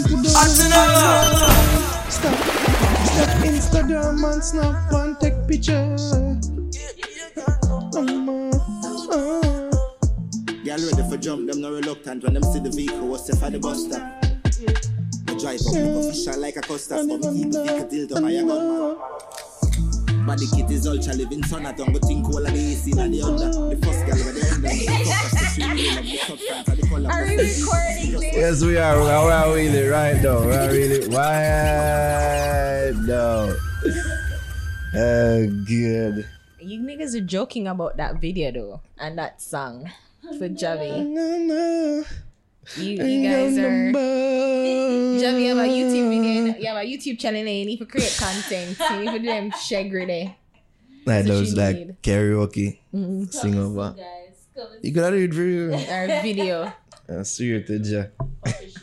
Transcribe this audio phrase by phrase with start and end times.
[2.09, 5.97] stop Instagram and snap and take picture.
[7.93, 8.51] Mama,
[9.11, 9.71] uh.
[10.65, 13.51] Girl ready for jump, them no reluctant when them see the vehicle, what's the for
[13.51, 14.03] the bus stop.
[15.27, 15.75] Me drive up,
[16.05, 18.97] official like a custard, but me the vehicle tilt up, I a gunman.
[20.27, 22.93] But the kid is ultra living son, I don't go think all of the AC
[22.93, 23.51] in the under.
[23.51, 24.75] The first girl with the under, the
[25.59, 26.76] the real, and the substance, and the colour.
[26.97, 28.33] Are we recording this?
[28.35, 28.97] Yes, we are.
[29.01, 30.41] We are, we really right now.
[30.41, 33.53] We are really right now.
[34.97, 36.27] Oh, good.
[36.59, 39.91] You niggas are joking about that video though, and that song
[40.39, 41.05] for Javi.
[41.05, 42.05] Na, na.
[42.81, 43.71] You, Ain't you guys got are.
[43.71, 43.99] number.
[45.21, 46.59] Javi, you have a YouTube video.
[46.59, 47.41] You have a YouTube channel.
[47.41, 48.79] and You need to create content.
[48.81, 50.35] You need to do them shaggy there.
[51.05, 52.03] Like That's what those like need.
[52.03, 53.25] karaoke, Mm-hmm.
[53.27, 53.95] sing over.
[53.97, 54.49] Guys,
[54.83, 55.73] You gotta do it for you.
[55.75, 56.73] Or video.
[57.07, 57.23] To
[57.85, 58.07] ya.
[58.45, 58.83] official.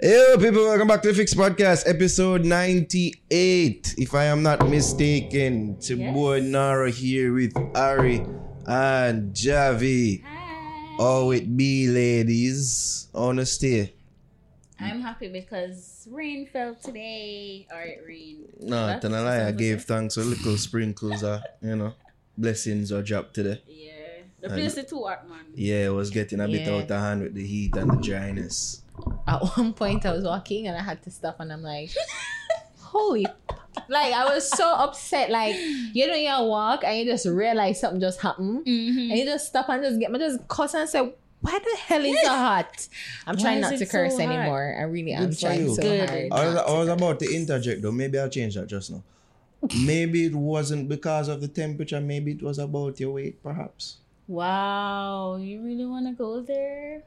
[0.00, 3.94] Yo, people, welcome back to the Fix Podcast, episode 98.
[3.98, 6.44] If I am not mistaken, your Yes.
[6.44, 8.24] Naro here with Ari
[8.66, 10.22] and Javi.
[11.00, 13.08] Oh, it be ladies.
[13.14, 13.94] On the stay.
[14.78, 17.66] I'm happy because rain fell today.
[17.72, 18.46] All right, it rained.
[18.60, 19.48] No, That's tell a lie.
[19.48, 21.94] I gave thanks for little sprinkles, uh, you know,
[22.38, 23.60] blessings are dropped today.
[23.66, 24.01] Yeah.
[24.42, 25.38] The place is too hot, man.
[25.54, 26.74] Yeah, it was getting a bit Yeah.
[26.74, 28.82] out of hand with the heat and the dryness.
[29.26, 31.90] At one point, I was walking and I had to stop, and I'm like,
[32.80, 33.26] holy.
[33.88, 35.30] Like, I was so upset.
[35.30, 38.66] Like, you know, you walk and you just realize something just happened.
[38.66, 38.98] Mm-hmm.
[39.10, 41.00] And you just stop and just get me just cuss and say,
[41.40, 42.88] why the hell is it hot?
[43.26, 44.20] I'm Why trying not to curse hot?
[44.20, 44.76] anymore.
[44.78, 45.74] I really am Good trying you.
[45.74, 46.08] so Good.
[46.08, 46.28] hard.
[46.32, 47.90] I was, not I was to about to interject though.
[47.92, 49.02] Maybe I'll change that just now.
[49.84, 52.00] Maybe it wasn't because of the temperature.
[52.00, 53.98] Maybe it was about your weight, perhaps.
[54.28, 55.36] Wow.
[55.36, 57.02] You really want to go there?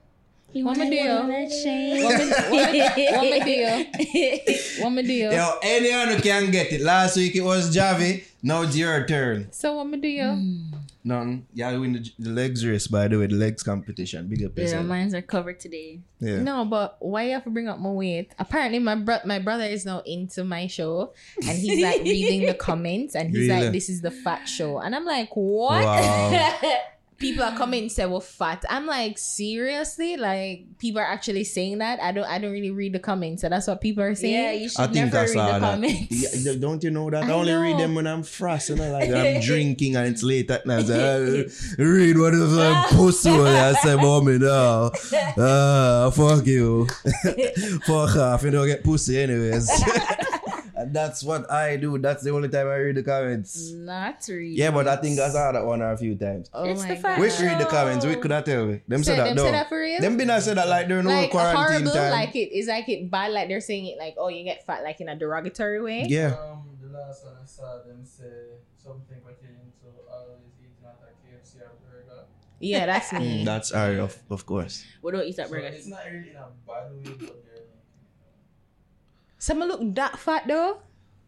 [0.53, 1.09] You What me do?
[1.09, 2.01] wanna that shame?
[2.03, 4.81] What me- what me- what me do?
[4.83, 5.13] What me do?
[5.13, 6.79] Yo, anyone who can get it.
[6.81, 8.23] Last week it was Javi.
[8.41, 9.47] Now it's your turn.
[9.51, 10.61] So what me do you?
[11.03, 11.45] Nothing.
[11.53, 13.27] Yeah, win the, the legs race by the way.
[13.27, 14.27] The legs competition.
[14.27, 15.99] Big up Yeah, mines are covered today.
[16.21, 16.39] Yeah.
[16.41, 18.31] No, but why you have to bring up my weight?
[18.39, 21.11] Apparently, my bro- my brother is now into my show,
[21.45, 23.63] and he's like reading the comments, and he's Really?
[23.63, 26.61] like, "This is the fat show," and I'm like, "What?" Wow.
[27.17, 28.63] people are coming and say we're fat.
[28.69, 30.17] I'm like, seriously?
[30.17, 32.01] Like people are actually saying that?
[32.01, 34.33] I don't I don't really read the comments, so that's what people are saying.
[34.33, 35.59] Yeah, you should I think never read the that.
[35.61, 36.45] comments.
[36.45, 37.23] Yeah, don't you know that?
[37.23, 40.23] I, I only read them when I'm frost, you know, like I'm drinking and it's
[40.23, 40.85] late at night.
[40.87, 40.93] So
[41.79, 44.91] I read what is like pussy when I say, mommy, no.
[45.37, 46.87] Ah, fuck you.
[47.85, 49.69] fuck off, you don't get pussy anyways.
[50.85, 51.97] And that's what I do.
[51.97, 53.71] That's the only time I read the comments.
[53.73, 54.57] Not read.
[54.57, 56.49] Yeah, but I think I saw that one or a few times.
[56.53, 57.01] Oh It's my the God.
[57.01, 58.05] fat We read the comments.
[58.05, 58.81] We could have tell me.
[58.87, 59.45] Them Say- say that them though.
[59.45, 60.01] say that for real?
[60.01, 62.11] Them been I said that like during the whole Like quarantine horrible, time.
[62.11, 64.83] like it is like it bad, like they're saying it like, oh, you get fat,
[64.83, 66.05] like in a derogatory way.
[66.07, 66.35] yeah.
[66.35, 71.11] Um, the last one I saw them say something pertaining to always eating at a
[71.25, 72.23] KFC or burger.
[72.59, 73.41] Yeah, that's me.
[73.41, 74.85] Mm, that's Ari, of, of course.
[75.01, 75.67] We don't eat that So burger.
[75.67, 77.54] it's not really in a bad way, but they're
[79.45, 80.79] Someone look that fat though.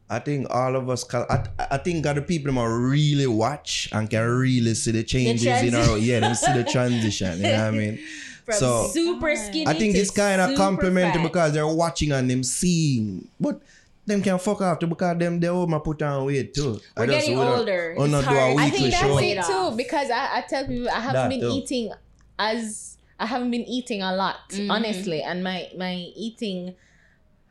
[0.09, 4.09] I think all of us, I, I think other people them are really watch and
[4.09, 7.37] can really see the changes in our, yeah, them see the transition.
[7.37, 7.99] You know what I mean?
[8.45, 9.67] From So, super skinny.
[9.67, 13.59] I think to it's kind of super complimentary because they're watching and them seeing, but
[14.05, 16.79] them can fuck off too because them they home put on weight too.
[16.95, 17.95] We're I just getting would not- older.
[17.97, 18.57] would It's not do a hard.
[18.57, 19.17] I think that's show.
[19.19, 21.51] it too because I, I tell people I haven't That been too.
[21.51, 21.91] eating
[22.39, 24.71] as I haven't been eating a lot Mhm.
[24.71, 26.73] honestly, and my my eating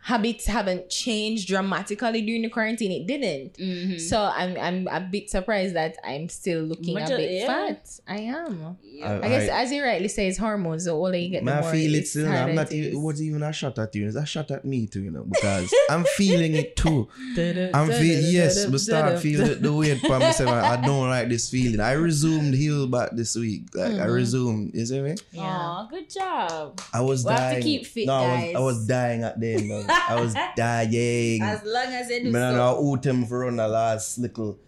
[0.06, 2.93] habits haven't changed dramatically during the quarantine.
[2.93, 3.55] It didn't.
[3.59, 4.00] Mhm.
[4.00, 7.47] So I'm I'm a bit surprised that I'm still looking Much a bit yeah.
[7.47, 7.83] fat.
[8.06, 8.77] I am.
[8.84, 9.21] Yeah.
[9.21, 10.84] I guess as you rightly say, it's hormones.
[10.84, 12.28] The older you get, the Man, I more feel it it's still.
[12.31, 12.71] I'm not.
[12.71, 14.06] it Even, it wasn't even a shot at you.
[14.06, 15.03] It's a shot at me too.
[15.03, 17.09] You know, because I'm feeling it too.
[17.75, 20.50] I'm feeling yes, but start feeling the, the weight from myself.
[20.50, 21.81] I I don't like this feeling.
[21.81, 23.62] I resumed heel back this week.
[23.75, 24.15] Like I Mhm.
[24.15, 24.71] resumed.
[24.72, 25.15] You see me?
[25.33, 25.43] Yeah.
[25.43, 26.81] Aw, good job.
[26.95, 27.62] I was We have to dying.
[27.62, 28.55] keep fit, no, I was, guys.
[28.55, 29.91] I was dying at the end.
[30.09, 31.43] I was dying.
[31.43, 34.59] As long as it Man, I know him for run the last little.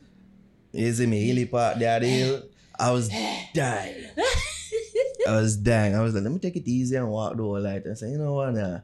[0.72, 1.26] See me?
[1.26, 2.42] Hilly part the hill.
[2.78, 3.08] I was
[3.54, 4.06] dying.
[5.26, 5.94] I was dying.
[5.94, 7.86] I was like, let me take it easy and walk the whole light.
[7.90, 8.54] I said, you know what?
[8.54, 8.80] Nah,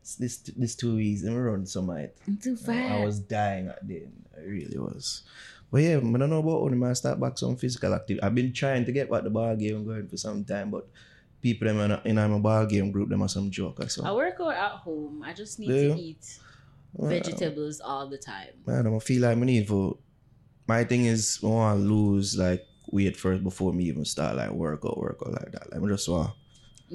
[0.00, 1.26] it's this this too easy.
[1.28, 2.12] Let me run some might.
[2.26, 2.92] I'm too fat.
[2.92, 4.24] I was dying at the end.
[4.36, 5.22] I really was.
[5.70, 8.22] But yeah, I don't know about when I start back some physical activity.
[8.22, 10.88] I've been trying to get back the ball game going for some time, but
[11.44, 13.86] people them in, a, in my ball game group them are some joker.
[13.86, 15.22] So I work out at home.
[15.22, 15.94] I just need Yeah.
[15.94, 16.38] to eat
[16.94, 18.54] Well, vegetables all the time.
[18.66, 19.98] Man, I feel like I need for
[20.66, 24.52] my thing is I want to lose like weight first before me even start like
[24.52, 25.70] workout, workout like that.
[25.70, 26.30] Like I just want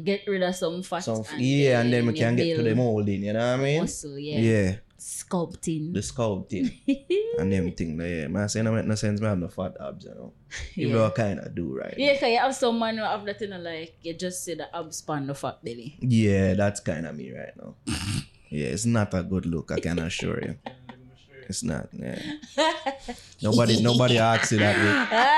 [0.03, 1.03] get rid of some fat.
[1.03, 3.81] Some, yeah, and then we can get to the molding, you know what I mean?
[3.81, 4.39] Muscle, yeah.
[4.39, 5.93] Yeah, Sculpting.
[5.93, 6.69] the sculpting
[7.39, 7.97] and them thing.
[7.97, 9.21] there, Yeah, man, I say no make no sense.
[9.21, 10.33] Man, have no fat abs, you know.
[10.75, 10.95] Even Yeah.
[10.97, 11.93] though I kind of do right.
[11.97, 14.55] Yeah, cause you have some man who have that, you know, like you just see
[14.55, 15.97] the abs span the fat belly.
[16.01, 17.75] Yeah, that's kind of me right now.
[18.49, 19.71] yeah, it's not a good look.
[19.71, 20.55] I can assure you.
[21.47, 21.89] It's not.
[21.93, 22.21] Yeah.
[23.41, 24.75] nobody, nobody asks you that.
[24.77, 24.93] Way.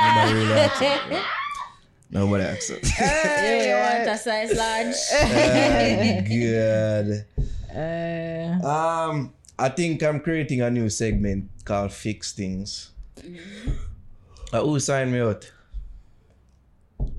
[0.09, 0.87] Nobody really asks you.
[1.15, 1.25] Yeah.
[2.13, 2.83] Nobody asks it.
[2.83, 4.95] you want a size large?
[7.73, 12.91] oh, Uh, Um, I think I'm creating a new segment called Fix Things.
[14.51, 15.51] Uh, who signed me out?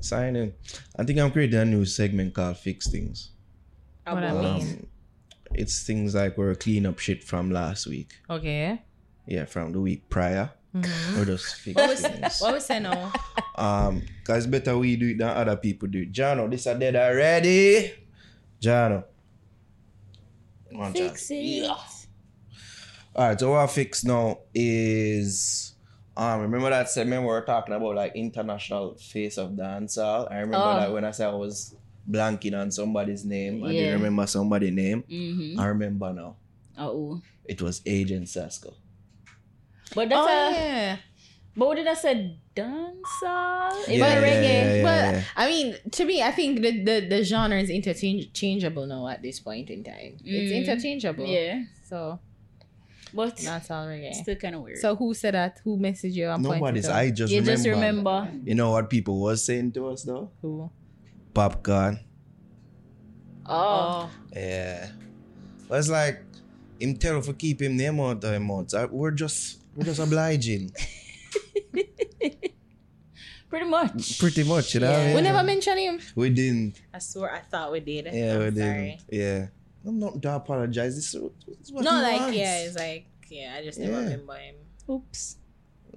[0.00, 0.54] Sign in.
[0.98, 3.30] I think I'm creating a new segment called Fix Things.
[4.04, 4.68] what I About- mean.
[4.80, 4.86] Um,
[5.54, 8.14] it's things like we're clean up shit from last week.
[8.28, 8.80] Okay.
[9.26, 10.50] Yeah, from the week prior.
[11.18, 12.40] Or just fix What was things.
[12.40, 13.12] what was I know?
[13.56, 16.12] Um, cause better we do it than other people do it.
[16.12, 17.92] Jano, this are dead already.
[18.62, 19.04] Jano.
[20.70, 21.28] One Fix chance.
[23.14, 23.18] It.
[23.18, 25.74] Alright, so what I fix now is
[26.16, 30.30] um remember that segment we were talking about like international face of dancehall?
[30.30, 30.80] I remember Oh.
[30.80, 31.74] that when I said I was
[32.10, 33.62] blanking on somebody's name.
[33.64, 33.80] I Yeah.
[33.82, 35.04] didn't remember somebody's name.
[35.10, 35.60] Mm-hmm.
[35.60, 36.36] I remember now.
[36.76, 37.20] Oh.
[37.44, 38.74] It was Agent Sasco.
[39.94, 40.52] But that's Oh a.
[40.54, 40.96] yeah.
[41.54, 42.38] But what did I say?
[42.56, 43.78] Dancehall?
[43.80, 44.42] It's Yeah, not yeah, reggae.
[44.42, 44.82] yeah, yeah.
[44.82, 49.22] But I mean, to me, I think the the, the genre is interchangeable now at
[49.22, 50.16] this point in time.
[50.24, 50.56] It's Mm.
[50.64, 51.26] interchangeable.
[51.26, 51.64] Yeah.
[51.84, 52.18] So
[53.14, 54.14] But that's all reggae.
[54.14, 54.78] still kind of weird.
[54.78, 55.60] So who said that?
[55.64, 56.28] Who messaged you?
[56.30, 56.88] and pointed Nobody's.
[56.88, 56.96] out?
[56.96, 57.50] I just remember.
[57.52, 58.10] you remember.
[58.10, 58.48] just remember.
[58.48, 60.30] You know what people was saying to us though?
[60.40, 60.70] who?
[61.34, 62.00] Popcaan.
[63.46, 64.10] Oh.
[64.32, 64.90] Yeah.
[65.68, 66.22] But it's like
[66.80, 68.72] him tell for keep him name out of him out.
[68.74, 70.70] Uh, we're just we're just obliging.
[73.48, 74.18] Pretty much.
[74.18, 74.90] Pretty much, you know.
[74.90, 76.00] what I We never mentioned him.
[76.14, 76.80] We didn't.
[76.94, 78.06] I swear, I thought we did.
[78.06, 79.00] Yeah, we I'm didn't.
[79.10, 79.46] Yeah.
[79.86, 80.94] I'm not to apologize.
[80.96, 82.36] This is, this is what No, he like wants.
[82.36, 83.54] yeah, it's like yeah.
[83.58, 84.04] I just never Yeah.
[84.04, 84.54] remember him.
[84.90, 85.36] Oops.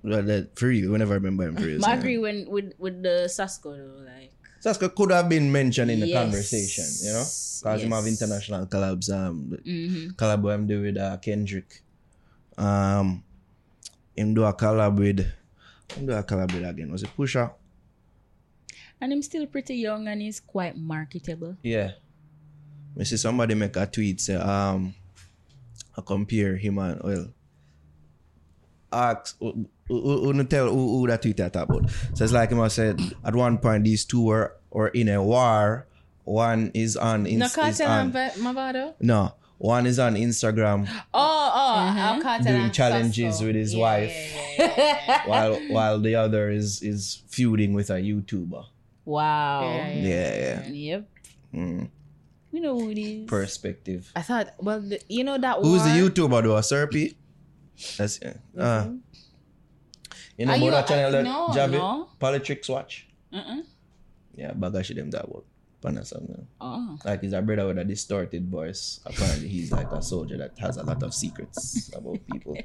[0.04, 1.80] Well, that, for you, we never remember him for you.
[1.86, 6.00] I agree when with with the Sasco though, like Sasco could have been mentioned in
[6.00, 6.24] the Yes.
[6.24, 7.26] conversation, you know?
[7.26, 8.14] Because him have Yes.
[8.22, 9.14] international collabs.
[9.14, 10.10] Um, the mm-hmm.
[10.18, 11.82] collab what him do with uh, Kendrick.
[12.58, 13.24] Um,
[14.16, 15.20] him do a collab with,
[15.94, 16.92] him do a collab with again.
[16.92, 17.52] Was it Pusha?
[19.02, 21.58] and him still pretty young and he's quite marketable.
[21.62, 21.92] Yeah.
[23.00, 24.94] I see somebody make a tweet say, um,
[25.98, 27.28] I compare him and, well,
[28.92, 31.90] ask, who, who, who tell who, who that tweet that about.
[32.14, 35.22] So it's like him I said, at one point these two were, were in a
[35.22, 35.88] war.
[36.24, 38.94] One is on, in, No is Kartel on and Ba- Mavado.
[39.00, 43.46] no, one is on Instagram Oh, oh, uh Kartel doing and challenges Sasco.
[43.48, 45.22] with his Yeah, wife, yeah, yeah, yeah.
[45.28, 48.66] while while the other is is feuding with a YouTuber.
[49.06, 49.62] Wow.
[49.62, 50.68] Yeah, Yeah, yeah.
[50.70, 51.10] Yep.
[51.54, 51.90] Mm.
[52.56, 53.28] We know who it is.
[53.28, 54.10] Perspective.
[54.16, 56.08] I thought, well, the, you know that Who's the war?
[56.10, 56.56] YouTuber though?
[56.64, 57.16] Serpy?
[57.98, 58.36] That's yeah.
[58.58, 58.88] Uh, uh
[60.38, 61.72] you know Are about you- that uh, channel that no, Javi?
[61.72, 62.08] no.
[62.18, 63.08] Politics Watch?
[63.34, 63.62] Uh-uh.
[64.36, 65.44] Yeah, bagashi them that about.
[65.84, 66.46] Panasam.
[66.62, 66.98] Oh.
[67.04, 69.02] Like he's a brother with a distorted voice.
[69.06, 72.56] Apparently he's like a soldier that has a lot of secrets about people.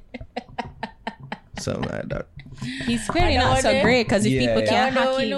[1.58, 2.28] Something like that.
[2.86, 4.70] He's clearly not so great because if Yeah, people yeah.
[4.70, 5.30] can't no, hack him,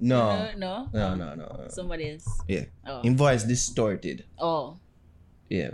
[0.00, 0.88] no, No.
[0.92, 1.66] no, No, no, no.
[1.68, 2.26] Somebody else.
[2.48, 2.64] Yeah.
[2.86, 3.02] Oh.
[3.02, 4.24] Him voice distorted.
[4.38, 4.76] Oh.
[5.48, 5.70] Yeah.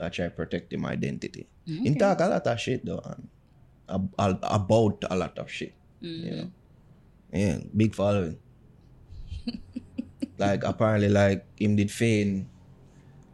[0.00, 1.46] I try to protect him identity.
[1.66, 3.00] Mm, Him talk a lot of shit though.
[3.04, 3.28] And
[3.88, 5.72] about a lot of shit.
[6.02, 6.26] Mm-hmm.
[6.26, 6.50] You know?
[7.32, 8.38] Yeah, big following.
[10.38, 12.48] like apparently like him did feign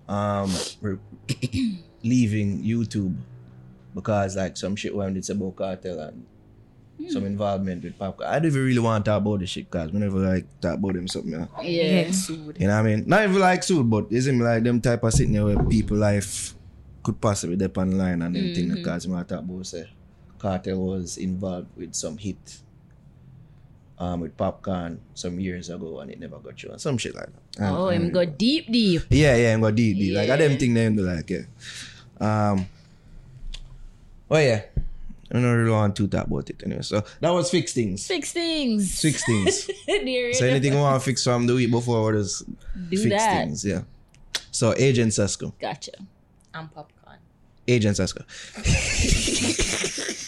[0.08, 0.50] um
[2.02, 3.16] leaving YouTube
[3.94, 6.26] because like some shit when it's about Kartel and
[7.08, 8.20] some involvement with Pop.
[8.24, 10.94] I don't even really want to talk about this shit because whenever like talk about
[10.94, 12.10] them something, you know, Yeah.
[12.10, 13.04] you know what I mean?
[13.06, 16.54] Not even like suit, but isn't like them type of sitting there where people life
[17.02, 19.88] could possibly dip on the line and everything because mm talk about say
[20.38, 22.60] Kartel was involved with some hit
[23.98, 27.28] um with Popcaan some years ago and it never got you and some shit like
[27.56, 27.72] that.
[27.72, 29.02] Oh, I- I him go deep, deep.
[29.10, 30.14] Yeah, yeah, and go deep, deep.
[30.14, 30.48] Like I Yeah.
[30.48, 31.44] them thing them do like yeah.
[32.20, 32.66] Um
[34.30, 34.62] Oh yeah.
[35.30, 36.82] I don't really want to talk about it anyway.
[36.82, 38.06] So that was fix things.
[38.06, 39.00] Fix things.
[39.00, 39.70] Fix things.
[40.38, 43.44] So anything you want to fix from the week before or just Do fix that.
[43.44, 43.82] things, yeah.
[44.50, 45.54] So Agent Sasco.
[45.60, 45.92] Gotcha.
[46.54, 47.18] I'm Popcaan.
[47.68, 48.24] Agent Sasco.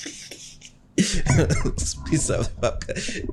[0.97, 2.85] Piece of fuck.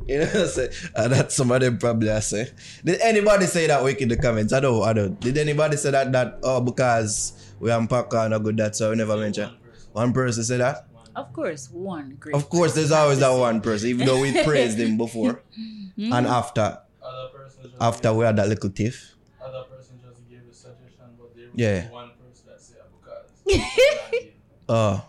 [0.07, 0.69] You know what I'm saying?
[0.95, 2.49] And that's some of them probably I say.
[2.85, 4.53] Did anybody say that week in the comments?
[4.53, 5.19] I don't I don't.
[5.19, 8.95] Did anybody say that that oh because we have Popcaan or good that so we
[8.95, 9.49] never mention?
[9.91, 10.87] One person said that?
[11.15, 12.35] Of course, one great.
[12.35, 15.41] Of course there's always that one person, even though we praised him before.
[15.97, 16.79] And after
[17.81, 19.15] after we had that little tiff.
[21.55, 21.89] Yeah.
[21.89, 24.25] One person that say because.
[24.69, 25.01] Uh,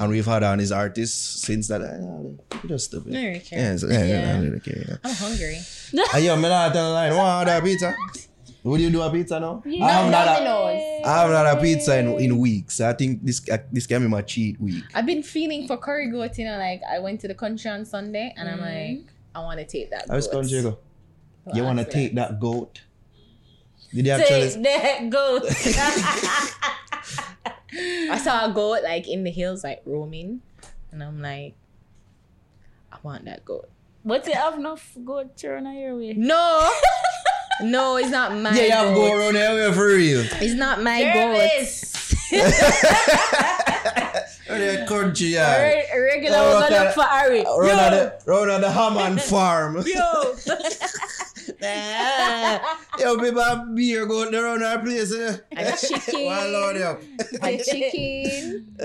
[0.00, 1.80] and we've had on his artists since that.
[1.80, 3.12] Uh, just stupid.
[3.14, 3.58] I don't really care.
[3.58, 4.84] Yeah, so- yeah, yeah, I don't really care.
[4.88, 4.96] Yeah.
[5.04, 5.58] I'm hungry.
[6.12, 7.10] Hey, yo, me not tell a lie.
[7.14, 7.96] Want order pizza?
[8.68, 9.62] Would you do a pizza now?
[9.64, 12.80] I haven't had a, I haven't had a pizza in, in weeks.
[12.80, 14.84] I think this uh, this can be my cheat week.
[14.94, 17.84] I've been feeling for curry goat, you know, like I went to the country on
[17.84, 20.06] Sunday and I'm like, I want to take that.
[20.10, 20.42] I was goat.
[20.42, 20.78] country go.
[21.46, 22.82] So You want to take that goat?
[23.94, 24.62] Did you Take actually?
[24.64, 25.42] that goat.
[28.10, 30.42] I saw a goat like in the hills, like roaming,
[30.92, 31.54] and I'm like,
[32.92, 33.68] I want that goat.
[34.04, 36.12] but you have enough goat turn on your way.
[36.12, 36.68] No,
[37.62, 38.50] no, it's not my.
[38.54, 39.08] Yeah, you have to goat.
[39.08, 40.20] go around everywhere for real.
[40.40, 41.38] It's not my goat.
[41.68, 41.84] Service.
[44.50, 45.60] Only a country, yeah.
[45.62, 46.84] Re- Regular, we're gonna okay.
[46.84, 47.44] look for Harry.
[47.44, 49.82] Round the round at the Hammond farm.
[49.86, 50.36] Yo.
[52.98, 55.12] Yo, people have beer going around our place.
[55.14, 55.36] eh?
[55.52, 56.24] And chicken.
[56.26, 57.00] One load up.
[57.42, 58.76] And chicken.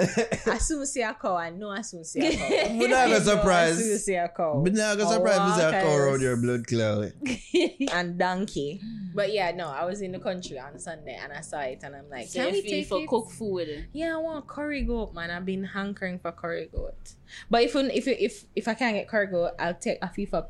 [0.48, 1.36] I soon see a cow.
[1.36, 2.78] I know I soon see a cow.
[2.80, 4.06] But not a I soon surprise.
[4.06, 4.62] see a cow.
[4.64, 6.06] But not a surprise if there's a cow Walkers.
[6.08, 7.14] around your blood cloud.
[7.94, 8.82] and donkey.
[9.16, 11.96] But yeah, no, I was in the country on Sunday and I saw it and
[11.96, 13.08] I'm like, So can we feel take for it?
[13.08, 13.88] cook food.
[13.94, 15.30] Yeah, I want curry goat, man.
[15.30, 17.14] I've been hankering for curry goat.
[17.50, 20.48] But if if if if I can't get curry goat, I'll take a fee for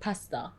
[0.00, 0.52] pasta,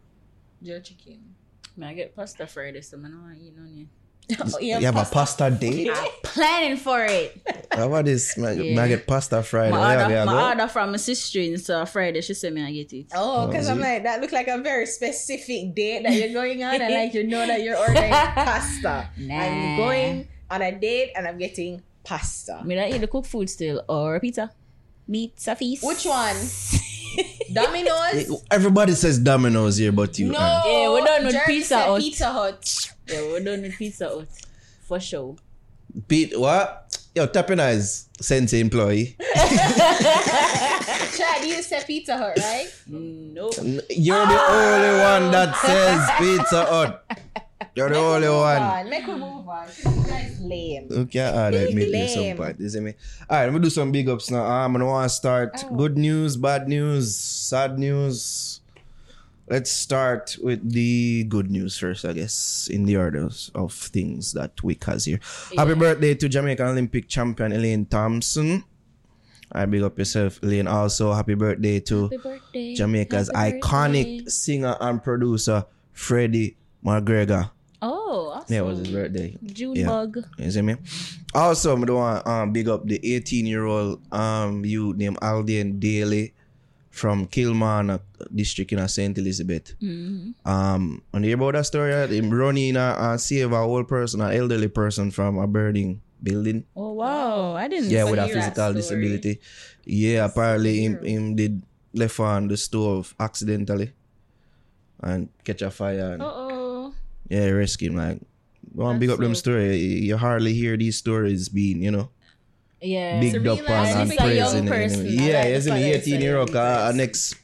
[0.64, 1.36] jerk chicken.
[1.76, 3.88] May I get pasta Friday, so I don't want to eat none yet.
[4.54, 5.90] Oh, You have a pasta date?
[6.24, 7.40] Planning for it.
[7.72, 8.36] How about this?
[8.38, 8.76] Man, Yeah.
[8.76, 9.72] man get pasta Friday.
[9.72, 12.62] My Yeah, order, yeah, my order from my sister, and so Friday she said me
[12.64, 13.06] I get it.
[13.16, 14.20] Oh, because Oh, I'm like that.
[14.20, 17.62] Look like a very specific date that you're going on, and like you know that
[17.62, 19.10] you're ordering pasta.
[19.18, 19.40] Nah.
[19.40, 22.62] I'm going on a date and I'm getting pasta.
[22.66, 24.52] Me not eat the cook food still or pizza.
[25.10, 25.86] Pizza feast.
[25.88, 26.36] Which one?
[27.54, 28.44] Domino's.
[28.52, 30.32] Everybody says Domino's here, but you.
[30.32, 32.02] No, uh, Yeah, we're done with Jerk Pizza said Hut.
[32.02, 32.88] Pizza Hut.
[33.08, 34.28] Yeah, we're done with pizza out.
[34.88, 35.36] For sure.
[36.08, 36.98] Pete, what?
[37.16, 39.16] Yo, tapping eyes, Sensei employee.
[41.18, 42.68] Chad, you said Pizza Hut, right?
[42.88, 43.54] Nope.
[43.90, 47.04] You're the only one that says Pizza Hut.
[47.78, 48.62] You're the only Move one.
[48.62, 48.90] on.
[48.90, 49.68] Make we move on.
[49.86, 50.88] You guys lame.
[50.92, 52.38] Okay, all right, admit me some Lame.
[52.38, 52.60] part.
[52.60, 52.94] You see me?
[53.30, 54.42] All right, let me do some big ups now.
[54.44, 55.76] Ah, I'm gonna want to start Oh.
[55.76, 58.62] good news, bad news, sad news.
[59.50, 64.62] Let's start with the good news first, I guess, in the order of things that
[64.64, 65.20] week has here.
[65.56, 68.64] Happy birthday to Jamaican Olympic champion Elaine Thompson.
[69.50, 70.68] I big up yourself, Elaine.
[70.68, 72.74] Also, happy birthday to Happy birthday.
[72.76, 74.30] Jamaica's Happy iconic birthday.
[74.30, 77.52] singer and producer Freddie McGregor.
[77.82, 78.54] Oh, awesome.
[78.54, 79.38] Yeah, it was his birthday.
[79.44, 79.88] June Yeah.
[79.88, 80.18] bug.
[80.38, 80.76] You see me?
[81.34, 85.80] Also, I want to um, big up the 18 year old um youth named Aldian
[85.80, 86.34] Daly
[86.90, 88.02] from Kilmarnock
[88.34, 89.16] district in uh, St.
[89.18, 89.76] Elizabeth.
[89.80, 90.34] Mm-hmm.
[90.50, 91.94] Um, and you hear about that story?
[91.94, 96.66] Him running uh, and save a old person, an elderly person from a burning building.
[96.76, 97.92] Oh wow, I didn't.
[97.92, 99.40] Yeah, see with a physical disability.
[99.86, 101.62] Yeah, apparently him, him did
[101.94, 103.92] left on the stove accidentally
[105.02, 106.14] and catch a fire.
[106.14, 106.47] And, Uh oh.
[107.30, 107.98] Yeah, rescue him.
[107.98, 108.20] Like,
[108.74, 109.78] want big That's up them so- story.
[109.78, 112.10] You hardly hear these stories being, you know,
[112.82, 113.20] Yeah.
[113.20, 114.68] big up and, and is young praising.
[114.68, 115.06] it, person.
[115.06, 116.92] you Yeah, like you the see me, fact that 18 year old, it's a uh,
[116.96, 117.36] next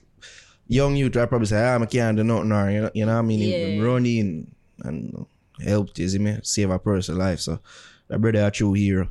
[0.68, 3.13] young youth, I probably say, ah, I can't do nothing, or, you know, you know
[3.13, 3.40] what I mean?
[3.42, 3.86] Him Yeah.
[3.86, 4.48] Running
[4.84, 5.25] and
[5.63, 7.40] helped, you see me, save a person's life.
[7.42, 7.60] So,
[8.08, 9.10] that brother a true hero.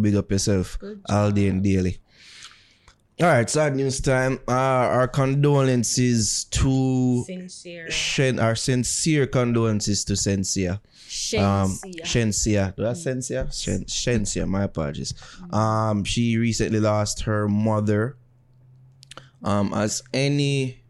[0.00, 0.78] Big up yourself,
[1.08, 1.98] Aldian Daly.
[3.20, 4.40] All right, sad news time.
[4.48, 7.88] Uh, our condolences to Sincere.
[7.88, 10.80] Shen, our sincere condolences to Sensia.
[11.38, 12.74] Um, Shenseea.
[12.74, 13.52] Do I Sensia?
[13.52, 15.14] Shen, Shenseea, my apologies.
[15.52, 18.16] Um, she recently lost her mother.
[19.44, 20.82] Um, as any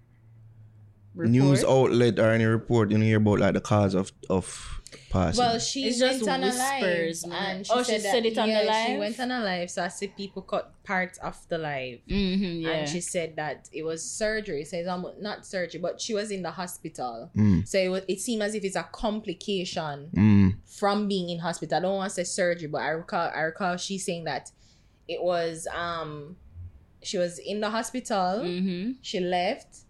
[1.15, 4.81] news outlet or any report you hear about like the cause of of
[5.15, 5.39] passing.
[5.45, 8.13] Well, she It's went just on a whispers, live, and she Oh, said she that,
[8.13, 10.73] said it on the yeah, She went on a live, so I see people cut
[10.85, 12.71] parts of the live, Mm-hmm, yeah.
[12.71, 14.65] and she said that it was surgery.
[14.65, 17.31] So it's almost not surgery, but she was in the hospital.
[17.37, 17.67] Mm.
[17.67, 21.79] So it, was, it seemed as if it's a complication Mm, from being in hospital.
[21.79, 24.51] I don't want to say surgery, but I recall I recall she saying that
[25.09, 26.37] it was um
[27.03, 28.41] she was in the hospital.
[28.43, 28.93] mm-hmm.
[29.03, 29.84] She left.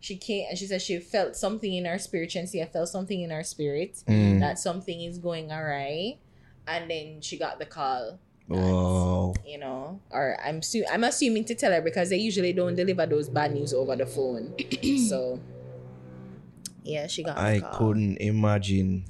[0.00, 2.34] She came and she said she felt something in her spirit.
[2.34, 4.40] And see, I felt something in her spirit Mm.
[4.40, 6.16] that something is going awry.
[6.66, 8.18] And then she got the call.
[8.48, 9.34] that, Whoa.
[9.46, 13.06] You know, or I'm su- I'm assuming to tell her because they usually don't deliver
[13.06, 14.54] those bad news over the phone.
[15.08, 15.38] so,
[16.82, 17.36] yeah, she got.
[17.36, 19.04] the I couldn't imagine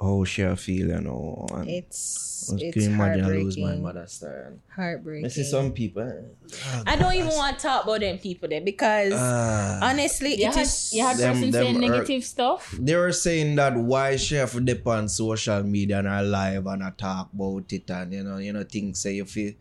[0.00, 1.46] how she a feel, you know.
[1.52, 3.82] And It's I it's can imagine I lose my heartbreaking.
[3.82, 4.52] mother star.
[4.74, 5.26] Heartbreaking.
[5.26, 6.02] I see some people.
[6.02, 9.78] eh, I don't even want to talk about them people there because ah.
[9.82, 10.92] honestly, You it had, is.
[10.94, 12.74] you had Them- person them saying are- negative stuff.
[12.80, 16.66] They were saying that why she have to dip on social media and her live
[16.66, 19.52] and I talk about it and you know, you know, things say you feel,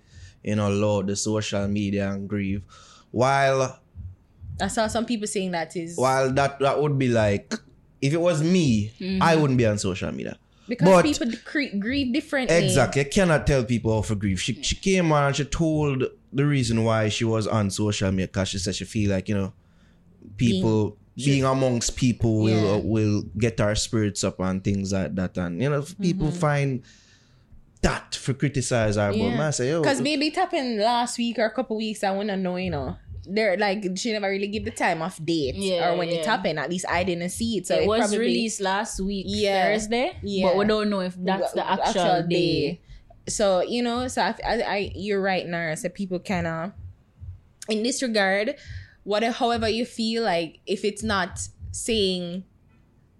[0.43, 2.63] you know, load the social media and grieve.
[3.12, 3.77] While
[4.62, 7.53] I saw some people saying that is while that that would be like
[8.01, 8.91] if it was me,
[9.22, 10.38] I wouldn't be on social media.
[10.68, 12.56] because but- people cre- grieve differently.
[12.63, 13.01] Exactly.
[13.01, 14.39] I cannot tell people how to grieve.
[14.41, 18.27] She she came on and she told the reason why she was on social media
[18.27, 19.51] because she said she feel like, you know,
[20.38, 22.72] people being, amongst people will Yeah.
[22.75, 25.38] uh, will get our spirits up and things like that.
[25.38, 26.38] And you know, people Mm-hmm.
[26.39, 26.84] find
[27.82, 31.46] that for criticize her, but man say, yo, Because maybe it happened last week or
[31.46, 32.03] a couple weeks.
[32.03, 32.98] I wouldn't know, you know.
[33.32, 36.26] They're like she never really give the time of date Yeah, or when it yeah.
[36.26, 36.60] happened.
[36.60, 37.68] At least I didn't see it.
[37.68, 39.66] So it, it, was probably, released last week, Yeah.
[39.66, 40.18] Thursday.
[40.24, 40.48] Yeah.
[40.48, 42.82] But we don't know if that's the actual, day.
[43.28, 45.76] So you know, so I, I, I you're right, Naro.
[45.76, 46.72] So people kind of,
[47.68, 48.56] in this regard,
[49.04, 51.40] whatever, however you feel, like if it's not
[51.72, 52.44] saying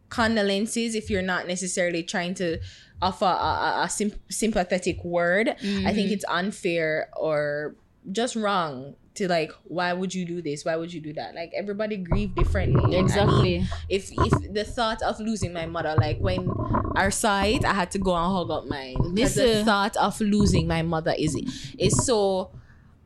[0.10, 2.60] condolences, if you're not necessarily trying to
[3.02, 6.14] offer a, a, a sym- sympathetic word, I think mm-hmm.
[6.14, 7.76] it's unfair or
[8.12, 10.66] just wrong to like why would you do this?
[10.66, 11.36] Why would you do that?
[11.36, 12.84] Like everybody grieve differently.
[12.84, 13.56] I mean, Exactly.
[13.88, 16.50] if if the thought of losing my mother like when
[16.96, 18.96] I saw it i had to go and hug up mine.
[19.16, 21.36] This, this the thought of losing my mother is
[21.78, 22.52] is so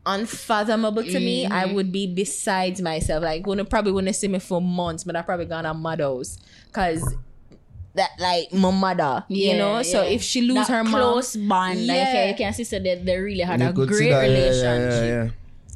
[0.05, 1.45] unfathomable to me.
[1.45, 1.75] I Mm-hmm.
[1.75, 3.23] would be besides myself.
[3.23, 7.03] Like wouldn't probably wouldn't see me for months but i probably gone on mother's because
[7.95, 9.83] that like my mother you know?
[9.83, 12.13] So if she lose That her mom close bond, like Yeah.
[12.13, 14.33] yeah, you can see so that they really had you a could great that, yeah,
[14.33, 15.33] yeah, relationship.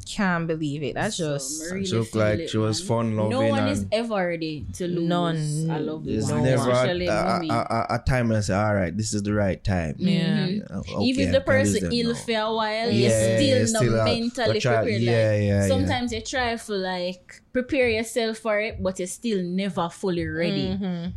[0.08, 0.28] Yeah, yeah.
[0.28, 2.88] can't believe it that's So, just I really She looked like it, she was man.
[2.88, 5.70] fun loving No one is ever ready to lose None.
[5.72, 7.50] a loved There's one, never a, especially a, mommy.
[7.50, 9.96] a, a, a time when I say, all right, this is the right time.
[9.98, 12.16] yeah Yeah, okay, Even if I the person them ill now.
[12.16, 15.02] for a while, Yeah, you're still you not still have- mentally but try- prepared.
[15.02, 15.68] yeah, like, yeah, yeah.
[15.68, 20.70] sometimes you try for like prepare yourself for it, but you're still never fully ready.
[20.78, 21.04] Mhm.
[21.04, 21.14] Like,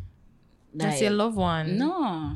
[0.73, 2.35] that's your loved one No.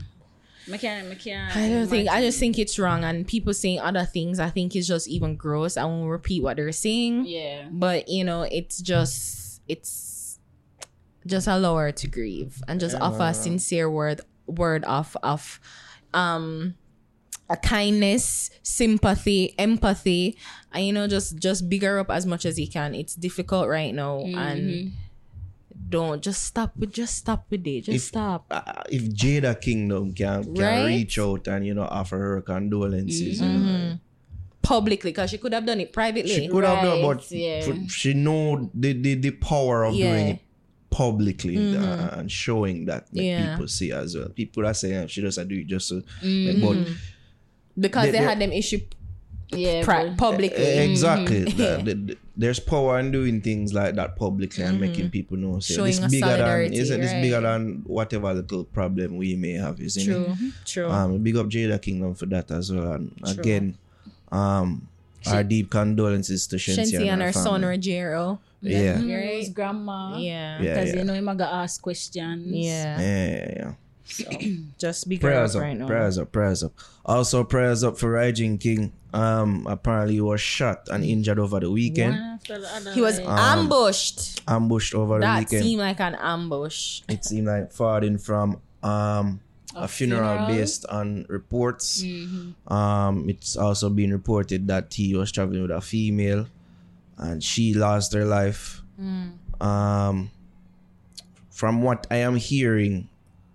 [0.73, 4.39] I can't, I don't think I just think it's wrong and people saying other things
[4.41, 5.77] I think is just even gross.
[5.77, 7.27] I won't repeat what they're saying.
[7.27, 7.69] Yeah.
[7.71, 10.39] But you know, it's just it's
[11.27, 15.61] just allow her to grieve and just offer a sincere word word of of
[16.13, 16.75] um
[17.51, 20.39] a kindness, sympathy, empathy,
[20.73, 22.95] and you know, just just bigger up as much as you can.
[22.95, 24.93] It's difficult right now and
[25.95, 27.83] don't just stop with just stop with it.
[27.89, 28.41] Just If- stop.
[28.51, 30.87] uh, if Jada Kingdom can, can Right?
[30.87, 33.67] reach out and you know offer her condolences, you Mm-hmm.
[33.67, 33.99] know,
[34.65, 36.35] Publicly, because she could have done it privately.
[36.35, 37.61] she could have done, but yeah.
[37.89, 40.21] she know the, the the power of doing Yeah.
[40.21, 40.31] Mm-hmm.
[40.37, 40.41] it
[40.89, 43.51] publicly uh, and showing that make Yeah.
[43.51, 44.29] people see as well.
[44.31, 46.63] People are saying she just do it just so, Mm-hmm.
[46.65, 46.77] but
[47.79, 48.81] because They- they, they- had them issue
[49.53, 49.83] Yeah.
[49.85, 50.65] pri- publicly.
[50.89, 51.45] Exactly.
[51.45, 55.61] The- the- the- there's power in doing things like that publicly and making people know.
[55.61, 55.81] Say, Mm-hmm.
[55.81, 57.23] Showing this a bigger than solidarity, isn't this right.
[57.23, 60.07] bigger than whatever little problem we may have, isn't it?
[60.07, 60.91] True, true.
[60.91, 62.93] Um, big up Jada Kingdom for that as well.
[62.93, 63.79] And again,
[64.33, 64.89] um,
[65.27, 67.79] our deep condolences to Shenseea, Shenseea and her son family.
[67.79, 68.39] Rajeiro.
[68.61, 68.97] Yeah.
[68.97, 70.17] Mm, his grandma.
[70.17, 70.61] Yeah.
[70.61, 70.99] Yeah, Because yeah.
[70.99, 72.47] you know him gonna ask questions.
[72.49, 72.99] Yeah.
[73.01, 73.73] Yeah, yeah, yeah.
[74.79, 75.87] Just be Prayers up up, right now.
[75.87, 76.73] prayers up, prayers up.
[77.05, 78.93] Also, prayers up for Rygin King.
[79.15, 82.13] Um, apparently he was shot and injured over the weekend.
[82.15, 84.43] One after the other, He was like- ambushed.
[84.49, 85.63] Ambushed over the That weekend.
[85.63, 87.01] seemed like an ambush.
[87.09, 89.41] it seemed like farthing from um
[89.77, 90.47] a, funeral, funeral?
[90.47, 92.03] based on reports.
[92.03, 92.73] Mm-hmm.
[92.73, 96.47] Um, it's also been reported that he was traveling with a female,
[97.19, 98.83] and she lost her life.
[99.01, 99.33] Mm.
[99.61, 100.31] Um,
[101.51, 103.09] from what I am hearing,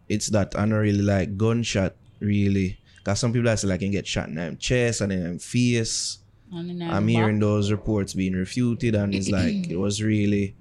[0.10, 3.92] it's that I don't really like gunshot really, because some people I say like can
[3.92, 6.18] get shot in the chest and in face.
[6.52, 10.56] And I'm hearing those reports being refuted, and it's like it was really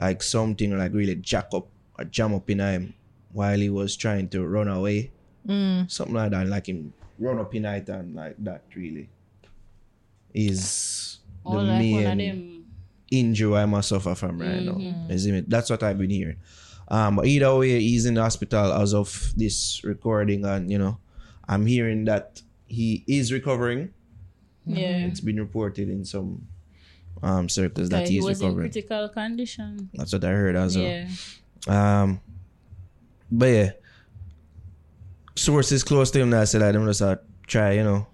[0.00, 1.66] like something like really jack up
[1.98, 2.94] or jam up in him
[3.32, 5.10] while he was trying to run away.
[5.46, 5.90] Mm.
[5.90, 9.08] Something like that, like him run up in it and like that really
[10.32, 12.64] is the Or like main them.
[13.10, 14.78] injury I must suffer from right now.
[15.08, 15.50] Isn't it?
[15.50, 16.36] That's what I've been hearing.
[16.88, 20.98] Um, but either way, he's in the hospital as of this recording, and you know,
[21.48, 23.92] I'm hearing that he is recovering.
[24.66, 25.06] Yeah.
[25.06, 26.46] It's been reported in some
[27.22, 28.70] um circles that he is was in recovering.
[28.70, 29.90] critical condition.
[29.94, 30.86] That's what I heard as well.
[30.86, 31.08] Yeah.
[31.66, 32.20] Um,
[33.30, 33.70] but yeah,
[35.34, 38.06] sources close to him that said that them just uh, try, you know,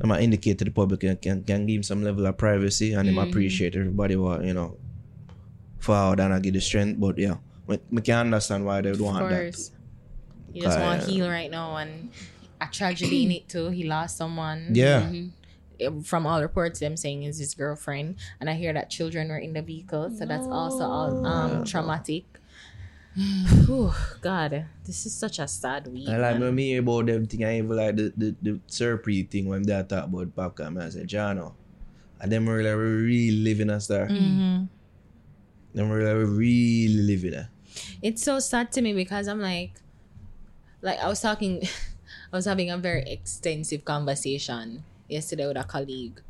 [0.00, 2.92] I'm gonna indicate to the public and can, can give him some level of privacy
[2.92, 4.78] and him appreciate everybody what you know
[5.78, 7.00] forward and I give the strength.
[7.00, 7.36] But yeah,
[7.90, 9.68] we, can understand why they would Of want course.
[9.68, 9.76] that.
[10.54, 12.10] You just want to heal right now, and
[12.60, 13.70] a tragedy in it too.
[13.70, 14.70] He lost someone.
[14.72, 15.10] Yeah.
[15.78, 19.38] Eh, From all reports, them saying is his girlfriend, and I hear that children were
[19.38, 22.24] in the vehicle, so that's also all um traumatic.
[23.66, 26.08] Whew, God, this is such a sad week.
[26.08, 29.28] I like when me hear about them thing, I even like the the, the Surpri
[29.28, 30.80] thing when they talk about Popcaan.
[30.80, 31.54] I say, Jano.
[32.20, 34.06] And them really, really living a star.
[34.06, 34.64] Mm-hmm.
[35.74, 37.50] Them really, really living a.
[38.02, 39.72] it's so sad to me because I'm like,
[40.82, 41.62] like I was talking,
[42.32, 46.20] I was having a very extensive conversation yesterday with a colleague,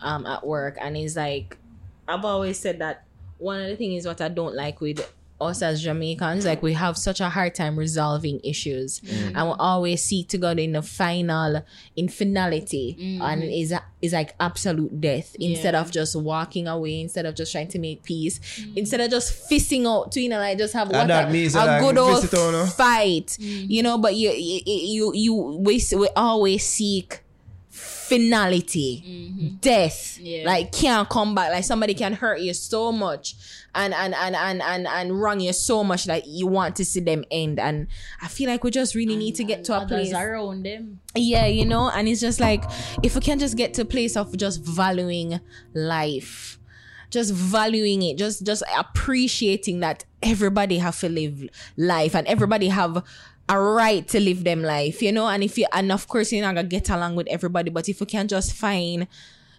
[0.00, 1.58] um, at work, and he's like,
[2.06, 3.04] I've always said that
[3.38, 5.12] one of the things what I don't like with
[5.44, 9.32] us as Jamaicans, like we have such a hard time resolving issues, mm.
[9.34, 11.64] and we always seek to go in the final,
[11.96, 13.22] in finality, mm-hmm.
[13.22, 15.34] and is is like absolute death.
[15.40, 18.76] Instead of just walking away, instead of just trying to make peace, mm.
[18.76, 21.78] instead of just fisting out to you know like just have what a, means a
[21.80, 23.68] good old fist it out, fight, mm.
[23.68, 23.98] you know.
[23.98, 27.23] But you you you you we, we always seek
[28.08, 29.02] finality.
[29.06, 29.56] Mm-hmm.
[29.60, 30.18] Death.
[30.20, 30.44] Yeah.
[30.46, 31.50] like can't come back.
[31.50, 33.34] Like somebody can hurt you so much
[33.74, 37.00] and and and and and, and wrong you so much that you want to see
[37.00, 37.58] them end.
[37.58, 37.88] And
[38.20, 41.00] i feel like we just really need to get to a place around them.
[41.14, 41.90] yeah you know?
[41.90, 42.64] And it's just like
[43.02, 45.40] if we can just get to a place of just valuing
[45.74, 46.58] life
[47.10, 53.04] just valuing it just just appreciating that everybody have to live life and everybody have
[53.48, 55.26] a right to live them life you know?
[55.26, 58.00] And if you and of course you're not gonna get along with everybody but if
[58.00, 59.06] you can just find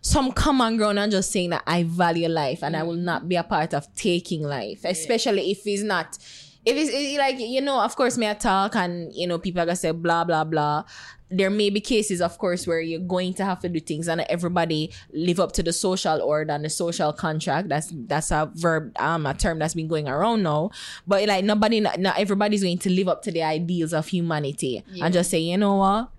[0.05, 2.87] some common ground and just saying that I value life and I mm.
[2.87, 6.19] will not be a part of taking life, especially if it's not,
[6.65, 9.61] if it's it- like, you know, of course, may I talk and, you know, people
[9.61, 10.83] are gonna say blah, blah, blah.
[11.31, 14.21] There may be cases, of course, where you're going to have to do things and
[14.29, 17.67] everybody live up to the social order and the social contract.
[17.67, 20.69] That's that's a verb, um, a term that's been going around now.
[21.07, 24.83] But like nobody, not, not everybody's going to live up to the ideals of humanity
[25.01, 26.09] and just say, you know what,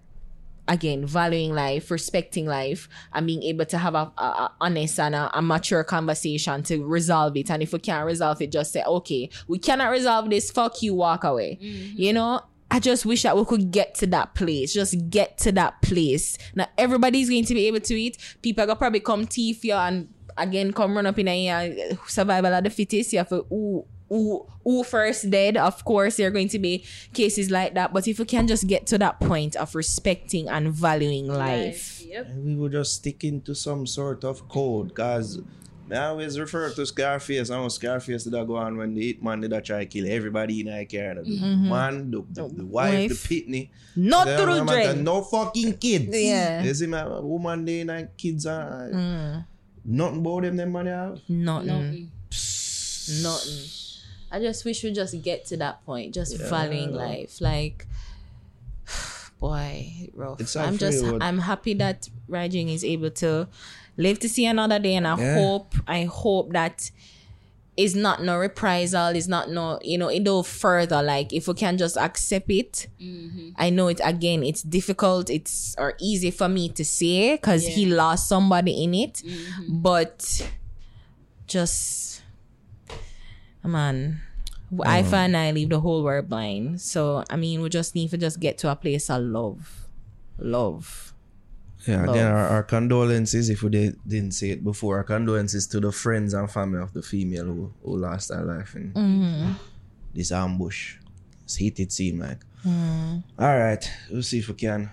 [0.68, 5.14] again valuing life respecting life and being able to have a, a, a honest and
[5.14, 8.82] a, a mature conversation to resolve it and if we can't resolve it just say
[8.84, 13.36] okay we cannot resolve this fuck you walk away you know I just wish that
[13.36, 14.74] we could get to that place.
[14.74, 16.36] Just get to that place.
[16.54, 18.18] Now everybody's going to be able to eat.
[18.42, 21.96] People are gonna probably come teeth you and again come run up in a uh,
[22.06, 23.12] survival of the fittest.
[23.12, 26.84] You have to ooh who who first dead of course there are going to be
[27.12, 30.72] cases like that but if we can just get to that point of respecting and
[30.72, 32.26] valuing life Yep.
[32.28, 35.40] And we will just stick into some sort of code because
[35.90, 37.50] I always refer to Scarface.
[37.50, 40.06] I know Scarface did that go on when the hitman did that try to kill
[40.08, 41.22] everybody in that car.
[41.22, 43.08] The man, the, the, the wife, Mm-hmm.
[43.10, 43.28] wife.
[43.28, 43.68] the pitney.
[43.96, 46.06] not The through man No fucking kids.
[46.16, 46.62] Yeah.
[46.62, 49.44] You see, man, woman, they and kids are Mm.
[49.84, 51.20] nothing about them, them money have.
[51.28, 52.10] nothing
[53.22, 53.70] nothing
[54.30, 57.40] i just wish we just get to that point just valuing life.
[57.40, 57.86] Like
[59.40, 63.48] boy rough It's i'm just you, but- i'm happy that Rygin is able to
[63.96, 65.34] live to see another day and i Yeah.
[65.34, 66.90] hope i hope that
[67.76, 71.02] is not no reprisal is not no you know it go further.
[71.02, 73.50] Like if we can just accept it mm-hmm.
[73.56, 77.84] i know it again it's difficult it's or easy for me to say because he
[77.86, 79.80] lost somebody in it mm-hmm.
[79.82, 80.50] but
[81.46, 82.15] just
[83.66, 84.20] man
[84.84, 88.16] i find i leave the whole world blind so i mean we just need to
[88.18, 89.86] just get to a place of love
[90.38, 91.12] love
[91.86, 92.16] Yeah, Love.
[92.16, 95.92] again, our, our condolences, if we did, didn't say it before, our condolences to the
[95.92, 99.52] friends and family of the female who, who lost her life in Mm-hmm.
[100.12, 100.96] this ambush.
[101.44, 102.42] It's heated scene, like.
[102.66, 103.22] Mm.
[103.38, 104.90] All right, we'll see if we can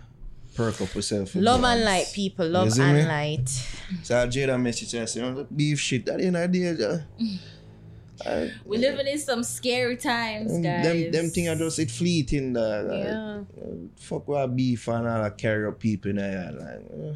[0.54, 1.34] perk up ourselves.
[1.34, 3.06] with love and light people love and me?
[3.10, 3.50] light
[4.04, 7.08] So Jada message us, you know, beef shit, that ain't idea.
[8.26, 10.86] Uh, uh, We're living in some scary times, guys.
[10.86, 12.56] them, them thing are just it fleeting.
[12.58, 13.40] Uh, Yeah.
[13.96, 16.52] fuck with beef and all carry up people in there.
[16.52, 17.16] Like, uh,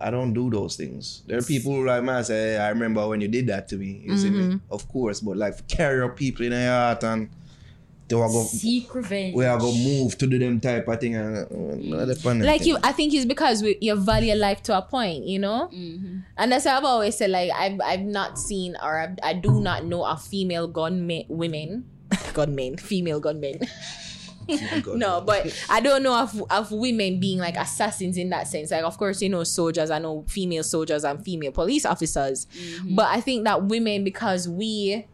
[0.00, 1.22] I don't do those things.
[1.26, 3.76] There are people who like man say, hey, I remember when you did that to
[3.76, 4.02] me.
[4.04, 4.48] You Mm-hmm.
[4.50, 4.60] me?
[4.70, 7.28] Of course, but like carry up people in their heart and
[8.08, 9.34] they are go Seek revenge.
[9.34, 12.46] we are go move to do them type of thing and uh, no, depend on
[12.46, 12.68] like thing.
[12.68, 15.68] you i think it's because we, you value life to a point you know?
[16.36, 19.60] And that's how i've always said like i've, I've not seen or I've, i do
[19.60, 21.84] not know a female gunmen women.
[22.32, 23.60] Gunmen female gunmen
[24.82, 24.86] God.
[24.96, 28.70] no but i don't know of, of women being like assassins in that sense.
[28.70, 32.46] Like of course you know soldiers i know female soldiers and female police officers.
[32.88, 35.06] But i think that women because we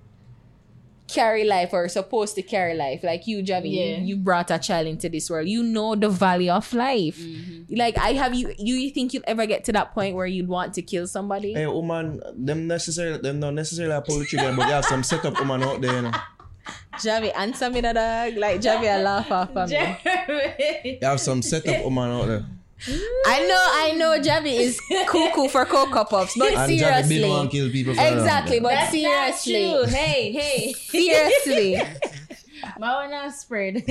[1.15, 3.99] carry life or supposed to carry life like you Javi Yeah.
[3.99, 7.75] you, you brought a child into this world you know the value of life mm-hmm.
[7.77, 10.49] like i have you you, you think you'll ever get to that point where you'd
[10.49, 14.67] want to kill somebody Hey, woman, them necessarily, them not necessarily pull the trigger, but
[14.67, 16.13] you have some setup woman out there, you know.
[16.95, 18.37] Javi, answer me, the dog.
[18.37, 19.77] Like Javi, I laugh off of me.
[20.05, 20.99] Jeremy.
[21.01, 22.45] You have some setup woman out there.
[22.87, 27.49] I know, I know, Javi is cuckoo for cocoa puffs, but And Javi one seriously,
[27.49, 29.95] kill people exactly, but That's seriously.
[29.95, 30.73] Hey, hey.
[30.79, 31.83] seriously.
[32.79, 33.85] My one spread.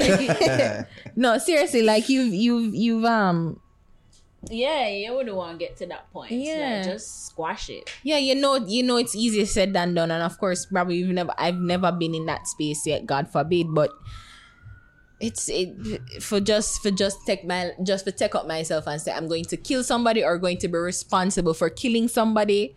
[1.16, 3.60] No, seriously, like you've you've you've um
[4.50, 6.32] yeah, you wouldn't want to get to that point.
[6.32, 6.82] Yeah.
[6.84, 7.90] Like, just squash it.
[8.04, 11.10] yeah, you know you know it's easier said than done, and of course probably you've
[11.10, 13.92] never I've never been in that space yet, God forbid, but
[15.24, 15.72] it's it
[16.20, 19.46] for just for just take my just for take up myself and say I'm going
[19.46, 22.76] to kill somebody or going to be responsible for killing somebody.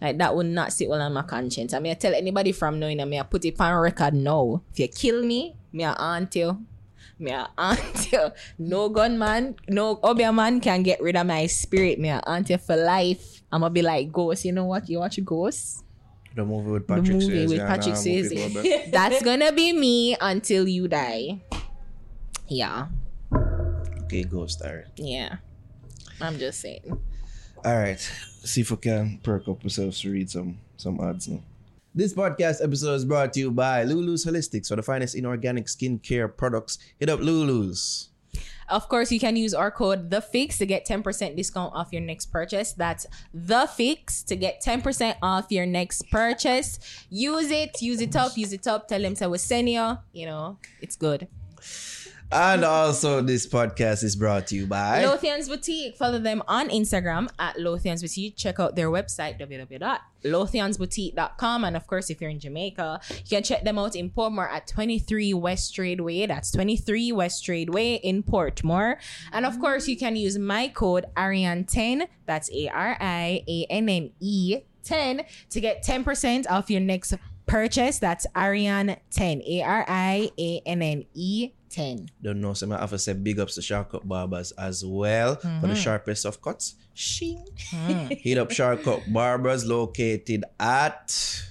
[0.00, 1.74] Like that would not sit well on my conscience.
[1.74, 4.62] I I tell anybody from knowing I I put it on record now.
[4.70, 6.64] If you kill me, me I aunt you.
[7.18, 8.30] Me a aunt you.
[8.58, 11.98] No gunman, no Obeah man can get rid of my spirit.
[11.98, 13.42] Me a aunt you for life.
[13.50, 14.44] I'ma be like ghost.
[14.44, 14.88] You know what?
[14.88, 15.82] You watch Ghost?
[16.36, 17.48] The movie with Patrick the movie Swayze.
[17.48, 18.90] with Patrick Swayze.
[18.92, 21.42] That's gonna be me until you die.
[22.48, 22.86] Yeah,
[24.04, 24.86] Okay, ghost alright.
[24.96, 25.36] yeah.
[26.20, 26.98] I'm just saying.
[27.64, 28.00] Alright.
[28.00, 31.42] See if we can perk up ourselves to read some some ads now.
[31.94, 36.34] This podcast episode is brought to you by Lulu's Holistics for the finest inorganic skincare
[36.34, 36.78] products.
[36.98, 38.08] Hit up Lulu's.
[38.68, 42.02] Of course, you can use our code the fix to get 10% discount off your
[42.02, 42.72] next purchase.
[42.72, 46.78] That's the fix to get 10% off your next purchase.
[47.10, 48.86] Use it, use it up, use it up.
[48.86, 49.98] Tell them to we send you.
[50.12, 51.28] You know, it's good.
[52.30, 55.02] And also, this podcast is brought to you by.
[55.02, 55.96] Lothian's Boutique.
[55.96, 58.36] Follow them on Instagram at Lothian's Boutique.
[58.36, 61.64] Check out their website, www.lothiansboutique.com.
[61.64, 64.66] And of course, if you're in Jamaica, you can check them out in Portmore at
[64.66, 66.26] 23 West Trade Way.
[66.26, 68.96] That's 23 West Trade Way in Portmore.
[69.32, 72.08] And of course, you can use my code Arianne10.
[72.26, 77.14] That's A R I A N N E 10 to get 10% off your next
[77.46, 77.98] purchase.
[77.98, 79.40] That's Arianne 10.
[79.46, 82.08] A R I A N N E 10.
[82.22, 85.36] Don't know, so I have to say big ups to Shark Up Barbers as well
[85.36, 85.74] for the mm-hmm.
[85.74, 86.74] sharpest of cuts.
[86.94, 87.44] Shing.
[87.70, 88.14] Mm-hmm.
[88.18, 91.42] Hit up Shark Up Barbers located at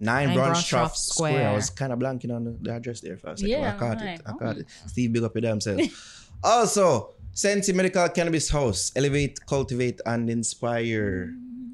[0.00, 1.48] 9 Nine Branch Branch Trough Trough Square.
[1.48, 3.50] I was kind of blanking on the, the address there for a second.
[3.50, 4.18] Yeah, I caught right.
[4.18, 4.22] it.
[4.26, 4.66] I caught it.
[4.68, 4.88] Oh.
[4.88, 6.30] Steve, big up your damn self.
[6.42, 8.92] also, Sensi Medical Cannabis House.
[8.96, 11.32] Elevate, cultivate, and inspire.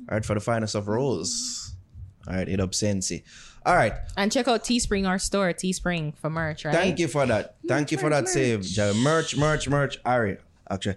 [0.08, 1.74] All right, for the finest of rolls.
[2.28, 3.24] All right, hit up Sensi.
[3.66, 3.92] All right.
[4.16, 6.72] And check out Teespring, our store, Teespring for merch, right?
[6.72, 7.56] Thank you for that.
[7.66, 8.64] Thank you for that save.
[8.64, 9.98] Ja- Merch, merch, merch.
[10.04, 10.38] Ari,
[10.70, 10.94] actually.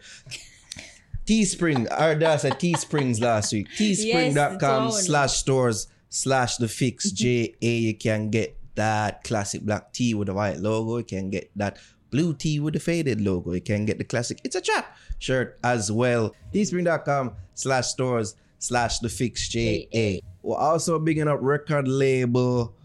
[1.25, 1.87] Teespring.
[1.91, 3.67] Our dad said Teesprings last week.
[3.77, 4.91] Teespring.com down.
[4.91, 7.53] slash stores slash the fix JA.
[7.61, 10.97] You can get that classic black tee with the white logo.
[10.97, 11.77] You can get that
[12.11, 13.53] blue tee with the faded logo.
[13.53, 16.35] You can get the classic It's a Trap shirt as well.
[16.53, 20.19] Teespring.com slash stores slash the fix JA.
[20.41, 22.75] We're also bigging up record label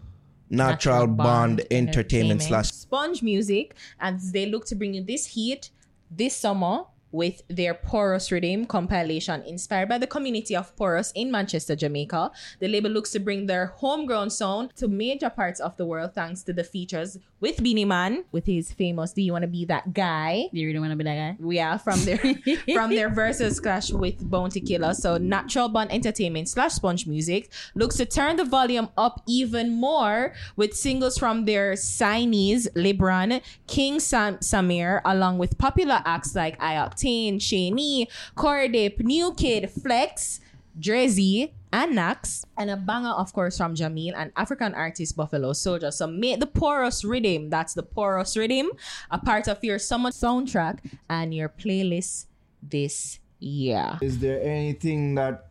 [0.49, 2.41] Natural, Bond, Entertainment.
[2.41, 5.69] Slash Sponge Music as they look to bring you this heat
[6.11, 6.83] this summer
[7.15, 12.31] with their Porus Rhythm compilation inspired by the community of Porus in Manchester, Jamaica.
[12.59, 16.43] The label looks to bring their homegrown sound to major parts of the world thanks
[16.43, 20.47] to the features with Beenie Man with his famous Do You Wanna Be That Guy?
[20.51, 21.45] Do you really want to be that guy?
[21.47, 22.17] Yeah, from their
[22.73, 24.93] from their versus clash with Bounty Killer.
[24.93, 30.33] So Natural Bond Entertainment slash Sponge Music looks to turn the volume up even more
[30.55, 36.75] with singles from their signees Libran, King Sam- Samir, along with popular acts like I
[37.05, 40.39] Octane, Shaney, Cordip, New Kid, Flex,
[40.79, 45.91] Drizzy, and Nax, and a banger, of course, from Jamil and African artist Buffalo Soldier.
[45.91, 48.71] So make the Porus Rhythm, that's the Porus Rhythm,
[49.11, 52.25] a part of your summer soundtrack and your playlist
[52.61, 53.99] this year.
[54.01, 55.49] Is there anything that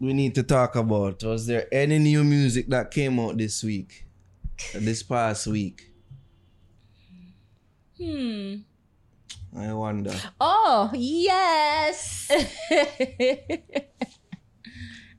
[0.00, 1.22] we need to talk about?
[1.22, 4.06] Was there any new music that came out this week?
[4.74, 5.90] This past week?
[7.98, 8.56] Hmm.
[9.58, 10.14] I wonder.
[10.38, 12.30] Oh, yes!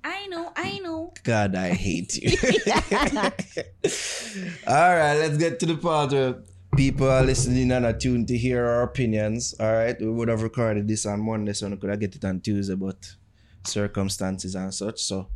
[0.03, 1.11] I know, I know.
[1.23, 2.29] God, I hate you.
[4.67, 6.35] all right, let's get to the part where
[6.75, 9.55] people are listening and are tuned to hear our opinions.
[9.59, 12.23] All right, we would have recorded this on Monday, so we could have get it
[12.23, 13.15] on Tuesday, but
[13.65, 15.01] circumstances and such.
[15.01, 15.29] So,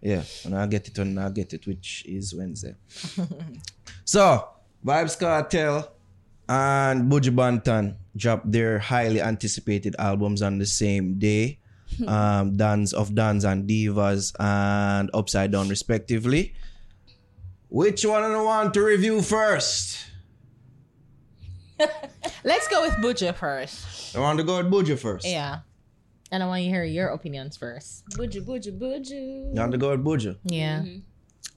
[0.00, 2.76] yeah, and I'll get it on, I'll get it, which is Wednesday.
[4.06, 4.48] so,
[4.84, 5.86] Vybz Kartel
[6.48, 11.58] and Buju Banton dropped their highly anticipated albums on the same day.
[12.06, 16.52] um, Dance of Dons and Divas and Upside Down, respectively.
[17.70, 20.04] Which one do I want to review first?
[22.44, 24.16] Let's go with Buju first.
[24.16, 25.26] I want to go with Buju first.
[25.26, 25.60] Yeah.
[26.30, 28.04] And I want you to hear your opinions first.
[28.10, 29.10] Buju, buju, buju.
[29.10, 30.36] You want to go with Buju?
[30.44, 30.84] Yeah.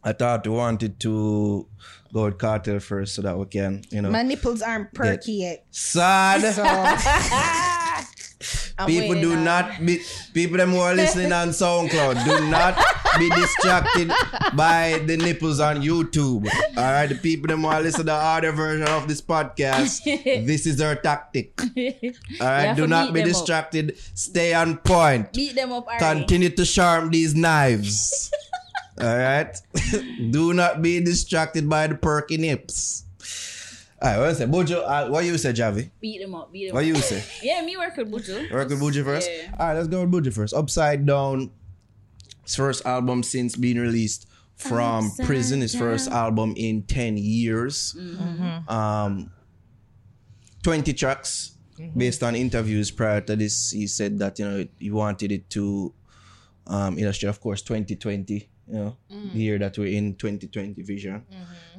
[0.04, 1.68] I thought we wanted to
[2.14, 5.66] go with Kartel first so that we can, you know, My nipples aren't perky yet.
[5.72, 6.42] sad.
[6.54, 6.64] So
[8.88, 10.00] People do on- not be
[10.34, 12.76] people them who are listening on SoundCloud do not
[13.20, 14.12] be distracted
[14.56, 16.48] by the nipples on YouTube.
[16.76, 20.04] Alright, the people them who are listening to the audio version of this podcast,
[20.48, 21.62] this is their tactic.
[22.42, 23.36] Alright, do not be them up.
[23.36, 24.00] distracted.
[24.16, 25.32] Stay on point.
[25.34, 25.86] Beat them up.
[26.00, 28.32] Continue to sharpen these knives.
[29.00, 29.62] Alright?
[30.32, 33.06] do not be distracted by the perky nips.
[34.02, 34.46] Alright, what you say?
[34.46, 35.92] Buju, uh, what you say, Javi?
[36.00, 36.52] Beat them up.
[36.52, 36.88] Beat them What up.
[36.88, 37.24] What you say?
[37.44, 38.52] Yeah, me work with Buju.
[38.52, 39.30] Work with Buju first?
[39.32, 39.52] Yeah.
[39.60, 40.54] Alright, let's go with Buju first.
[40.54, 41.52] Upside Down.
[42.44, 45.62] His first album since being released from Upside prison.
[45.62, 47.96] His first album in 10 years.
[48.68, 49.32] Um,
[50.64, 51.56] 20 tracks.
[51.98, 55.92] Based on interviews prior to this, he said that, you know, he wanted it to
[56.68, 61.26] um, illustrate, of course, 2020, you know, the year that we're in, 2020 vision,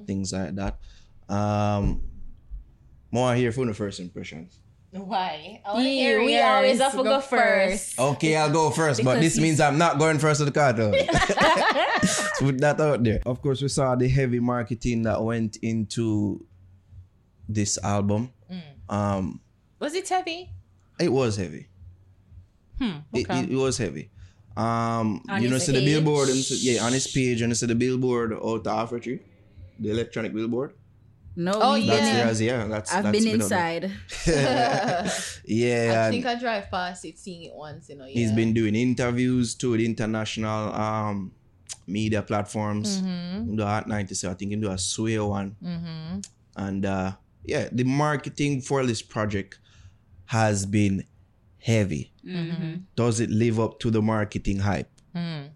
[0.07, 0.78] things like that.
[1.28, 2.02] Um,
[3.11, 4.59] more here for the first impressions.
[4.90, 5.62] Why?
[5.64, 6.44] I wanna Yeah, hear we yours.
[6.44, 7.98] always have to go first.
[7.98, 10.92] Okay, I'll go first, but this means I'm not going first to the Kartel.
[12.07, 13.22] so with that out there.
[13.24, 16.44] Of course, we saw the heavy marketing that went into
[17.48, 18.33] this album.
[18.88, 19.40] Um,
[19.81, 20.50] Was it heavy?
[21.00, 21.68] it was heavy.
[22.78, 23.40] Hmm, It, okay.
[23.44, 24.11] it, it was heavy.
[24.57, 26.29] Um, On you know, his see the billboard,
[26.61, 29.19] yeah, on his page, and you see the billboard out of Africa,
[29.79, 30.75] the electronic billboard.
[31.35, 32.25] No, Oh, yeah.
[32.27, 32.67] That's yeah.
[32.67, 33.85] That's I've that's been been inside.
[35.47, 38.05] yeah, I think I drive past it, seeing it once, you know.
[38.05, 38.12] Yeah.
[38.12, 41.33] He's been doing interviews to the international um
[41.87, 43.01] media platforms.
[43.01, 43.57] Mm-hmm.
[43.57, 45.57] The Hot 97, I think he do a Sway one.
[46.57, 47.12] And uh
[47.45, 49.59] yeah, the marketing for this project
[50.27, 51.05] has been
[51.62, 52.12] heavy.
[52.25, 52.75] Mm-hmm.
[52.96, 54.90] Does it live up to the marketing hype?
[55.14, 55.51] Mm.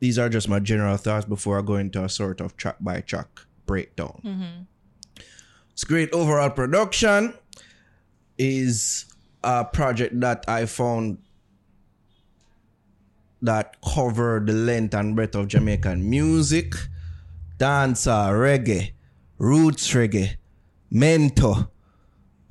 [0.00, 3.00] These are just my general thoughts before I go into a sort of track by
[3.00, 3.28] track
[3.66, 4.20] breakdown.
[4.24, 4.62] Mm-hmm.
[5.72, 7.34] It's great overall production.
[8.36, 9.06] Is
[9.44, 11.18] a project that I found
[13.42, 16.74] that covered the length and breadth of Jamaican music,
[17.58, 18.92] dancehall, reggae,
[19.38, 20.36] roots reggae,
[20.92, 21.68] mento,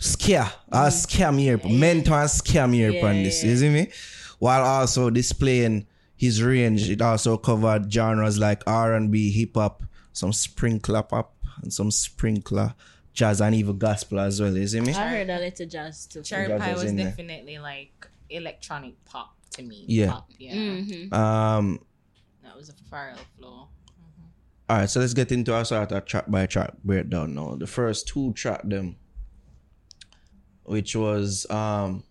[0.04, 3.50] ska, uh, scam here, mento and scam here Yeah, on this, yeah.
[3.52, 3.92] you see me?
[4.40, 5.86] While also displaying
[6.16, 11.92] his range, it also covered genres like R&B, hip hop, some sprinkler pop, and some
[11.92, 12.74] sprinkler
[13.14, 14.94] jazz, and even gospel as well, you see me?
[14.94, 16.22] I heard a little jazz too.
[16.24, 17.06] Cherry Jazz Pie was was in there.
[17.10, 19.86] definitely like electronic pop to me.
[19.88, 20.12] Yeah.
[20.12, 20.54] Pop, yeah.
[20.56, 21.14] Mm-hmm.
[21.14, 21.80] Um,
[22.44, 23.68] That was a viral flow.
[24.70, 27.56] All right, so let's get into our sort of track by track breakdown now.
[27.56, 28.96] The first two track them,
[30.66, 32.04] which was um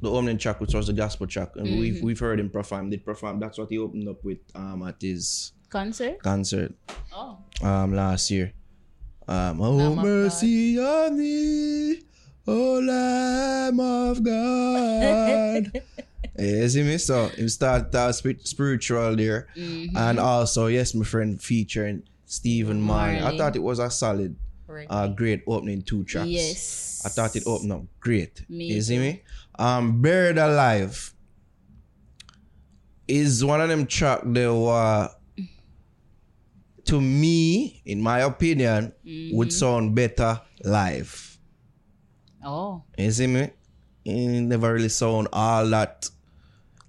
[0.00, 2.90] the opening track, which was the gospel track, and we've we've heard him perform.
[2.90, 3.40] Did perform?
[3.40, 6.22] That's what he opened up with um at his Concert?
[6.22, 6.72] concert
[7.12, 7.38] Oh.
[7.62, 8.52] um last year.
[9.26, 12.02] Um, oh mercy on me,
[12.46, 15.82] oh Lamb of God.
[16.68, 16.98] See me?
[16.98, 19.96] So him start uh, spi- spiritual there, Mm-hmm.
[19.96, 23.20] and also yes, my friend featuring Stephen Marley.
[23.20, 24.36] I thought it was a solid,
[24.74, 24.86] Reggae.
[24.90, 26.28] uh, great opening two tracks.
[26.28, 27.02] Yes.
[27.04, 28.44] I thought it opened up great.
[28.48, 29.22] Me you see me?
[29.58, 31.14] Um, Buried Alive
[33.06, 35.10] is one of them track that were,
[36.84, 38.92] to me, in my opinion,
[39.32, 41.38] would sound better live.
[42.42, 42.82] Oh.
[42.98, 43.50] You see me?
[44.04, 46.08] It never really sound all that.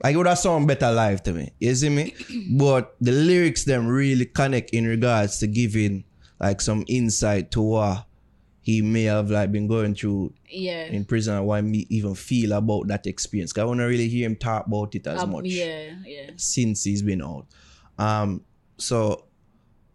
[0.04, 1.52] Like it would have sound better live to me.
[1.60, 2.13] You see me?
[2.58, 6.04] but the lyrics them really connect in regards to giving
[6.39, 8.06] like some insight to what
[8.62, 10.86] he may have like been going through Yeah.
[10.86, 13.54] in prison and why me even feel about that experience.
[13.54, 16.32] 'Cause I want to really hear him talk about it as Um, much Yeah, yeah.
[16.36, 17.45] since he's been out.
[18.00, 18.41] Um,
[18.78, 19.26] so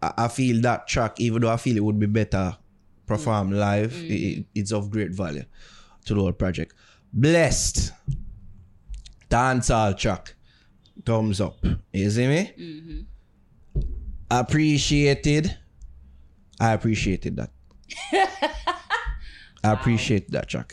[0.00, 2.56] I, I feel that track, even though I feel it would be better
[3.06, 5.44] performed live, it- it- it's of great value
[6.04, 6.72] to the whole project.
[7.12, 7.92] Blessed
[9.28, 10.34] dancehall track,
[11.04, 11.58] thumbs up.
[11.92, 13.06] You see me?
[14.30, 15.56] Appreciated.
[16.60, 17.50] I appreciated that.
[19.62, 20.72] I appreciate that track.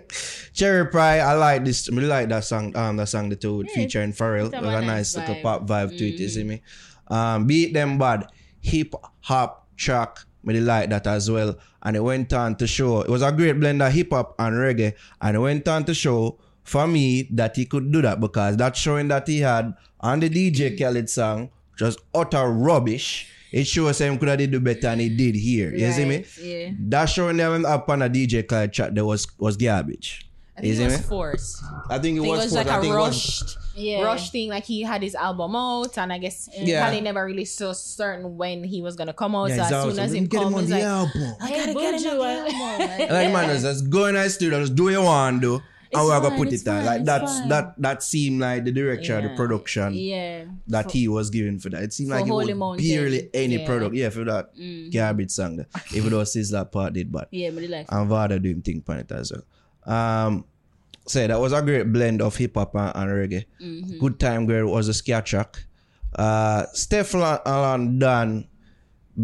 [0.52, 1.88] Cherry Pie, I like this.
[1.90, 2.76] I really like that song.
[2.76, 4.46] Um, that song the two featuring Pharrell.
[4.46, 6.18] it It have was a nice nice little pop vibe to it.
[6.18, 6.62] You see me?
[7.08, 8.26] Um, beat them bad,
[8.60, 10.18] hip hop track.
[10.42, 11.56] Me they like that as well.
[11.82, 14.56] And it went on to show it was a great blend of hip hop and
[14.56, 14.94] reggae.
[15.20, 18.76] And it went on to show for me that he could do that because that
[18.76, 23.32] showing that he had on the DJ Khaled song just utter rubbish.
[23.50, 25.74] It shows him could have did do better than he did here.
[25.74, 26.16] You see me?
[26.16, 26.70] Right, Yeah.
[26.88, 30.24] That showing them up on a DJ Khaled chat that was was garbage.
[30.56, 31.02] I think Is it it was me?
[31.06, 31.62] forced.
[31.88, 34.02] I think it I think it was, was like I a think was rushed, Yeah.
[34.02, 34.48] rush thing.
[34.50, 36.82] Like he had his album out, and I guess Yeah.
[36.82, 39.50] probably never really so certain when he was gonna come out.
[39.50, 39.90] Yeah, so it's as soon awesome.
[39.90, 41.34] as Let him me get him on he's the like, album.
[41.40, 43.14] I gotta get him Buju, on I- the album.
[43.14, 45.62] Like man, just, just go in the studio, just do what you want to do.
[45.94, 47.48] And we're gonna fine, put it fine, Like that's fine.
[47.48, 50.44] that that seemed like the direction of the production Yeah.
[50.66, 51.82] that he was given for that.
[51.82, 52.86] It seemed like it Holy was Mountain.
[52.86, 53.66] barely any Yeah.
[53.66, 53.94] product.
[53.94, 54.92] Yeah, for that Mm.
[54.92, 55.66] garbage song there.
[55.94, 58.98] Even though Sizzla part did, but Yeah, but like and Vada do him thing on
[58.98, 59.44] it as well.
[59.96, 60.44] Um,
[61.06, 63.44] say that was a great blend of hip hop and, and reggae.
[63.62, 63.98] Mm-hmm.
[63.98, 65.64] Good Time Girl was a ska track.
[66.14, 68.46] Uh, Stefflon Don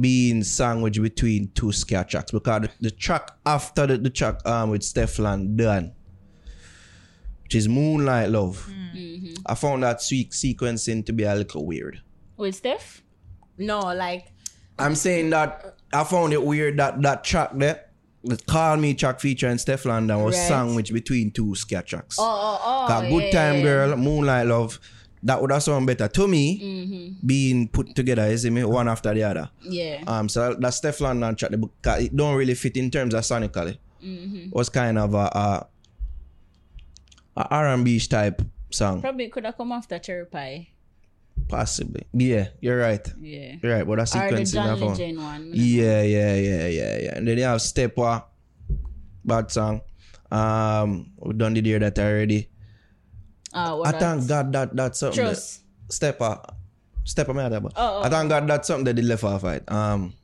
[0.01, 4.71] being sandwiched between two ska tracks because the, the track after the, the track um
[4.71, 5.93] with Stefflon Don,
[7.55, 9.35] which is Moonlight Love, Mm-hmm.
[9.47, 12.01] I found that sweet sequencing to be a little weird.
[12.37, 13.03] with Steph.
[13.59, 14.27] No, like
[14.79, 17.87] I'm saying that I found it weird that that track there,
[18.23, 20.49] the Call Me track featuring Stefflon Don was Right.
[20.49, 22.17] sandwiched between two ska tracks.
[22.21, 23.11] Oh, oh, oh.
[23.11, 24.79] Good yeah, Time yeah, Girl, Moonlight Love,
[25.25, 27.27] that would have sounded better to me Mm-hmm.
[27.27, 29.51] being put together, you see me, one after the other.
[29.63, 30.03] Yeah.
[30.07, 33.13] Um, so that Stefflon Don track, the book, 'cause it don't really fit in terms
[33.15, 33.79] of sonically.
[34.05, 34.51] Mm-hmm.
[34.53, 35.67] Was kind of a, a,
[37.37, 40.69] a R&B type song, Probably could have come after Cherry Pie.
[41.49, 42.07] possibly.
[42.13, 43.07] Yeah, you're right.
[43.21, 43.57] Yeah.
[43.63, 44.91] You're right, but that Or the I John found.
[44.99, 45.51] Legend one.
[45.53, 47.17] Yeah, yeah, yeah, yeah, yeah.
[47.19, 48.23] And then you have Stepper,
[49.25, 49.81] bad song.
[50.31, 52.49] Um, we done did hear that already.
[53.53, 54.27] Uh, I thank?
[54.27, 55.25] God that that's something.
[55.25, 55.61] That, Trust.
[55.91, 56.41] Stepper,
[57.05, 59.45] Stepper, me that, but Oh, oh, I thank God that's something that they left off
[59.45, 59.71] it.
[59.71, 60.15] Um,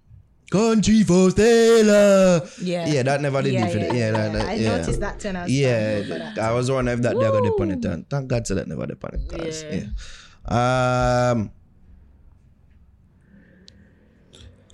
[0.50, 2.42] Country for Stella.
[2.60, 4.76] yeah, Yeah, that never did yeah, it for yeah, the, yeah, that, that, I yeah.
[4.76, 6.38] noticed that and I Yeah, for that.
[6.38, 7.84] I was wondering if that got dip on it.
[7.84, 7.90] Woo.
[7.92, 9.28] And thank God so that never dip on it.
[9.28, 9.84] Cause, Yeah.
[10.50, 11.30] yeah.
[11.30, 11.50] Um,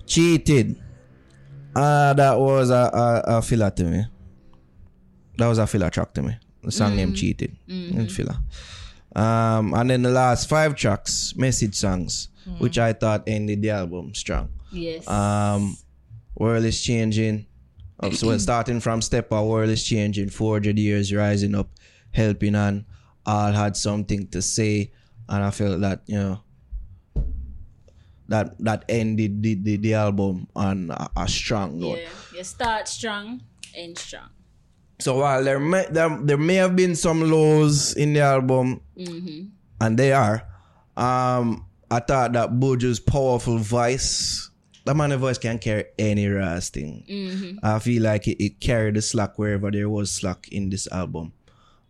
[0.05, 0.81] cheated.
[1.75, 4.05] Ah, that was a, a, a filler to me.
[5.37, 6.35] That was a filler track to me.
[6.63, 7.55] The song name cheated.
[7.67, 8.11] Mm.
[8.11, 8.37] Filler.
[9.15, 14.13] Um, and then the last five tracks, message songs, which I thought ended the album
[14.15, 14.49] strong.
[14.71, 15.07] Yes.
[15.07, 15.77] Um,
[16.35, 17.45] world is changing.
[18.13, 20.29] So when starting from step, our world is changing.
[20.29, 21.69] 400 years rising up,
[22.11, 22.85] helping on.
[23.25, 24.91] All had something to say,
[25.27, 26.41] and I felt that you know
[28.29, 31.99] that that ended the, the, the album on a, a strong note.
[31.99, 32.09] yeah.
[32.37, 33.41] You start strong,
[33.75, 34.29] end strong.
[34.99, 39.97] So while there may there, there may have been some lows in the album, and
[39.97, 40.43] they are,
[40.95, 44.46] um, I thought that Buju's powerful voice,
[44.87, 47.05] that man of voice can carry any ras thing.
[47.07, 47.59] Mm-hmm.
[47.63, 51.33] I feel like it, it carried the slack wherever there was slack in this album.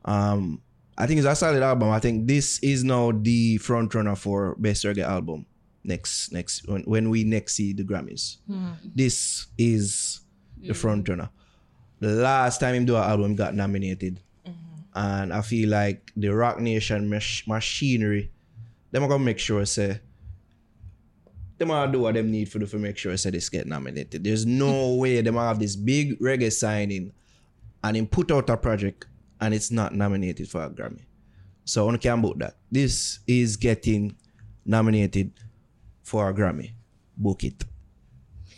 [0.06, 0.62] Um,
[0.98, 1.89] I think it's a solid album.
[1.89, 5.45] I think this is now the front runner for best reggae album
[5.84, 8.38] next next when, when we next see the Grammys.
[8.50, 8.89] Mm-hmm.
[8.95, 10.22] This is
[10.58, 10.74] the mm-hmm.
[10.74, 11.30] front runner
[12.00, 14.22] the last time him do an album got nominated.
[14.93, 18.32] And I feel like the Roc Nation mach- machinery,
[18.91, 20.00] them are gonna make sure say
[21.58, 24.24] them gonna do what them need for do for make sure say this get nominated.
[24.24, 24.99] There's no hmm.
[24.99, 27.14] way them have this big reggae signing
[27.84, 29.05] and him put out a project
[29.41, 31.05] and it's not nominated for a Grammy.
[31.66, 32.55] So I don't care about that.
[32.72, 34.16] This is getting
[34.66, 35.34] nominated
[36.03, 36.72] for a Grammy.
[37.16, 37.64] Book it.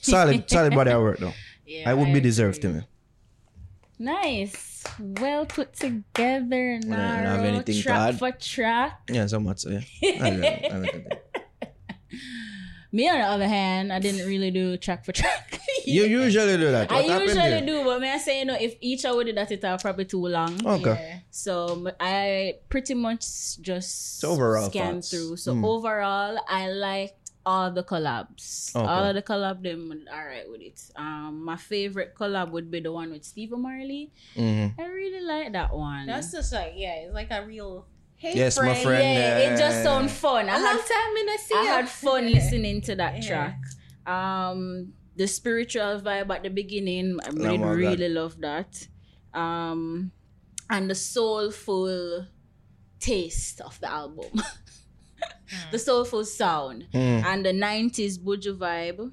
[0.02, 1.34] Solid, solid body of work though.
[1.66, 2.22] Yeah, I would be agree.
[2.22, 2.82] deserved to me.
[3.98, 4.84] Nice.
[4.98, 8.18] Well put together, don't have anything to add.
[8.18, 9.02] for track.
[9.12, 9.60] Yeah, so much.
[9.60, 9.82] So yeah.
[10.02, 11.14] I don't I don't.
[12.92, 15.60] Me, on the other hand, I didn't really do track for track.
[15.86, 16.92] you usually do that.
[16.92, 17.66] I What happened usually there?
[17.66, 19.78] do, but may I say, you know, if each I would do that, it are
[19.78, 20.58] probably too long.
[20.66, 21.22] Okay.
[21.30, 25.12] So I pretty much just So overall scanned thoughts.
[25.12, 25.38] through.
[25.38, 25.66] So Mm.
[25.66, 27.14] overall, I liked
[27.46, 28.76] all the collabs.
[28.76, 28.86] Okay.
[28.86, 30.82] All of the collab them all right with it.
[30.96, 34.12] Um, my favorite collab would be the one with Stephen Marley.
[34.36, 34.74] Mhm.
[34.80, 36.08] I really like that one.
[36.08, 37.86] That's just like yeah, it's like a real.
[38.20, 39.08] Hey, Yes, my friend.
[39.16, 39.84] yeah, it just Yeah.
[39.84, 40.50] sounds fun.
[40.50, 41.56] I A long had time in the see.
[41.56, 43.28] I had fun listening to that Yeah.
[43.28, 43.60] track.
[44.06, 48.88] Um, the spiritual vibe at the beginning, I really, my really love that.
[49.34, 50.12] Um,
[50.70, 52.26] and the soulful
[53.00, 54.32] taste of the album,
[55.72, 57.24] the soulful sound, Mm.
[57.24, 59.12] and the '90s Buju vibe.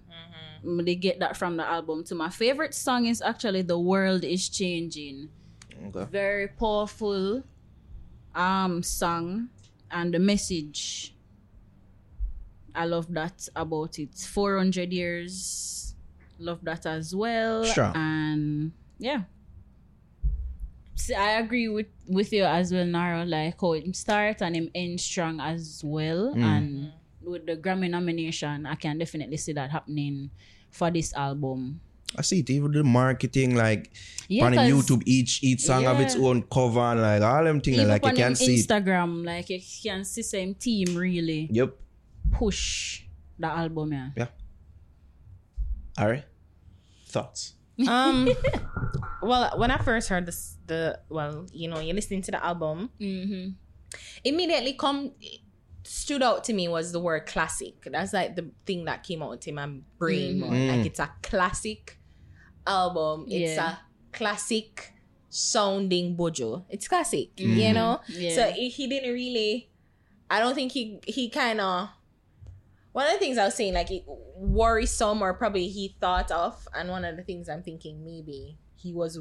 [0.65, 2.03] Mm, They get that from the album.
[2.05, 5.29] To my favorite song is actually "The World Is Changing."
[5.89, 6.07] Okay.
[6.11, 7.45] very powerful
[8.37, 9.49] um song
[9.91, 11.15] and the message
[12.75, 15.95] i love that about it 400 years
[16.39, 17.93] love that as well Sure.
[17.95, 19.23] and yeah
[20.99, 23.25] See, I agree with with you as well, Naro.
[23.25, 26.43] Like how him start and him end strong as well, Mm.
[26.43, 30.31] and with the Grammy nomination, I can definitely see that happening
[30.71, 31.81] for this album
[32.17, 33.91] I see it even the marketing like
[34.29, 37.61] Yeah, on 'cause- YouTube each each song have its own cover and like all them
[37.61, 38.55] things Even like you can him see.
[38.55, 38.67] it.
[38.69, 41.75] Instagram, like you can see same team really Yep.
[42.33, 43.03] push
[43.39, 44.29] the album, yeah.
[45.99, 46.25] Alright.
[47.09, 47.55] Thoughts.
[47.89, 48.27] Um,
[49.23, 52.89] well, when I first heard this, the well, you know, you're listening to the album,
[52.99, 53.51] Mm-hmm.
[54.25, 55.13] immediately come
[55.87, 57.75] stood out to me was the word classic.
[57.91, 59.69] That's like the thing that came out in my
[59.99, 60.51] brain more.
[60.51, 60.77] Mm.
[60.77, 61.99] Like it's a classic
[62.67, 63.27] album.
[63.29, 63.77] It's Yeah.
[63.77, 63.79] a
[64.17, 64.93] classic
[65.29, 66.65] sounding Buju.
[66.69, 67.57] It's classic, Mm.
[67.57, 68.01] you know.
[68.09, 68.35] Yeah.
[68.35, 69.71] So he he didn't really.
[70.31, 71.89] I don't think he he kind of.
[72.93, 74.05] One of the things I was saying, like, it
[74.37, 78.93] worrisome, or probably he thought of, and one of the things I'm thinking maybe he
[78.95, 79.19] was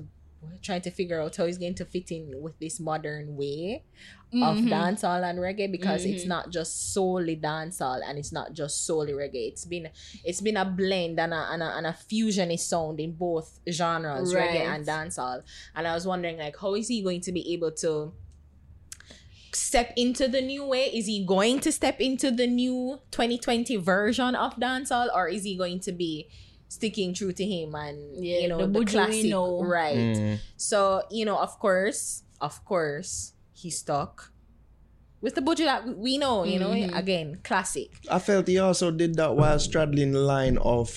[0.62, 3.84] trying to figure out how he's going to fit in with this modern way
[4.44, 4.70] of Mhm.
[4.70, 6.28] dancehall and reggae because it's Mhm.
[6.28, 9.48] not just solely dancehall and it's not just solely reggae.
[9.48, 9.90] It's been
[10.24, 14.34] it's been a blend and a and a, and a fusionist sound in both genres,
[14.34, 15.44] reggae and dancehall.
[15.76, 18.14] And I was wondering like how is he going to be able to
[19.54, 20.86] step into the new way?
[20.94, 25.56] Is he going to step into the new 2020 version of dancehall or is he
[25.56, 26.28] going to be
[26.68, 29.62] sticking true to him and Yeah, you know the the, classic know.
[29.64, 30.40] right Mm.
[30.58, 34.32] so, you know, of course, of course, he stuck
[35.26, 36.96] with the budget that we know, you know, Mhm.
[36.96, 37.90] again, classic.
[38.12, 40.88] I felt he also did that while straddling the line of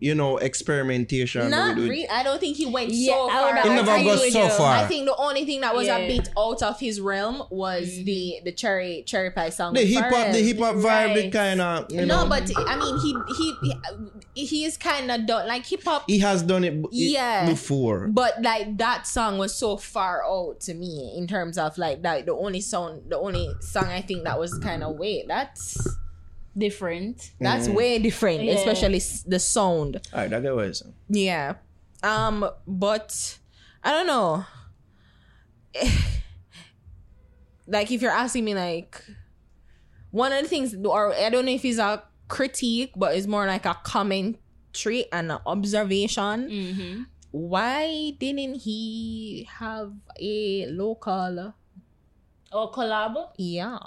[0.00, 1.42] you know experimentation.
[1.42, 1.50] Mm.
[1.50, 3.54] Not with- with- I don't think he went Yeah, so far.
[3.62, 4.76] He I never got so far.
[4.76, 5.98] I think the only thing that was Yeah.
[5.98, 9.74] a bit out of his realm was the the cherry cherry pie song.
[9.74, 11.32] the hip hop, the hip hop vibe, the Right.
[11.32, 12.26] kind of No, know.
[12.28, 13.46] but I mean, he he
[14.34, 16.04] he, he is kind of done like hip hop.
[16.08, 17.46] he has done it, b- it Yeah.
[17.46, 18.08] before.
[18.08, 22.26] But like that song was so far out to me in terms of like that
[22.26, 25.76] the only song the only song I think that was kind of wait that's
[26.56, 27.30] different.
[27.40, 27.74] That's Mm.
[27.74, 28.54] way different, Yeah.
[28.54, 30.00] especially s- the sound.
[30.12, 30.94] All right, I get what you're saying.
[31.08, 31.54] Yeah.
[32.02, 33.38] Um, but
[33.84, 34.44] I don't know.
[37.66, 39.02] like if you're asking me like
[40.10, 43.46] one of the things or I don't know if it's a critique, but it's more
[43.46, 46.48] like a commentary and an observation.
[46.50, 47.02] Mm-hmm.
[47.32, 51.54] Why didn't he have a local
[52.52, 53.28] Or collab.
[53.36, 53.78] yeah.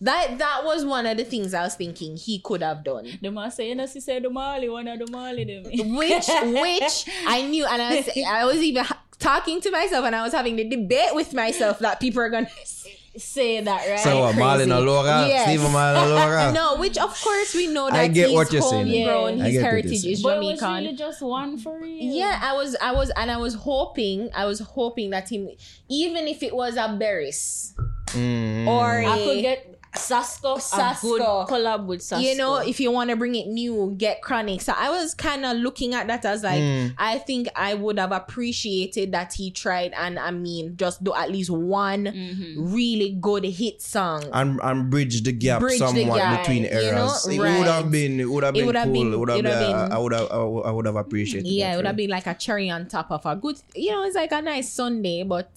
[0.00, 3.06] That that was one of the things I was thinking he could have done.
[3.20, 5.62] The man say, you know, she said the Marley, one of the Marley them.
[5.94, 10.16] which which I knew, and I was I was even ha- talking to myself, and
[10.16, 12.48] I was having the debate with myself that people are gonna
[13.16, 13.98] say that, right?
[14.00, 14.42] So what, crazy.
[14.70, 15.26] Marlon Alora?
[15.28, 15.44] Yes.
[15.48, 16.52] Stephen Marlon Alora?
[16.54, 18.86] no, which of course we know that I get he's what you're saying.
[18.86, 19.44] homegrown, Yeah.
[19.44, 20.12] I his get what heritage saying.
[20.14, 20.84] is but it was Jamaican.
[20.84, 21.96] really just one for real.
[22.00, 25.48] yeah, I was, I was, and I was hoping, I was hoping that him,
[25.90, 27.72] even if it was a Beres
[28.12, 28.66] Mm.
[28.66, 31.46] or I a- could get Sasco, a good Sasco.
[31.46, 32.24] collab with Sasco.
[32.26, 34.62] you know, if you want to bring it new, get Chronixx.
[34.62, 36.94] So I was kind of looking at that as like, Mm.
[36.98, 41.30] I think I would have appreciated that he tried, and I mean, just do at
[41.30, 42.72] least one Mhm.
[42.74, 44.24] really good hit song.
[44.32, 46.78] and and bridge the gap Bridge the somewhat gap, between you know?
[46.80, 47.26] eras.
[47.28, 47.58] It Right.
[47.58, 48.92] would have been it would have It been would have cool.
[48.92, 51.46] been- it would have it been, been- I would have I would- have appreciated.
[51.46, 51.50] It.
[51.52, 53.90] Yeah, that it would have been like a cherry on top of a good, you
[53.90, 55.50] know, it's like a nice Sunday, but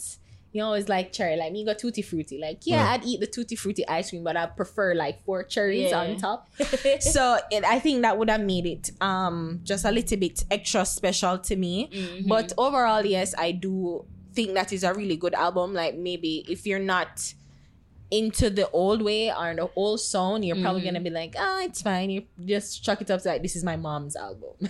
[0.55, 1.35] you know, it's like cherry.
[1.35, 2.37] Like me got tutti frutti.
[2.39, 2.91] Like, yeah, Mm.
[2.93, 5.99] I'd eat the tutti frutti ice cream, but I prefer like four cherries Yeah.
[6.01, 6.47] on top.
[7.01, 10.85] so it, I think that would have made it um just a little bit extra
[10.85, 11.89] special to me.
[11.91, 12.27] Mhm.
[12.29, 15.73] But overall, yes, I do think that is a really good album.
[15.73, 17.33] Like maybe if you're not
[18.11, 20.85] into the old way or the old sound, you're probably Mhm.
[20.85, 22.09] gonna be like, ah, it's fine.
[22.11, 24.55] You just chuck it up to like this is my mom's album.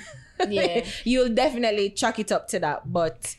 [0.49, 0.83] Yeah.
[1.05, 2.91] You'll definitely chuck it up to that.
[2.91, 3.35] But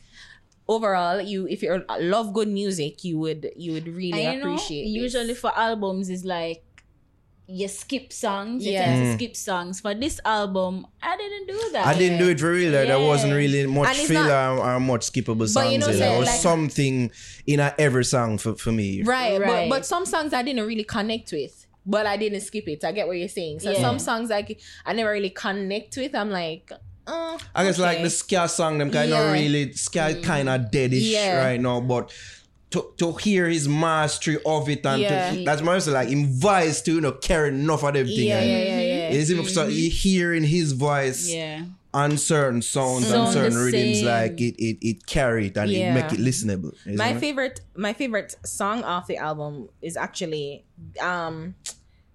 [0.67, 4.53] overall, you if you love good music, you would you would really And you know,
[4.53, 4.91] appreciate this.
[5.03, 6.63] usually for albums is like
[7.49, 8.85] you skip songs, you Yeah.
[8.85, 9.79] tend to skip songs.
[9.79, 11.87] For this album, I didn't do that.
[11.87, 12.71] I didn't do it for real.
[12.73, 15.71] There there wasn't really much And it's filler not- or, or much skippable songs.
[15.71, 16.09] You know, in there.
[16.09, 17.09] There was like- something
[17.45, 19.01] in every song for, for me.
[19.03, 19.69] Right, Right.
[19.69, 21.65] But, but some songs I didn't really connect with.
[21.85, 22.83] But I didn't skip it.
[22.83, 23.61] I get what you're saying.
[23.61, 23.79] So Yeah.
[23.79, 26.13] some songs like I never really connect with.
[26.15, 26.69] I'm like,
[27.07, 29.31] uh, I guess like the ska song, them kind of Yeah.
[29.31, 31.37] really ska kind of deadish Yeah.
[31.45, 32.11] right now, but.
[32.71, 35.31] To, to hear his mastery of it and Yeah.
[35.31, 38.27] to, that's say like voice to you know carry enough of them thing.
[38.27, 39.09] Yeah, yeah, yeah, yeah.
[39.15, 41.63] It's even so you hear in his voice Yeah.
[41.93, 45.91] on certain sounds Sound and certain rhythms like it it, it carry it and Yeah.
[45.91, 46.73] it make it listenable.
[46.97, 47.19] my it?
[47.21, 50.65] favorite my favorite song off the album is actually
[50.99, 51.55] um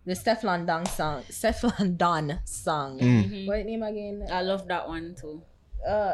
[0.04, 2.98] the Stefflon Don song Stefflon Don song.
[2.98, 3.46] Mm.
[3.46, 4.26] What name again?
[4.30, 5.42] I love that one too.
[5.86, 6.12] Uh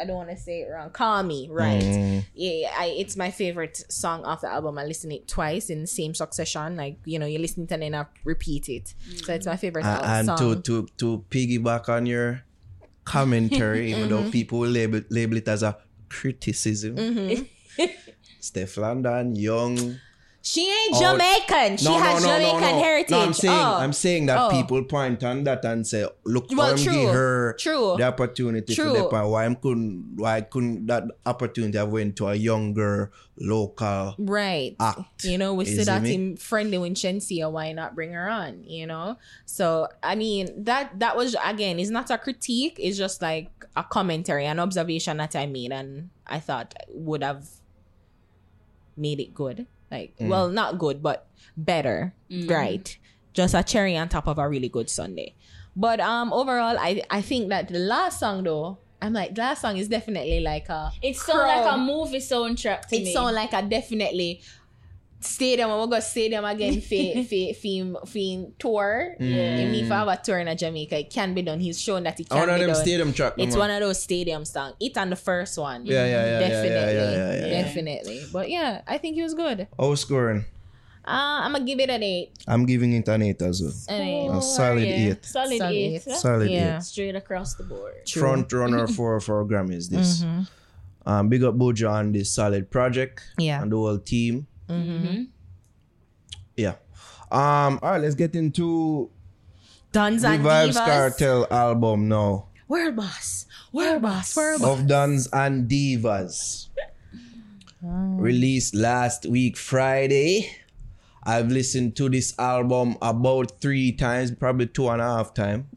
[0.00, 0.90] I don't want to say it wrong.
[0.90, 1.82] Call me, right?
[1.82, 2.24] Mm.
[2.34, 4.78] Yeah, I, it's my favorite song off the album.
[4.78, 6.76] I listen it twice in the same succession.
[6.76, 8.94] Like you know, you listen to it and then I repeat it.
[9.24, 10.38] So it's my favorite Uh, al- and song.
[10.38, 12.42] to to to piggyback on your
[13.04, 15.76] commentary, even though people will label, label it as a
[16.08, 16.94] criticism.
[16.94, 17.42] Mm-hmm.
[18.40, 19.98] Stefflon Don, young.
[20.44, 21.76] She ain't Oh, Jamaican.
[21.76, 23.10] She has Jamaican heritage.
[23.10, 23.76] No, I'm saying, oh.
[23.78, 24.50] I'm saying that Oh.
[24.50, 26.92] people point on that and say, look, Well, true.
[26.92, 27.94] give her True.
[27.96, 28.92] the opportunity True.
[28.92, 29.30] to depend.
[29.30, 34.74] Why couldn't, why couldn't that opportunity have went to a younger local Right.
[34.80, 35.22] act?
[35.22, 36.12] You know, we see at me?
[36.12, 36.98] him friendly with
[37.52, 38.64] Why not bring her on?
[38.64, 39.18] You know?
[39.46, 42.76] So, I mean, that that was, again, it's not a critique.
[42.80, 45.70] It's just like a commentary, an observation that I made.
[45.70, 47.46] And I thought would have
[48.96, 49.66] made it good.
[49.92, 50.28] Like, Mm.
[50.28, 52.14] well, not good, but better.
[52.48, 52.96] Right.
[53.34, 55.34] Just a cherry on top of a really good Sunday.
[55.76, 59.60] But um overall, I I think that the last song though, I'm like, the last
[59.62, 63.12] song is definitely like a It sounds like a movie soundtrack to it me.
[63.12, 64.40] sound like a definitely
[65.22, 65.68] stadium.
[65.70, 69.14] We'll go stadium again for for for for tour.
[69.18, 69.58] Yeah.
[69.58, 70.98] You need to have a tour in Jamaica.
[71.00, 71.60] It can be done.
[71.60, 72.82] He's shown that it I can want be them done.
[72.82, 73.34] stadium track.
[73.38, 73.58] It's man.
[73.58, 74.74] one of those stadium songs.
[74.80, 75.86] It on the first one.
[75.86, 76.70] Yeah, yeah, yeah, yeah, yeah, Definitely.
[76.70, 77.62] yeah, yeah, yeah, yeah.
[77.62, 78.20] Definitely.
[78.32, 79.68] But yeah, I think he was good.
[79.78, 80.44] Oh, scoring.
[81.04, 82.30] Uh, I'm gonna give it an eight.
[82.46, 83.72] I'm giving it an 8 as well.
[83.88, 84.28] An eight.
[84.28, 85.10] A solid yeah.
[85.10, 85.24] 8.
[85.26, 85.94] Solid, Solid eight.
[85.96, 86.02] eight.
[86.02, 86.76] Solid Yeah.
[86.76, 86.82] 8.
[86.84, 87.94] Straight across the board.
[88.06, 88.22] True.
[88.22, 90.24] Front runner for for Grammys this.
[91.04, 93.20] Um, big up Buju on this solid project.
[93.36, 93.60] Yeah.
[93.60, 94.46] And the whole team.
[94.68, 95.24] Mm-hmm.
[96.56, 96.74] Yeah.
[97.30, 99.10] Um, all right, let's get into
[99.92, 100.86] Dons and Vibes Divas.
[100.86, 102.48] Kartel album now.
[102.68, 103.46] World boss.
[103.72, 104.36] World boss.
[104.36, 106.68] Of Dons and Divas.
[107.82, 110.50] Released last week, Friday.
[111.24, 115.68] I've listened to this album about three times, probably two and a half time.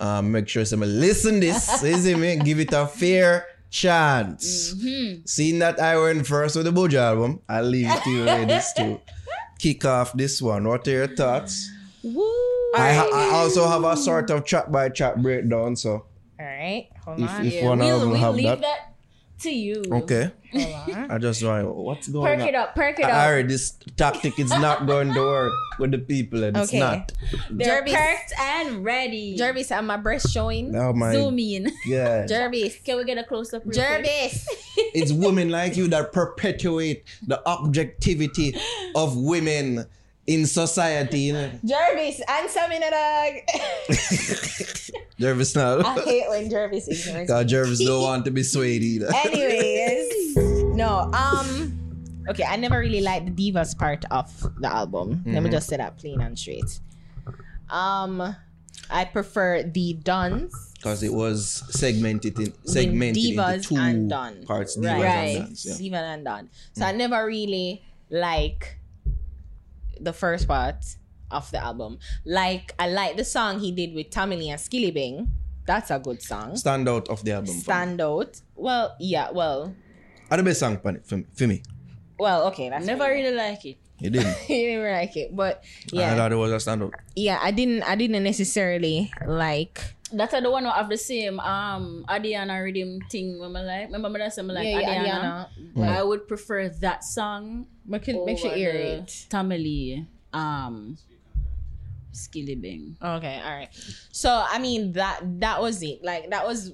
[0.00, 2.36] Um, make sure someone listen this, is me?
[2.36, 4.74] Give it a fair chance.
[4.74, 5.26] Mm-hmm.
[5.26, 8.72] Seeing that I went first with the Buju album, I'll leave it to you ladies
[8.78, 9.00] to
[9.58, 10.62] kick off this one.
[10.68, 11.70] What are your thoughts?
[12.02, 12.22] Woo.
[12.76, 15.90] I, ha- I also have a sort of chat by chat breakdown, so
[16.38, 16.88] All right.
[17.04, 17.46] Hold if, on.
[17.46, 18.60] if Yeah, one of we'll, them we'll have leave that.
[18.62, 18.83] that.
[19.44, 19.82] To you.
[19.90, 20.30] Okay.
[20.52, 21.10] Hold.
[21.10, 22.38] I just want what's going Perk on.
[22.40, 22.74] Perk it up.
[22.74, 23.28] Perk it I up.
[23.28, 27.12] heard this tactic is not going to work with the people, and it's not.
[27.50, 29.36] They're Jervis- perked and ready.
[29.36, 30.74] Jervis, am my breast showing?
[30.76, 31.64] Oh my Zoom in.
[31.88, 32.28] God.
[32.28, 32.76] Jervis.
[32.84, 33.68] Can we get a close up?
[33.68, 34.46] Jervis.
[34.76, 38.54] it's women like you that perpetuate the objectivity
[38.94, 39.86] of women
[40.26, 41.20] in society.
[41.20, 41.50] You know?
[41.64, 43.32] Jervis, answer me, dog.
[45.18, 45.78] Jervis now.
[45.80, 47.48] I hate when Jervis ignores God.
[47.48, 49.08] Jervis don't want to be swayed either.
[49.24, 50.36] Anyways,
[50.76, 51.10] no.
[51.12, 51.80] Um.
[52.28, 55.22] Okay, I never really liked the divas part of the album.
[55.26, 56.80] Let me just say that plain and straight.
[57.68, 58.34] Um,
[58.90, 60.72] I prefer the Dons.
[60.74, 64.44] Because it was segmented in segmented divas into two and Dun.
[64.46, 64.76] parts.
[64.78, 65.36] Divas Right.
[65.36, 65.76] and Dons, yeah.
[65.76, 66.50] Diva and Dun.
[66.72, 68.78] So I never really like
[70.04, 70.84] the first part
[71.30, 71.98] of the album.
[72.24, 75.28] Like I like the song he did with Tommy Lee and Skillibeng.
[75.66, 76.56] That's a good song.
[76.56, 77.46] Stand out of the album.
[77.46, 77.60] for me.
[77.60, 78.40] Stand out.
[78.54, 79.30] Well, yeah.
[79.30, 79.74] Well,
[80.30, 81.62] Are the best song for, for, for me.
[82.18, 82.46] well.
[82.48, 83.12] Okay, that's Never fine.
[83.12, 83.78] really like it.
[83.98, 84.36] You didn't.
[84.48, 86.12] you didn't like it, but yeah.
[86.12, 86.92] I thought it was a standout.
[87.16, 87.38] yeah.
[87.40, 87.82] I didn't.
[87.84, 89.80] I didn't necessarily like.
[90.12, 93.92] That's the one who have the same um Adiana rhythm thing when I like.
[93.92, 95.48] Remember that song I like yeah, yeah, Adiana?
[95.76, 95.88] Adiana.
[95.88, 99.26] I would prefer that song Make, it, make sure you hear it.
[99.28, 100.98] Tamale um
[102.12, 102.94] Skillibeng.
[103.02, 103.68] Okay, all right.
[104.12, 106.04] So I mean that that was it.
[106.04, 106.72] Like that was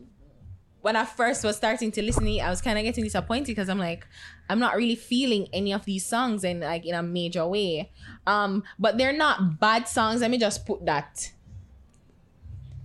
[0.82, 3.78] when I first was starting to listen I was kind of getting disappointed because I'm
[3.78, 4.06] like,
[4.48, 7.92] I'm not really feeling any of these songs in like in a major way.
[8.26, 10.20] Um, but they're not bad songs.
[10.20, 11.32] Let me just put that.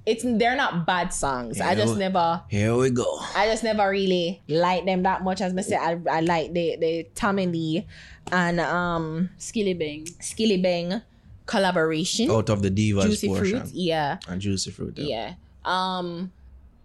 [0.06, 1.60] It's they're not bad songs.
[1.60, 2.00] I just Yeah.
[2.10, 3.20] never Here we go.
[3.36, 5.42] I just never really like them that much.
[5.42, 7.88] As I said, I, I like the the Tommy Lee
[8.32, 10.08] and um Skillibeng.
[10.22, 11.02] Skilly Bang
[11.46, 12.30] collaboration.
[12.32, 13.60] Out of the divas Juicy portion.
[13.62, 14.18] Fruit, yeah.
[14.28, 14.94] And Jucee Froot.
[14.98, 15.34] Yeah.
[15.64, 16.32] Um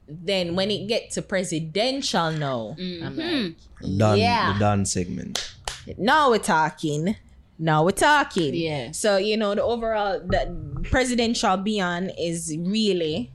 [0.09, 3.55] then when it get to presidential now, I'm like,
[3.99, 4.55] Done, yeah.
[4.55, 5.55] The done segment.
[5.99, 7.17] now we're talking.
[7.61, 8.55] Now we're talking.
[8.55, 8.93] Yeah.
[8.93, 13.31] So, you know, the overall the presidential beyond is really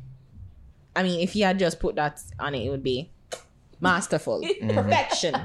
[0.95, 3.11] I mean, if you had just put that on it, it would be
[3.80, 4.41] masterful.
[4.67, 5.36] Perfection.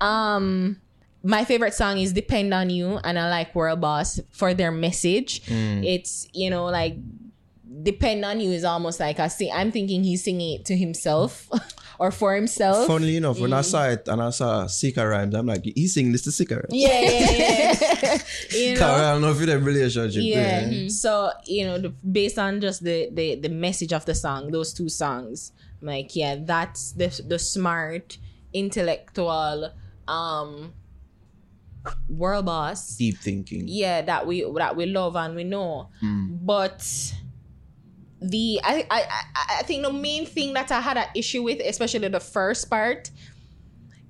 [0.00, 0.80] Um
[1.22, 5.42] my favorite song is Depend on You and I like World Boss for their message.
[5.48, 6.96] It's, you know, like
[7.82, 11.48] Depend on You is almost like I see I'm thinking he's singing it to himself
[12.00, 12.86] or for himself.
[12.86, 13.64] Funnily enough, when I mm.
[13.64, 16.68] saw it and I saw Sikka Rymes, I'm like, he's singing this to Sikka Rymes.
[16.70, 18.18] yeah, yeah, yeah.
[18.58, 18.86] you know?
[18.86, 20.22] I don't know if have a relationship.
[20.22, 20.80] yeah there.
[20.82, 20.88] Hmm.
[20.88, 24.72] so you know the, based on just the, the the message of the song those
[24.72, 28.18] two songs I'm like yeah that's the the smart
[28.52, 29.70] intellectual
[30.08, 30.72] um
[32.08, 33.64] world boss Deep thinking.
[33.66, 36.36] yeah that we that we love and we know hmm.
[36.42, 37.14] but
[38.20, 41.60] the I, I I I think the main thing that I had an issue with,
[41.60, 43.10] especially the first part,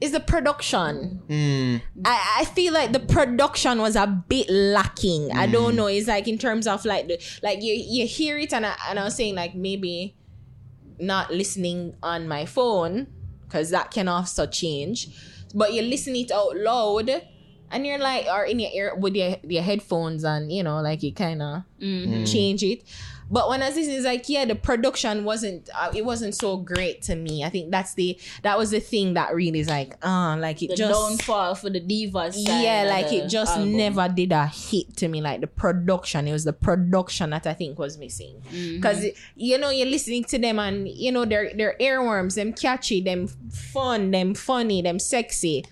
[0.00, 1.20] is the production.
[1.28, 1.76] Hmm.
[2.04, 5.30] I, I feel like the production was a bit lacking.
[5.32, 5.52] I hmm.
[5.52, 5.86] don't know.
[5.86, 8.98] It's like in terms of like the like you you hear it and I, and
[8.98, 10.16] I was saying like maybe
[10.98, 13.06] not listening on my phone
[13.44, 15.08] because that can also change,
[15.54, 17.10] but you listen it out loud.
[17.72, 21.04] And you're like, or in your ear with your, your headphones, and you know, like
[21.04, 22.14] you kind of mm-hmm.
[22.16, 22.24] hmm.
[22.24, 22.82] change it.
[23.30, 26.56] But when I was listening, it's like, yeah, the production wasn't, uh, it wasn't so
[26.56, 27.44] great to me.
[27.44, 30.70] I think that's the, that was the thing that really is like, uh, like it
[30.70, 32.34] The just, downfall for the divas.
[32.36, 33.76] yeah, like it just album.
[33.76, 35.20] never did a hit to me.
[35.20, 38.42] Like the production, it was the production that I think was missing.
[38.50, 38.76] Mm-hmm.
[38.76, 39.04] Because
[39.36, 43.28] you know you're listening to them and you know they're they're earworms, them catchy, them
[43.28, 45.64] fun, them funny, them sexy.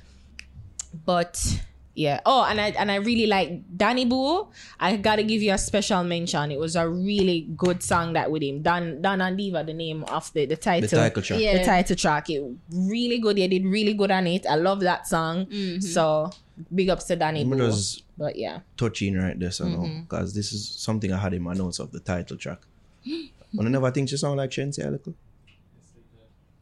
[1.04, 1.60] But
[1.98, 2.20] yeah.
[2.24, 4.48] Oh, and I and I really like Danny Boo.
[4.78, 6.52] I gotta give you a special mention.
[6.52, 8.62] It was a really good song that with him.
[8.62, 10.88] Dan Dan and Diva, the name of the, the title.
[10.88, 11.40] The title track.
[11.40, 11.58] Yeah.
[11.58, 12.30] The title track.
[12.30, 13.36] It really good.
[13.36, 14.46] They did really good on it.
[14.46, 15.46] I love that song.
[15.46, 15.80] Mm-hmm.
[15.80, 16.30] So
[16.74, 17.58] big ups to Danny I'm Boo.
[17.66, 18.60] just But yeah.
[18.76, 20.02] touching right there, so Mm-hmm.
[20.02, 22.60] because this is something I had in my notes of the title track.
[23.54, 25.14] But I never think she sound like Shenseea a little.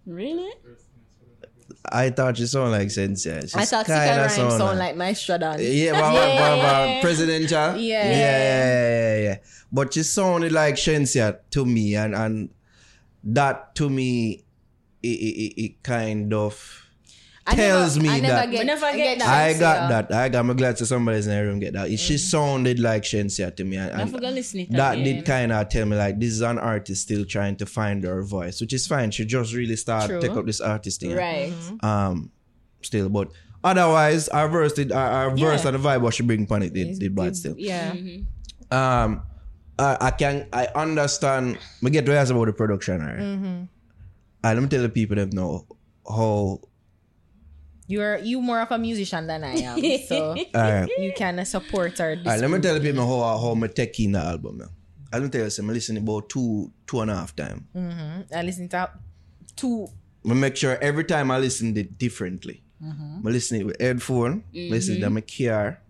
[0.06, 0.52] Really?
[1.92, 3.54] I thought she sound like Shenseea.
[3.56, 5.58] I thought Sika kinda Rhyme sound like Maestro Dan.
[5.60, 7.76] Yeah, but, but, but, but presidential.
[7.76, 7.78] Yeah.
[7.78, 9.36] yeah, yeah, yeah, yeah.
[9.72, 12.50] But she sounded like Shenseea to me, and and
[13.24, 14.44] that to me,
[15.02, 16.85] it, it, it, it kind of
[17.54, 19.28] tells never, me I that- Get, I never I get get that.
[19.28, 20.12] I got that.
[20.16, 20.38] I got.
[20.40, 21.88] I'm glad to somebody's in the room get that.
[21.90, 22.16] She Mm-hmm.
[22.16, 25.04] sounded like Shenseea to me, and, I and forgot listen that again.
[25.04, 28.22] did kind of tell me like this is an artist still trying to find her
[28.22, 29.10] voice, which is fine.
[29.10, 30.20] She just really started True.
[30.20, 31.14] take up this artist thing.
[31.14, 31.52] Right.
[31.82, 32.30] Um,
[32.82, 33.30] still, but
[33.64, 35.70] otherwise, our verse did our, our verse Yeah.
[35.74, 37.54] and the vibe what she bring upon it did, did bad still.
[37.58, 37.92] Yeah.
[38.70, 39.22] um
[39.78, 43.18] I, I can I understand me get to ask about the production right?
[43.18, 43.44] Mm-hmm.
[43.46, 43.68] and
[44.42, 45.66] let me tell the people them know
[46.08, 46.60] how
[47.88, 49.78] You're you more of a musician than I am.
[50.06, 52.10] So alright you can support our.
[52.10, 54.70] alright let me tell the people how how me take in the album now.
[55.12, 57.66] I don't tell you some I listen about two two and a half time.
[57.74, 58.34] Mm-hmm.
[58.34, 58.90] I listen to
[59.54, 59.88] two
[60.28, 62.62] I make sure every time I listen it differently.
[62.82, 63.26] Mm-hmm.
[63.26, 65.06] I listen it with headphone, listen it mm-hmm.
[65.06, 65.80] in my car,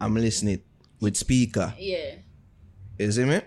[0.00, 0.64] I'm listening it
[1.00, 1.72] with speaker.
[1.78, 2.16] Yeah.
[2.98, 3.40] You see me?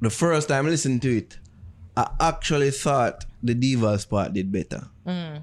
[0.00, 1.38] The first time I listened to it,
[1.96, 5.42] I actually thought the Divas part did better mm.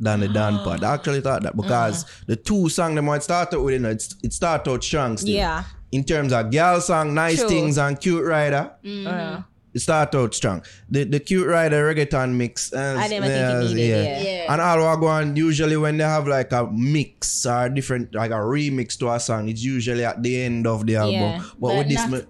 [0.00, 0.82] Than the Dan part.
[0.82, 3.90] I actually thought that because the two songs them might start out with, you know,
[3.90, 5.30] it's, it start out strong still.
[5.34, 5.64] Yeah.
[5.92, 7.48] In terms of girl song, nice True.
[7.48, 9.44] things and cute rider, Uh, it
[9.78, 10.62] start out strong.
[10.88, 12.72] The the cute rider reggaeton mix.
[12.72, 14.22] Uh, I never think it needed, yeah.
[14.22, 14.52] Yeah.
[14.52, 18.30] And all what go on usually when they have like a mix or different like
[18.30, 21.12] a remix to a song, it's usually at the end of the album.
[21.12, 21.38] Yeah.
[21.38, 22.24] But, But with this not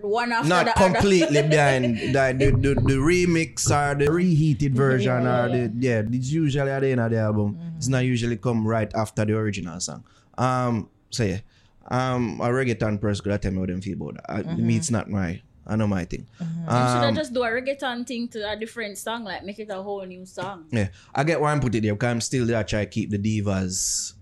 [0.00, 0.94] one after not the other.
[0.94, 6.30] completely behind the, the, the, the remix or the reheated version or the yeah it's
[6.30, 9.78] usually at the end of the album it's not usually come right after the original
[9.80, 10.02] song
[10.38, 11.40] um so yeah
[11.88, 14.90] um a reggaeton person could tell me what them feel about that I, me it's
[14.90, 18.28] not my I know my thing You should have um, just do a reggaeton thing
[18.28, 20.66] to a different song, like make it a whole new song.
[20.70, 23.10] yeah I get why I'm put it there because I'm still there try to keep
[23.10, 24.14] the divas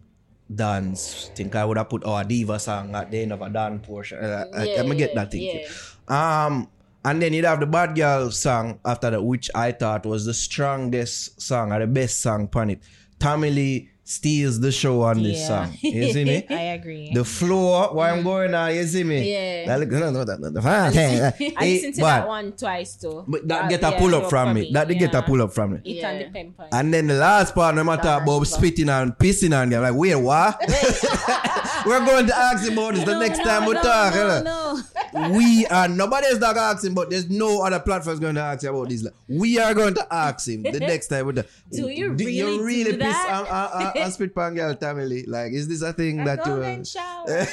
[0.55, 3.86] dance think I would have put our diva song at the end of a dance
[3.86, 5.66] portion uh, I, Yeah, I'm gonna get that thing yeah.
[6.09, 6.68] Um,
[7.05, 10.34] and then you'd have the Bad Girl song after that, which I thought was the
[10.34, 12.82] strongest song or the best song on it.
[13.24, 15.46] Lee steals the show on this Yeah.
[15.66, 15.78] song.
[15.80, 16.46] You see me?
[16.50, 17.12] I agree.
[17.14, 19.32] The floor, why I'm going on, you see me?
[19.32, 19.78] Yeah.
[19.78, 23.24] That no, no, that- that- I eh, listened to but- that one twice too.
[23.28, 24.70] But that Uh, get a yeah, pull up from for me.
[24.72, 25.78] That did get a pull up from me.
[25.84, 26.11] It Yeah.
[26.11, 26.55] and the pen.
[26.72, 29.82] And then the last part, no matter about spitting and pissing on them.
[29.82, 30.61] Like, wait, what?
[31.86, 34.14] We're going to ask him about this the next time we talk.
[34.14, 34.80] you know.
[35.14, 35.30] no.
[35.36, 38.88] we are nobody is not him, but there's no other platform going to ask about
[38.88, 39.07] this.
[39.28, 41.26] We are going to ask him the next time.
[41.26, 43.30] With the, Do you do really you really do piss that?
[43.30, 45.24] on, on, on, on spit pan girl family?
[45.26, 46.53] Like, is this a thing that you?
[46.53, 47.26] Go Uh, and shower.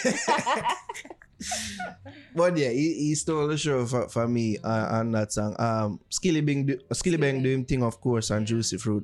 [2.36, 5.56] but yeah, he, he stole the show for, for me uh, on that song.
[5.60, 9.04] Um, Skillibeng, do, Skillibeng do him thing, of course, and Jucee Froot,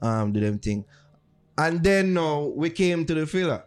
[0.00, 0.84] um, do them thing.
[1.56, 3.64] And then now we came to the filler.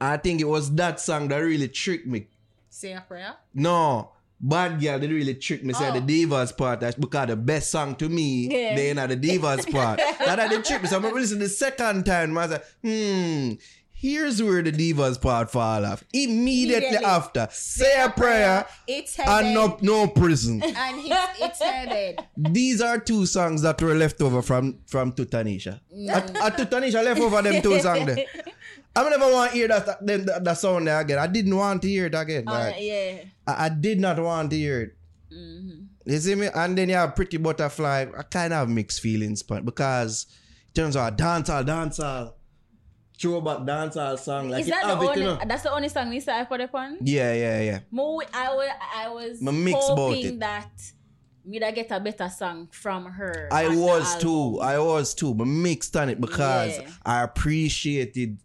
[0.00, 2.28] I think it was that song that really tricked me
[2.70, 3.34] Say a prayer.
[3.52, 4.12] no,
[4.42, 5.74] Bad Girl did really trick me.
[5.74, 8.74] Say the Divas part that's because the best song to me, Yeah.
[8.74, 9.98] they not the Divas part.
[10.18, 10.88] that that did trick me.
[10.88, 12.36] So I'm listen the second time.
[12.38, 13.52] I was like, hmm,
[13.92, 16.02] here's where the Divas part fall off.
[16.14, 17.04] Immediately, Immediately.
[17.06, 20.62] after, say a prayer It's and no, no prison.
[20.64, 22.20] And it's, it's headed.
[22.36, 25.80] These are two songs that were left over from from To Tanisha.
[26.08, 28.24] At, at To Tanisha left over them two songs there.
[28.96, 31.18] I never want to hear that that, that, that sound there again.
[31.18, 32.44] I didn't want to hear it again.
[32.46, 33.22] Uh, Like, yeah.
[33.46, 34.96] I, I did not want to hear it.
[35.32, 35.84] Mm-hmm.
[36.10, 36.48] You see me?
[36.54, 38.06] And then you have Pretty Butterfly.
[38.16, 40.26] I kind of have mixed feelings, but because
[40.68, 42.32] it turns out dancehall, dancehall,
[43.18, 44.48] throwback dancehall song.
[44.50, 45.20] Like Is that the have it, only?
[45.20, 45.38] you know?
[45.46, 46.98] That's the only song Lisa I put upon.
[47.02, 47.78] Yeah, yeah, yeah.
[47.90, 50.70] Mo, I was, I was Me mix hoping that
[51.44, 53.48] me da get a better song from her.
[53.52, 54.58] I was too.
[54.60, 55.34] I was too.
[55.34, 56.88] But mixed on it because Yeah.
[57.04, 58.38] I appreciated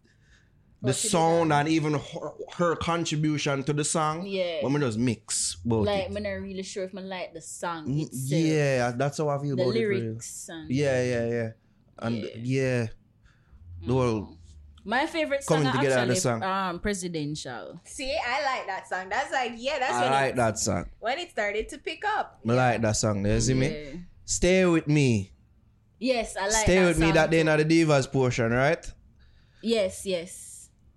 [0.86, 4.26] the song did and even her, her contribution to the song.
[4.26, 4.60] Yeah.
[4.62, 5.86] But me just mix both.
[5.88, 6.16] Like, it.
[6.16, 8.42] I'm not really sure if I like the song Mm, itself.
[8.42, 9.82] Yeah, that's how I feel The about it.
[9.84, 10.00] for real.
[10.02, 11.50] lyrics and Yeah, yeah, yeah.
[12.00, 12.30] And Yeah.
[12.44, 12.88] yeah.
[13.86, 14.38] The whole
[14.88, 16.44] my favorite song Coming together the actually song.
[16.44, 17.80] um presidential.
[17.86, 19.10] See, I like that song.
[19.10, 20.86] That's like, yeah, that's I when, like it, that song.
[21.00, 22.40] when it started to pick up.
[22.48, 23.26] I like that song.
[23.26, 24.02] You see me?
[24.26, 25.32] Stay with me.
[25.98, 27.50] Yes, I like Stay that with me that day too.
[27.50, 28.86] in the Divas portion, right?
[29.64, 30.45] Yes, yes.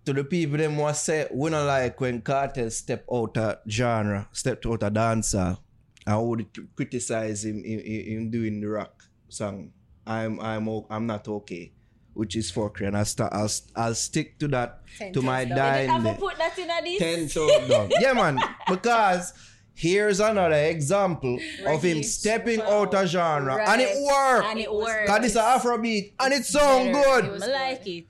[0.09, 4.27] To the people them want say we don't like when Kartel step out of genre,
[4.33, 5.59] step out of dancehall.
[6.07, 9.71] I would criticize him in, in, in doing the rock song.
[10.07, 11.73] I'm I'm o- I'm not okay,
[12.15, 15.49] which is fuckery, and I start I'll I'll stick to that Ten to my toes
[15.51, 15.59] down.
[15.59, 16.17] I dying will day.
[16.19, 16.99] put that in a this.
[16.99, 17.91] Ten toes down.
[18.01, 18.39] Yeah, man.
[18.67, 19.35] Because
[19.75, 22.05] here's another example of him Right.
[22.07, 24.03] stepping out of genre, and it Right.
[24.11, 24.47] worked.
[24.49, 25.11] And it works.
[25.11, 27.25] Cause it's an Afrobeat and it sound good.
[27.27, 28.07] It I like it.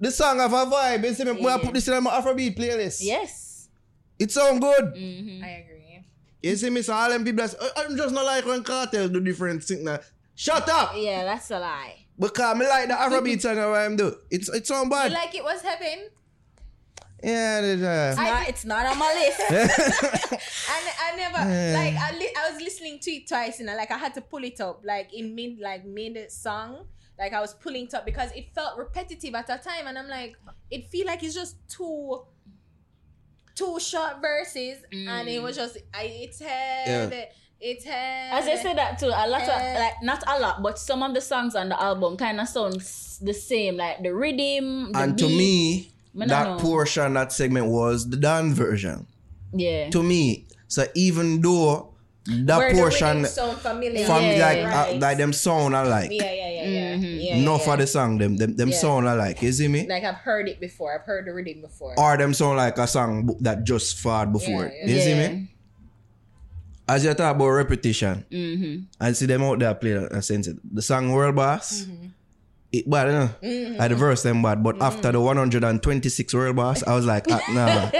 [0.00, 1.04] The song have a vibe.
[1.04, 1.40] You see me?
[1.40, 1.54] Yeah.
[1.56, 2.98] I put this in my Afrobeat playlist.
[3.02, 3.68] Yes.
[4.18, 4.94] It sound good.
[4.94, 5.44] Mm-hmm.
[5.44, 6.04] I agree.
[6.42, 6.82] You see me?
[6.82, 9.84] So all them people that's, "Uh, I'm just not like when Kartel do different thing
[9.84, 9.98] now.
[10.36, 10.92] Shut up!
[10.94, 11.96] Yeah, that's a lie.
[12.18, 14.14] Because me like the Afrobeat song that I'm do.
[14.30, 16.08] It's it sound You like it was heaven?
[17.22, 19.40] yeah, it, uh, I Nah, did- it's not on my list.
[20.70, 23.90] I, I never like I, li- I was listening to it twice and I, like
[23.90, 26.86] I had to pull it up like in mid like mid song
[27.18, 30.08] like I was pulling it up because it felt repetitive at a time and I'm
[30.08, 30.36] like
[30.70, 32.22] it feel like it's just two
[33.54, 35.60] two short verses and it was mm.
[35.60, 37.28] just I it's had
[37.60, 40.78] it's had As I said that too, a lot of like not a lot, but
[40.78, 44.92] some of the songs on the album kind of sounds the same, like the rhythm.
[44.92, 49.06] The and to me, Me no that portion, that segment was the done version.
[49.52, 51.94] yeah, To me, so even though
[52.28, 54.94] that where portion rhythm sound familiar from Yeah, like right.
[54.94, 56.10] uh, like them sound I like.
[56.12, 57.16] yeah yeah yeah yeah, Mhm.
[57.24, 58.76] yeah, no yeah, for the song them them, them Yeah.
[58.76, 59.40] sound I like.
[59.42, 59.86] You see me?
[59.88, 62.86] like I've heard it before I've heard the rhythm before or them sound like a
[62.86, 64.66] song bu- that just fought before.
[64.68, 65.02] Yeah, You yeah.
[65.04, 65.48] see me?
[66.88, 68.84] As you talk about repetition, Mm-hmm.
[69.00, 70.56] and see them out there play a sense it.
[70.64, 72.06] The song World Boss, Mm-hmm.
[72.70, 73.76] It bad, you know?
[73.82, 77.40] I the verse them bad, but after the 126 World Boss, I was like, ah,
[77.50, 77.90] nah,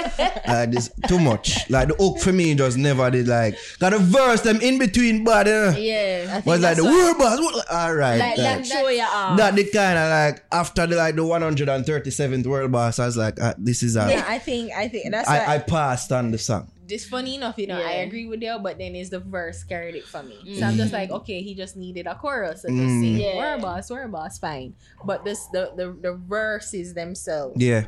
[0.52, 1.70] uh, this too much.
[1.70, 3.56] Like the hook for me just never did like.
[3.78, 5.78] Got the verse them in between bad, you know?
[5.78, 7.64] Yeah, Was like the World Boss.
[7.70, 8.88] All right, like like, that show
[9.36, 13.38] that the kind of like after the like the 137th World Boss, I was like,
[13.40, 14.06] ah, this is a.
[14.10, 16.70] yeah I think I think that's why I, I passed on the song.
[16.90, 19.94] It's funny enough, you know, I agree with you, but then it's the verse carried
[19.94, 20.56] it for me.
[20.58, 22.62] So I'm just like, okay, he just needed a chorus.
[22.62, 23.00] So just Mm.
[23.00, 23.36] sing, Yeah.
[23.36, 24.74] we're a boss, we're a boss, fine.
[25.04, 27.60] But this the the, the verses themselves.
[27.62, 27.86] Yeah.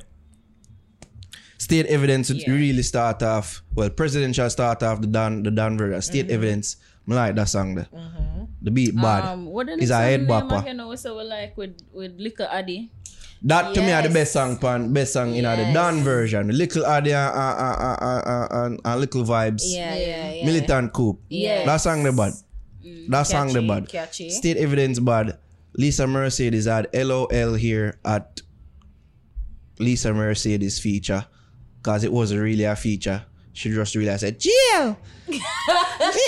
[1.59, 2.51] State evidence Yeah.
[2.51, 3.62] really start off.
[3.74, 6.01] Well, presidential start off the Dan the Dan version.
[6.03, 6.76] State evidence.
[7.09, 7.88] I like that song there.
[8.62, 9.24] The beat bad.
[9.24, 10.61] Um, what the Is a song head name bopper.
[10.62, 10.80] again?
[10.80, 12.92] Also, we like with with Liquor Addy.
[13.43, 15.74] That to me are the best song pan best song in the Yes.
[15.74, 16.49] Dan version.
[16.49, 19.62] The little audio uh, uh, uh, uh, uh, uh, uh, little vibes.
[19.64, 20.45] Yeah, yeah, yeah.
[20.47, 21.18] Militant coup.
[21.28, 21.64] Yes.
[21.66, 22.32] That song the bad.
[23.09, 23.88] That song the bad.
[23.88, 24.28] catchy.
[24.30, 25.38] State evidence bad.
[25.76, 28.43] Lisa Mercedez had LOL here at
[29.78, 31.24] Lisa Mercedez feature
[31.78, 33.24] because it wasn't really a feature.
[33.53, 34.96] She just realized said, Jill!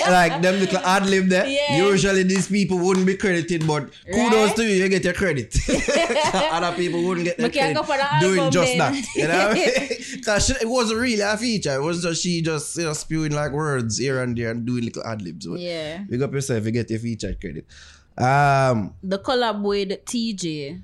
[0.07, 1.47] like them little ad lib there.
[1.47, 1.77] Yeah.
[1.77, 4.55] Usually these people wouldn't be credited, but kudos Right?
[4.57, 5.55] to you, you get your credit.
[6.51, 7.77] Other people wouldn't get their credit
[8.19, 8.77] doing just then.
[8.77, 9.05] that.
[9.15, 9.53] You know?
[10.15, 11.75] Because it wasn't really a feature.
[11.75, 14.83] It was just she just you know spewing like words here and there and doing
[14.85, 15.47] little ad libs.
[15.49, 17.65] Yeah, Big up yourself, you get your feature credit.
[18.17, 20.83] Um, the collab with TJ,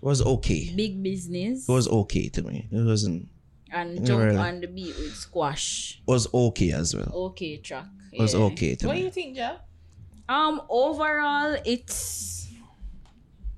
[0.00, 0.72] was okay.
[0.74, 2.68] Big Business, It was okay to me.
[2.70, 3.28] It wasn't.
[3.74, 4.38] And Jump really.
[4.38, 6.00] on the Beat with Squash.
[6.06, 7.10] Was okay as well.
[7.34, 7.86] Okay track.
[8.12, 9.58] It was okay to What do you think, Joe?
[10.28, 12.34] Um, overall, it's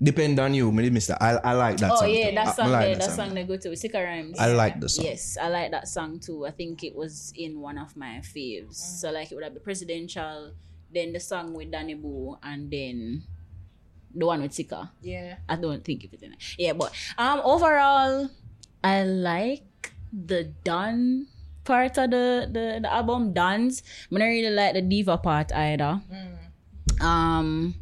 [0.02, 1.16] Depend on you, me, Mister.
[1.18, 2.10] I I like that oh song.
[2.10, 2.34] yeah, too.
[2.34, 4.38] that song I like there, that that song they go to Sikka Rymes.
[4.38, 5.04] I like the song.
[5.06, 6.44] Yes, I like that song too.
[6.44, 8.76] I think it was in one of my faves.
[8.76, 9.00] Mm.
[9.00, 10.52] So like it would have the presidential,
[10.92, 13.24] then the song with Danny Boo, and then
[14.14, 14.92] the one with Sikka.
[15.00, 15.36] Yeah.
[15.48, 16.44] I don't think it was in it.
[16.58, 18.28] Yeah, but um overall,
[18.84, 19.64] I like
[20.12, 21.26] the done
[21.64, 23.82] part of the the, the album dance.
[24.12, 26.00] I don't really like the diva part either.
[27.00, 27.74] Um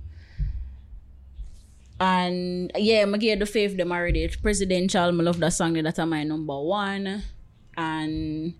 [2.00, 4.24] And yeah, I gave the fave them already.
[4.24, 5.04] It's presidential.
[5.04, 5.74] I love that song.
[5.74, 7.22] That's my number one.
[7.76, 8.54] And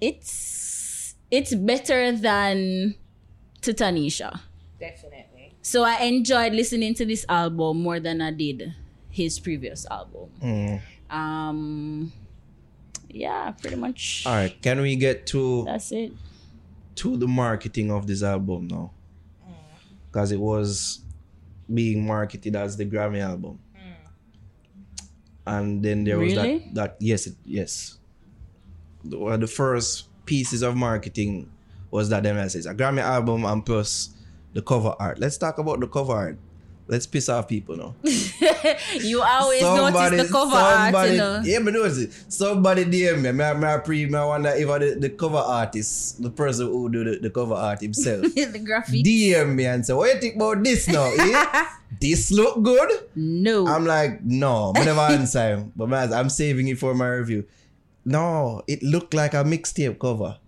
[0.00, 2.94] it's it's better than
[3.62, 4.40] To Tanisha.
[4.78, 5.54] Definitely.
[5.60, 8.72] So I enjoyed listening to this album more than I did
[9.10, 10.30] his previous album.
[10.40, 10.80] Mm.
[11.10, 12.12] Um
[13.18, 16.12] yeah, pretty much All right, can we get to that's it.
[17.02, 18.90] to the marketing of this album now?
[19.42, 19.54] Mm.
[20.06, 21.00] Because it was
[21.72, 23.94] being marketed as the Grammy album, mm.
[25.46, 26.58] and then there was Really?
[26.74, 27.98] that that yes it, yes.
[29.04, 31.50] The, one of the first pieces of marketing
[31.90, 34.10] was that them says a Grammy album and plus
[34.52, 35.18] the cover art.
[35.18, 36.38] Let's talk about the cover art.
[36.88, 37.94] Let's piss off people now.
[39.00, 41.42] You always notice the cover art, you know.
[41.44, 42.12] Yeah, but notice it.
[42.32, 43.30] Somebody DM me.
[43.32, 47.04] Me, me, me, pre, me wonder if the, the cover artist, the person who do
[47.04, 49.04] the, the cover art himself, the graphic.
[49.04, 51.04] DM me and say, what you think about this now?
[51.04, 51.66] eh?
[52.00, 52.90] this look good?
[53.14, 53.66] no.
[53.66, 55.72] I'm like, no, I never answer him.
[55.76, 57.44] But man, I'm saving it for my review.
[58.06, 60.38] No, it looked like a mixtape cover.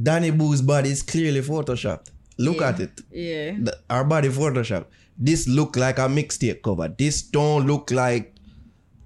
[0.00, 2.10] Danny Boo's body is clearly photoshopped.
[2.38, 2.68] Look Yeah.
[2.68, 3.52] at it yeah.
[3.58, 4.86] the, our body Photoshop.
[5.18, 6.88] This look like a mixtape cover.
[6.88, 8.34] This don't look like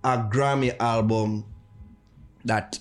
[0.03, 1.45] a Grammy album
[2.45, 2.79] that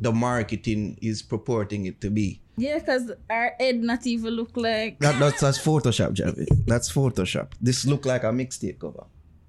[0.00, 2.40] the marketing is purporting it to be.
[2.56, 6.46] Yeah, because our head not even look like That, that's, that's Photoshop, Javi.
[6.66, 7.52] That's Photoshop.
[7.60, 9.04] This look like a mixtape cover.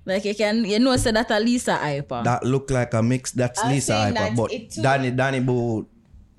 [0.05, 2.21] like you can you know say that a Lisa hyper.
[2.23, 3.31] That look like a mix.
[3.31, 4.51] That's I Lisa Hyper, that but
[4.81, 5.87] Danny Danny Boo.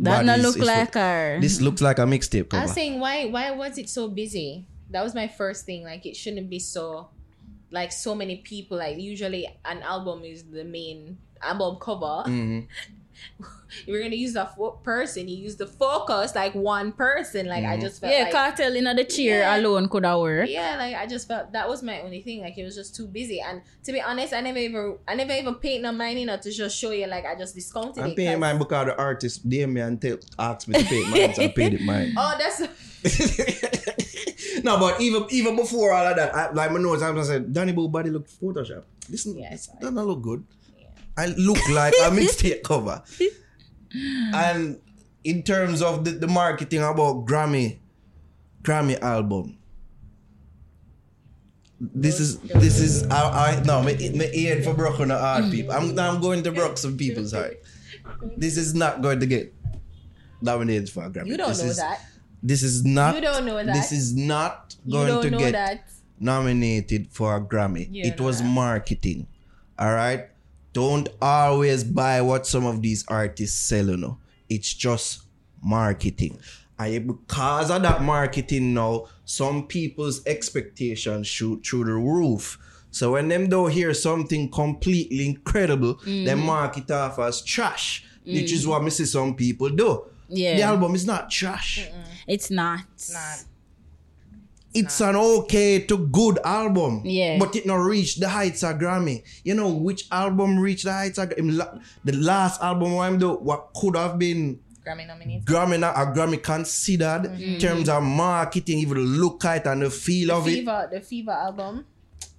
[0.01, 1.39] That not look is- like her.
[1.41, 2.63] This looks like a mixtape I cover.
[2.65, 4.67] was saying why why was it so busy?
[4.91, 5.85] That was my first thing.
[5.85, 7.09] Like it shouldn't be so
[7.71, 8.79] like so many people.
[8.79, 12.25] Like usually an album is the main album cover.
[12.29, 12.61] Mm-hmm.
[13.83, 13.87] Mhm.
[13.87, 15.29] You're gonna use the fo- person.
[15.29, 17.47] You use the focus like one person.
[17.47, 19.57] Like I just felt yeah, like Kartel in the chair Yeah.
[19.59, 20.51] alone could have worked.
[20.51, 22.41] yeah, like I just felt that was my only thing.
[22.43, 23.41] Like it was just too busy.
[23.41, 26.37] And to be honest, I never even I never even paid no money you know,
[26.37, 27.07] to just show you.
[27.07, 28.17] Like I just discounted I'm it.
[28.17, 31.35] paying 'cause- mine because the artist DM me and tell, asked me to pay mine,
[31.35, 32.15] so I paid it mine.
[32.17, 32.61] Oh, that's
[34.65, 37.53] no, but even even before all of that, I, like my nose, I was saying,
[37.53, 38.85] Danny Boo body look Photoshop.
[39.09, 40.45] This, Yeah, this it's doesn't look good.
[41.17, 43.03] I look like a mixtape cover.
[44.35, 44.81] And
[45.23, 47.79] in terms of the, the marketing about Grammy,
[48.63, 49.57] Grammy album.
[51.81, 55.73] This is this is I, I no my, my ear for broken heart people.
[55.73, 57.61] I'm I'm going to broke some people's heart.
[58.37, 59.53] This is not going to get
[60.41, 61.27] nominated for a Grammy.
[61.27, 62.01] you don't This know is- that.
[62.43, 63.15] this is not.
[63.17, 63.75] You don't know that.
[63.75, 65.89] This is not going to get that.
[66.21, 67.89] nominated for a Grammy.
[67.93, 68.45] You it was that.
[68.49, 69.27] marketing.
[69.79, 70.29] All right.
[70.75, 73.87] Don't always buy what some of these artists sell.
[73.89, 74.19] You know,
[74.51, 75.23] it's just
[75.63, 76.39] marketing.
[76.79, 82.59] And because of that marketing now, some people's expectations shoot through the roof.
[82.91, 86.47] So when them don't hear something completely incredible, they Mm-hmm.
[86.47, 90.05] mark it off as trash, which is what me see some people do.
[90.29, 90.57] Yeah.
[90.57, 91.87] The album is not trash.
[92.27, 92.81] It's not.
[93.13, 93.45] Not.
[94.75, 97.03] It's an okay to good album.
[97.05, 97.39] Yeah.
[97.39, 99.23] But it not reach the heights of Grammy.
[99.45, 103.97] You know which album reached the heights of the last album I'm do what could
[103.97, 105.47] have been Grammy nominated.
[105.47, 107.43] Grammy not a Grammy considered Mm-hmm.
[107.43, 110.57] in terms of marketing, even look at it and the feel of it.
[110.57, 111.87] Fever, the Fever album.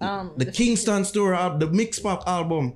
[0.02, 2.74] Um, The Kingston Story album, the Mix Pop album.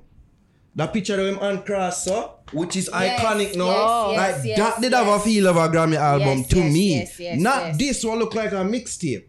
[0.74, 4.10] That picture of him uncrossed, so, which is Yes, iconic now.
[4.10, 6.94] yes, like yes, yes, that did have a feel of a Grammy album to me.
[7.00, 9.24] yes, yes, Not this one look like a mixtape.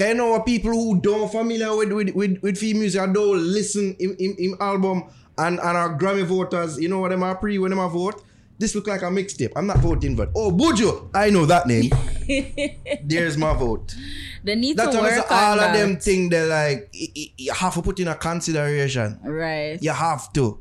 [0.00, 3.12] Cause you know what people who don't familiar with with with, with film music and
[3.12, 5.04] don't listen in, in, in album
[5.36, 8.22] and, and our Grammy voters, you know what them are pre when them are vote?
[8.58, 9.52] This look like a mixtape.
[9.56, 10.30] I'm not voting for it.
[10.34, 11.90] Oh Buju, I know that name.
[13.04, 13.94] There's my vote.
[14.42, 16.02] They need That's to I work all on of them that.
[16.02, 16.88] thing they like
[17.36, 19.18] you have to put in a consideration.
[19.22, 19.78] Right.
[19.82, 20.60] You have to.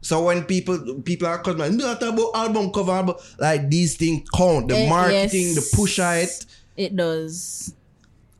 [0.00, 4.68] So when people people are coming, not about album cover, but like these things count.
[4.68, 5.70] The Eh, marketing, yes.
[5.70, 6.46] the push it,
[6.76, 7.74] It does.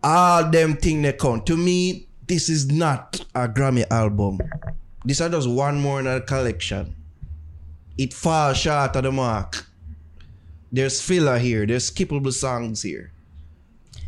[0.02, 1.46] All them thing they count.
[1.46, 4.38] To me, this is not a Grammy album.
[5.04, 6.94] This is just one more in a collection.
[7.98, 9.66] It falls short of the mark.
[10.70, 11.66] There's filler here.
[11.66, 13.11] There's skippable songs here.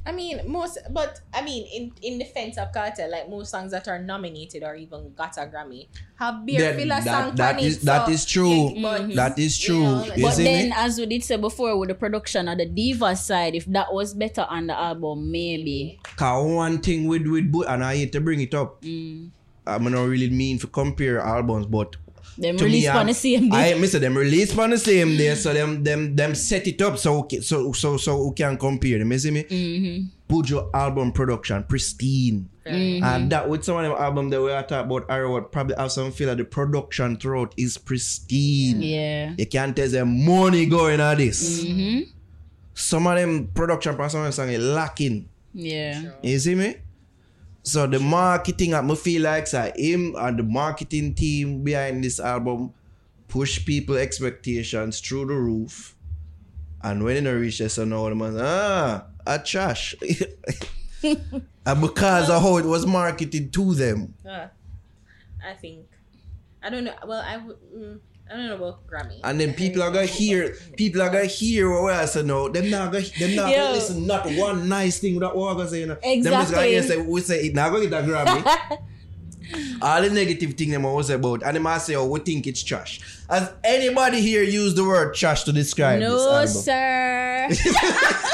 [0.06, 3.88] I mean, most, but I mean, in in defense of Kartel, like most songs that
[3.88, 7.60] are nominated or even got a Grammy have bare That- filler that- song that on
[7.60, 8.70] it, is- that so- is true.
[8.74, 9.82] Yeah, but- That is you true.
[9.82, 10.74] know, like- But then, me?
[10.76, 14.12] as we did say before, with the production of the Diva side, if that was
[14.12, 15.98] better on the album, maybe.
[16.16, 18.82] Cause one thing with with Bu- and I hate to bring it up.
[18.82, 19.30] Mm.
[19.66, 21.96] I'm not really mean to compare albums, but
[22.36, 23.74] Them to release me, on the same day.
[23.74, 26.98] I miss them release on the same day, so them them them set it up
[26.98, 29.12] so okay, so so so we can compare them.
[29.12, 29.44] You see me?
[29.44, 30.34] Mm-hmm.
[30.34, 32.48] Buju album production, pristine.
[32.66, 35.76] And that with some of them album that we are talking about, I would probably
[35.76, 38.80] have some feel that the production throughout is pristine.
[38.80, 39.34] Yeah.
[39.36, 41.64] You can't tell them money going on this.
[42.72, 45.28] Some of them production some of them song is lacking.
[45.52, 46.12] Yeah.
[46.22, 46.76] You see me?
[47.64, 52.74] So the marketing, me feel like so him and the marketing team behind this album
[53.26, 55.96] push people expectations through the roof.
[56.82, 59.94] And when it reach so now the man ah a trash.
[61.02, 64.12] and because of how it was marketed to them.
[64.28, 64.48] Uh,
[65.42, 65.86] I think.
[66.62, 66.94] I don't know.
[67.06, 67.56] Well, I would.
[67.74, 68.00] Mm,
[68.30, 69.20] I don't know about Grammy.
[69.22, 72.48] And then people are gonna hear people are gonna hear what I say now.
[72.48, 73.56] Them not gonna them not Yo.
[73.58, 75.94] gonna listen not one nice thing that we're gonna say, you know.
[76.02, 78.78] Them just gonna hear say we say it not gonna get a Grammy.
[79.82, 82.62] All the negative thing them always about, and them might say, "Oh, we think it's
[82.62, 82.98] trash."
[83.28, 86.48] Has anybody here used the word trash to describe this No, album?
[86.48, 87.48] sir.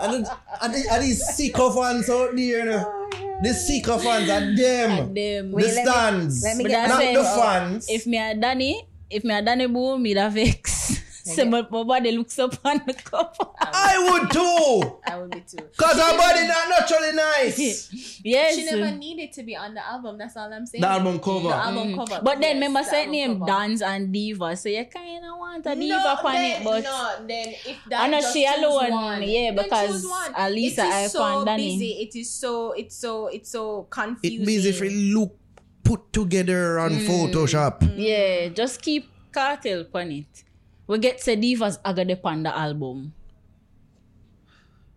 [0.00, 0.26] And,
[0.62, 2.84] and, and these sycophants out there, you know.
[2.86, 4.56] Oh, The sycophants are them.
[4.56, 5.14] Them.
[5.14, 7.86] The Wait, let me- stands, let me But get not the fans.
[7.88, 11.00] If me a Danny, if me a Danny Boom, me da vex.
[11.26, 13.30] So my, my body looks up on the cover.
[13.58, 15.64] I would too, I would be too.
[15.76, 18.20] cause our body not naturally nice.
[18.24, 18.54] yes.
[18.56, 20.18] She never needed to be on the album.
[20.18, 20.82] That's all I'm saying.
[20.82, 21.48] The album cover.
[21.48, 22.20] The album cover.
[22.22, 23.46] But then Yes, remember the said name cover.
[23.46, 26.84] Dons and Diva, so you kind of want a Diva no, upon then, it, but
[26.84, 30.34] no, then if that I know just she choose alone, one, yeah, because choose one.
[30.36, 31.72] at least it I is so found Danny.
[31.72, 31.90] busy.
[32.02, 34.42] It is so it's so it's so confusing.
[34.42, 35.34] It means if it look
[35.82, 37.06] put together on Mm.
[37.06, 37.92] Photoshop.
[37.96, 40.44] yeah, just keep Kartel upon it.
[40.86, 43.12] We get say Divas aga the Panda album.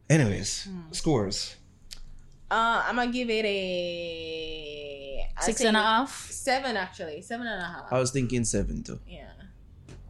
[0.09, 0.91] Anyways, Hmm.
[0.91, 1.55] scores.
[2.49, 6.31] Uh, I'm gonna give it a I Six a half.
[6.31, 7.91] Seven actually, seven and a half.
[7.91, 8.99] I was thinking seven too.
[9.07, 9.29] yeah,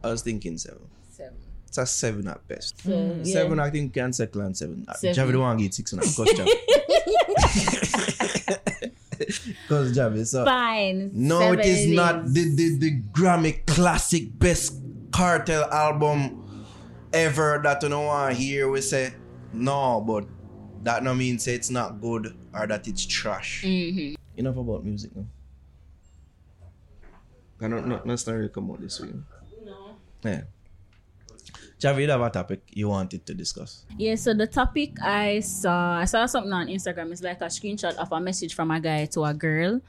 [0.02, 0.86] I was thinking seven.
[1.10, 1.34] seven.
[1.66, 2.80] It's a seven at best.
[2.82, 3.32] So, yeah.
[3.34, 4.86] Seven, I think can settle on seven.
[4.96, 5.16] Seven.
[5.16, 6.16] Javi don't want to get six and a half.
[6.16, 6.48] Cause Javi.
[9.68, 11.10] Cause Javi, so Fine.
[11.12, 14.72] no, Seven it is it not the, the the Grammy classic best
[15.18, 16.64] Kartel album
[17.12, 18.70] ever that you don't want to hear.
[18.70, 19.14] We say
[19.52, 20.28] no, but
[20.84, 23.64] that no mean say it's not good or that it's trash.
[23.66, 24.14] Mhm.
[24.36, 25.26] Enough about music now.
[27.60, 29.16] I don't not necessarily come out this week.
[29.66, 29.98] No.
[30.22, 30.42] Yeah.
[31.80, 33.86] Javi, you have a topic you wanted to discuss.
[33.98, 37.10] Yeah, so the topic I saw, I saw something on Instagram.
[37.10, 39.80] It's like a screenshot of a message from a guy to a girl.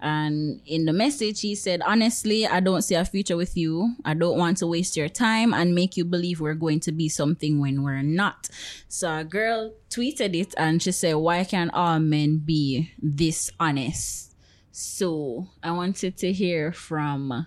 [0.00, 3.94] And in the message, he said, Honestly, I don't see a future with you.
[4.04, 7.08] I don't want to waste your time and make you believe we're going to be
[7.08, 8.48] something when we're not.
[8.88, 14.34] So a girl tweeted it and she said, Why can't all men be this honest?
[14.72, 17.46] So I wanted to hear from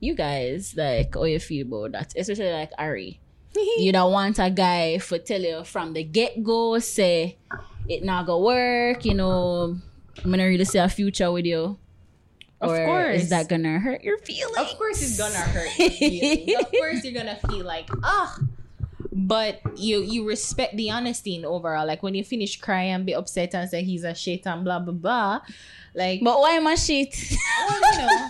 [0.00, 3.20] you guys, like, how you feel about that, especially like Ari
[3.78, 7.38] you don't want a guy for tell you from the get go say
[7.88, 9.76] it not gonna work, you know,
[10.22, 11.78] I'm gonna really see a future with you.
[12.60, 13.22] Of or course.
[13.22, 14.56] is that gonna hurt your feelings?
[14.56, 15.78] Of course, it's gonna hurt.
[15.78, 16.60] Your feelings.
[16.64, 18.38] of course, you're gonna feel like ah.
[19.12, 21.86] But you you respect the honesty in overall.
[21.86, 24.78] Like when you finish crying and be upset and say he's a shit and blah
[24.80, 25.40] blah blah.
[25.94, 27.14] Like But why my shit?
[27.68, 28.28] well, you know,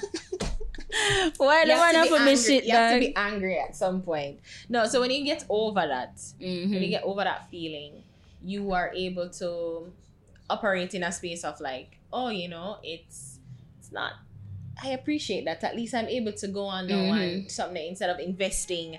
[1.39, 3.59] why you the have, one to be me angry, shit, you have to be angry
[3.59, 4.41] at some point.
[4.69, 6.71] No, so when you get over that, Mhm.
[6.71, 8.03] when you get over that feeling,
[8.45, 9.91] you are able to
[10.51, 13.39] operate in a space of like, oh, you know, it's
[13.79, 14.13] it's not.
[14.83, 15.63] I appreciate that.
[15.63, 18.99] At least I'm able to go on now and something instead of investing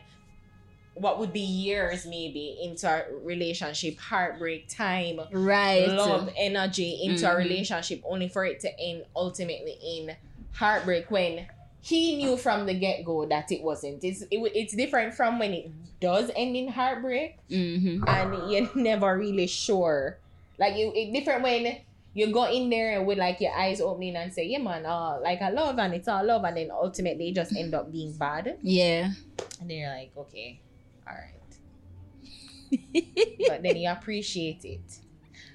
[0.93, 5.91] what would be years maybe into a relationship, heartbreak, time, Right.
[5.91, 7.38] love, energy into a Mhm.
[7.38, 10.16] relationship only for it to end ultimately in
[10.54, 11.48] heartbreak when
[11.82, 14.04] he knew from the get go that it wasn't.
[14.04, 19.18] It's it, it's different from when it does end in heartbreak hmm and you're never
[19.18, 20.20] really sure.
[20.60, 21.78] Like you, it different when
[22.14, 25.41] you go in there with like your eyes opening and say, "Yeah, man, uh, like
[25.41, 29.11] I love and it's all love," and then ultimately just end up being bad, Yeah.
[29.60, 30.61] and then you're like, "Okay,
[31.07, 32.80] all right,"
[33.48, 34.99] but then you appreciate it.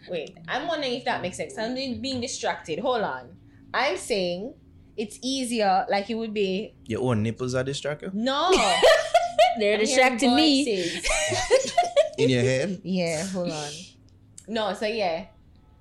[0.09, 1.57] Wait, I'm wondering if that makes sense.
[1.59, 2.79] I'm being being distracted.
[2.81, 3.37] Hold on.
[3.73, 4.55] I'm saying
[4.97, 6.75] it's easier, like it would be.
[6.87, 8.11] Your own nipples are distracting?
[8.13, 8.51] No,
[9.59, 10.63] They're I'm distracting me.
[12.19, 12.81] in your head.
[12.83, 13.71] Yeah, hold on.
[14.49, 15.27] No, so yeah,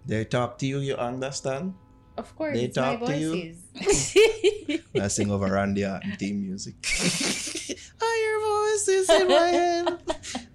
[0.06, 1.74] They talk to you, you understand?
[2.18, 3.54] of course, They it's my talk to you?
[3.76, 4.16] voices.
[5.02, 6.76] I sing over Randy Orton theme music.
[8.02, 9.86] I hear voices in my head.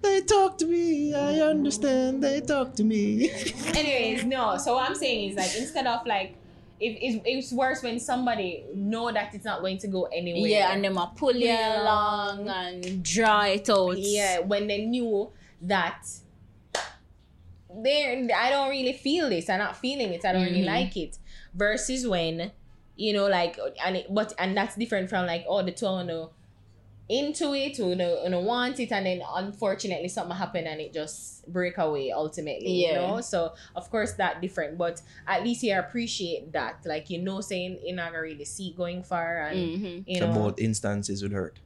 [0.01, 1.13] They talk to me.
[1.15, 2.23] I understand.
[2.23, 3.31] They talk to me.
[3.75, 4.57] Anyways, no.
[4.57, 6.37] So what I'm saying is like instead of like,
[6.79, 10.49] if it's, it's worse when somebody know that it's not going to go anywhere.
[10.49, 13.97] Yeah, and them a pull you along and draw it out.
[13.97, 15.31] yeah, when they knew
[15.63, 16.05] that
[17.83, 19.49] there I don't really feel this.
[19.49, 20.23] I'm not feeling it.
[20.25, 20.65] I don't really Mhm.
[20.65, 21.17] like it.
[21.53, 22.51] Versus when,
[22.95, 26.07] you know, like and it, but and that's different from like oh the two of
[26.07, 26.29] you
[27.07, 30.91] into it or no, you know, want it and then unfortunately something happened and it
[30.91, 32.95] just break away ultimately you Yeah.
[32.95, 37.41] know so of course that different but at least you appreciate that like you know
[37.41, 40.03] saying you're not gonna really see going far and Mhm.
[40.07, 41.59] you So know both instances would hurt.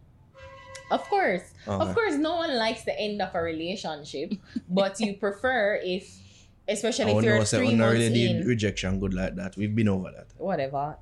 [0.91, 1.75] Of course Okay.
[1.75, 1.93] of uh-huh.
[1.93, 4.33] course no one likes the end of a relationship
[4.67, 6.19] but you prefer if
[6.67, 9.13] especially I if oh, you're say three oh, we not months really in rejection good
[9.13, 9.57] like that.
[9.57, 10.27] We've been over that.
[10.37, 10.97] whatever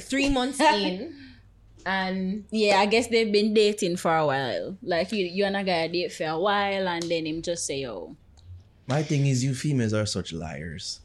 [0.00, 1.14] three months in
[1.86, 4.76] and Yeah, I guess they've been dating for a while.
[4.82, 7.86] Like you, you and a guy date for a while, and then him just say,
[7.86, 8.16] "Oh,
[8.86, 11.00] My thing is you females are such liars.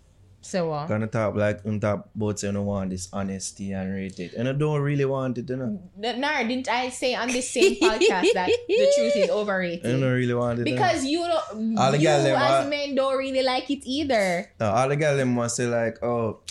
[0.46, 3.90] So uh, Gonna talk like on top both say you don't want this honesty and
[3.92, 4.34] rate it.
[4.38, 5.82] And I don't really want it, you know.
[5.98, 9.88] Naro, didn't I say on this same podcast that the truth is overrated?
[9.90, 10.66] I don't really want it.
[10.66, 13.82] Because you don't, All the you girl them as are- men don't really like it
[13.90, 14.52] either.
[14.60, 16.42] No, all the girls them want say like, oh,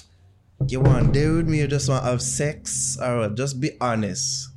[0.66, 3.36] you want to deal with me, you just want to have sex, or what?
[3.36, 4.50] just be honest.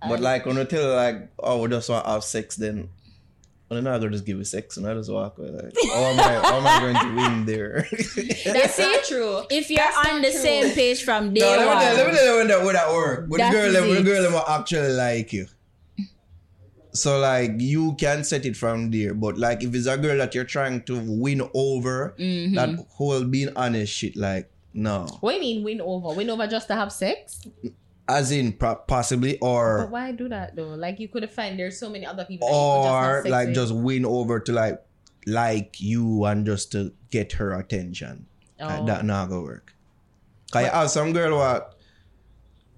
[0.00, 2.88] But like when you tell her like, oh, we just want to have sex, then
[3.70, 6.20] I'm not gonna just give you sex and I just walk away like, how am
[6.20, 7.88] I, how am I going to win there?
[8.44, 9.42] That's not true.
[9.50, 10.38] if you're That's on the true.
[10.40, 12.64] same page from day No, let me one, tell, let me tell you when that,
[12.64, 13.24] would that work.
[13.28, 14.04] When the girl, is them, when the it.
[14.04, 15.46] girl them will actually like you.
[16.92, 20.34] So like you can set it from there, but like if it's a girl that
[20.34, 22.54] you're trying to win over, Mm-hmm.
[22.54, 26.14] that whole being honest shit, like no, What do you mean win over?
[26.14, 27.44] Win over just to have sex?
[28.08, 30.74] As in possibly or But why do that though?
[30.74, 33.54] Like you could have found there's so many other people could just or like with.
[33.54, 34.80] just win over to like
[35.26, 38.26] like you and just to get her attention.
[38.60, 38.86] Like, Oh.
[38.86, 39.74] that not gonna work.
[40.54, 41.74] You have some girl what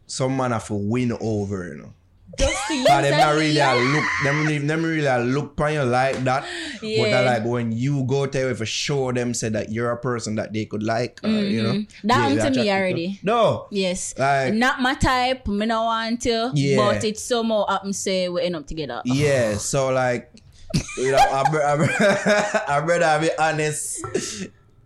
[0.06, 1.92] some man have to win over, you know.
[2.38, 3.74] Just to use Cause them not really yeah.
[3.74, 6.44] a look them really- them really a look on you like that.
[6.80, 10.34] But that like when you go there for show them say that you're a person
[10.36, 11.72] that they could like or, you know.
[11.72, 11.88] Mhm.
[12.04, 13.20] That they to me already.
[13.22, 13.66] No.
[13.70, 15.46] yes, Like not my type.
[15.48, 16.76] Me no want to, Yeah.
[16.76, 19.00] but it somehow happen say we end up together.
[19.04, 20.30] Yeah, so like,
[20.98, 21.92] you know, I, I, br-
[22.68, 24.04] I rather be honest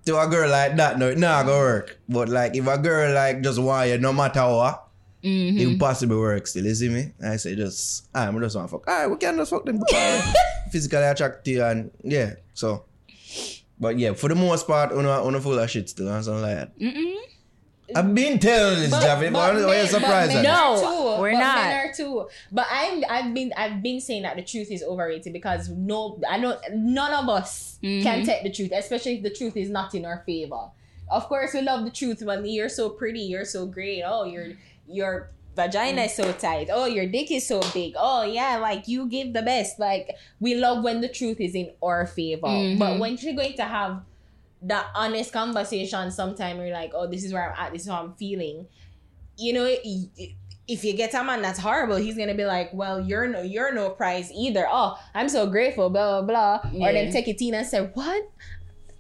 [0.07, 0.99] to a girl like that.
[0.99, 1.99] No, it not gonna work.
[2.09, 4.87] But like, if a girl like just want you, no matter what,
[5.23, 5.59] Mm-hmm.
[5.59, 6.65] impossible work still.
[6.65, 7.13] You see me?
[7.23, 8.89] I say just, I'm just want to fuck.
[8.89, 9.81] Alright, we can just fuck them
[10.73, 12.35] physically attractive and yeah.
[12.55, 12.85] So,
[13.79, 16.25] but yeah, for the most part, on a, on a full of shit still and
[16.25, 16.79] something like that.
[16.79, 17.17] Mm-mm.
[17.95, 20.81] I've been telling this, Javi, but, why are you men- surprised men at No,
[21.17, 21.21] too.
[21.21, 21.57] we're but not.
[21.57, 22.29] Men are too.
[22.53, 26.37] But I'm I've been I've been saying that the truth is overrated because no I
[26.39, 28.03] know none of us Mm-hmm.
[28.05, 30.69] can take the truth, especially if the truth is not in our favor.
[31.11, 34.03] Of course, we love the truth when you're so pretty, you're so great.
[34.07, 34.53] Oh, your
[34.91, 36.69] your vagina is so tight.
[36.73, 37.95] Oh, your dick is so big.
[37.97, 39.79] Oh, yeah, like you give the best.
[39.79, 40.11] Like
[40.41, 42.47] we love when the truth is in our favor.
[42.47, 42.79] Mhm.
[42.79, 44.03] But when you're going to have
[44.62, 48.03] that honest conversation sometime you're like oh this is where i'm at this is how
[48.05, 48.67] i'm feeling
[49.39, 53.27] you know if you get a man that's horrible he's gonna be like well you're
[53.27, 57.27] no you're no prize either oh i'm so grateful blah blah blah or then take
[57.27, 58.31] it in and say what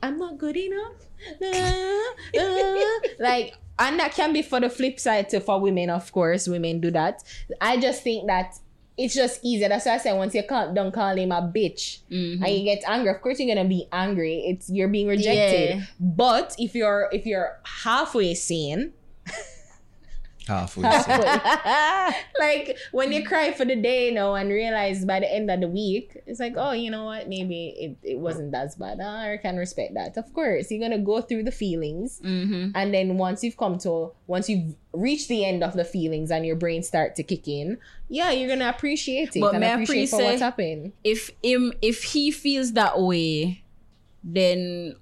[0.02, 0.94] i'm not good enough
[3.18, 6.80] like and that can be for the flip side too for women of course women
[6.80, 7.22] do that
[7.60, 8.54] i just think that
[8.98, 9.66] it's just easier.
[9.70, 12.44] That's why I say once you can't don't call him a bitch Mhm.
[12.44, 14.44] and you get angry, of course you're gonna be angry.
[14.46, 15.76] It's you're being rejected.
[15.78, 15.84] Yeah.
[15.98, 18.92] But if you're if you're halfway sane,
[20.50, 20.82] halfway.
[22.38, 25.60] like when you cry for the day, you know, and realize by the end of
[25.60, 28.98] the week, it's like, oh, you know what, maybe it, it wasn't as bad.
[29.02, 30.16] Ah, I can respect that.
[30.16, 32.72] Of course, you're gonna go through the feelings, Mhm.
[32.74, 36.44] and then once you've come to once you've reached the end of the feelings and
[36.44, 37.78] your brain start to kick in,
[38.08, 40.92] yeah, you're gonna appreciate it But and appreciate for what's say- happened.
[41.04, 43.62] if him if he feels that way,
[44.24, 44.96] then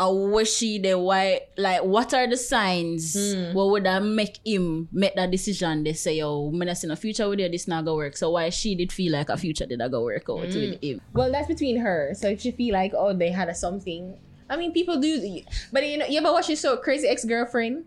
[0.00, 3.52] I wish he the why like what are the signs Hmm.
[3.52, 5.84] what would that make him make that decision?
[5.84, 8.16] They say, Oh, I'm not a future with you, this not gonna work.
[8.16, 10.42] So why she did feel like a future did not go work out Hmm.
[10.56, 11.00] with him?
[11.12, 12.12] Well, that's between her.
[12.16, 14.16] So if she feel like, oh, they had a something.
[14.48, 17.84] I mean, people do, but you know, you ever watch this show, Crazy Ex Girlfriend?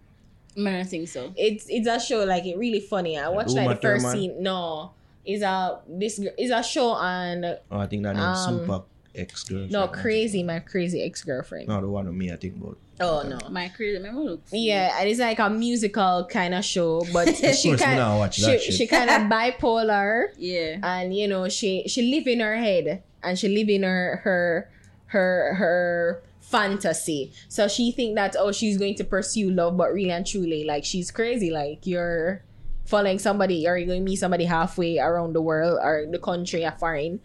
[0.56, 1.34] I don't think so.
[1.36, 3.18] It's it's a show like it really funny.
[3.18, 4.38] I watched like Uma the first scene.
[4.44, 4.92] No,
[5.26, 8.84] is a this gir- is a show on Oh, I think that name Um, super
[9.16, 9.68] ex girl.
[9.70, 11.68] no crazy my crazy ex girlfriend.
[11.68, 12.78] No, the one of me I think about.
[13.00, 13.40] Oh no.
[13.50, 14.42] My crazy remember look.
[14.52, 18.34] Yeah, and it's like a musical kind of show, but she course, me kind not
[18.34, 20.28] she, she kind of bipolar.
[20.38, 20.80] Yeah.
[20.84, 24.70] and you know she she live in her head and she live in her her
[25.08, 30.12] her her fantasy so she think that oh she's going to pursue love but really
[30.12, 32.44] and truly like she's crazy like you're
[32.86, 36.66] following somebody or you're going to meet somebody halfway around the world or the country
[36.66, 37.20] or foreign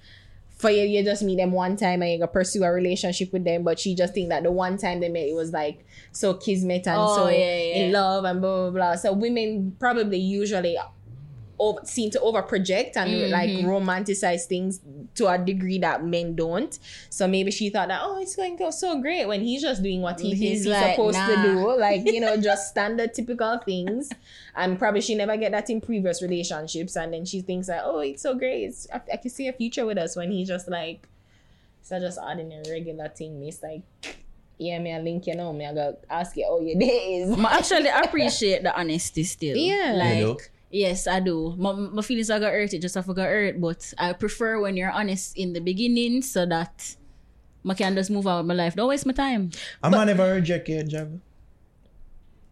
[0.58, 3.44] for you, you just meet them one time and you go pursue a relationship with
[3.44, 6.34] them, but she just think that the one time they met it was like so
[6.34, 7.74] kismet and Oh, so yeah, yeah.
[7.84, 8.96] in love and blah blah blah.
[8.96, 10.76] So women probably usually
[11.58, 13.32] over, seem to over project and Mm-hmm.
[13.32, 14.80] like romanticize things
[15.14, 16.78] to a degree that men don't.
[17.10, 19.82] So maybe she thought that oh it's going to go so great when he's just
[19.82, 23.14] doing what he He's thinks he's like, supposed to do, like you know just standard
[23.14, 24.10] typical things.
[24.54, 28.00] And probably she never get that in previous relationships, and then she thinks like oh
[28.00, 30.68] it's so great, it's, I, I can see a future with us when he's just
[30.68, 31.08] like
[31.80, 33.42] it's not just ordinary regular thing.
[33.44, 33.82] It's like
[34.58, 37.38] yeah, me I link you know, me I go ask you how your day is.
[37.38, 39.56] I actually appreciate the honesty still.
[39.56, 39.94] Yeah.
[39.96, 40.38] Like, You know?
[40.70, 41.54] Yes, I do.
[41.58, 43.60] My, my feelings are got hurt, it just have to got hurt.
[43.60, 46.96] But I prefer when you're honest in the beginning so that
[47.68, 48.74] I can just move out with my life.
[48.76, 49.50] Don't waste my time.
[49.82, 51.08] A man never reject mm, you, Jav.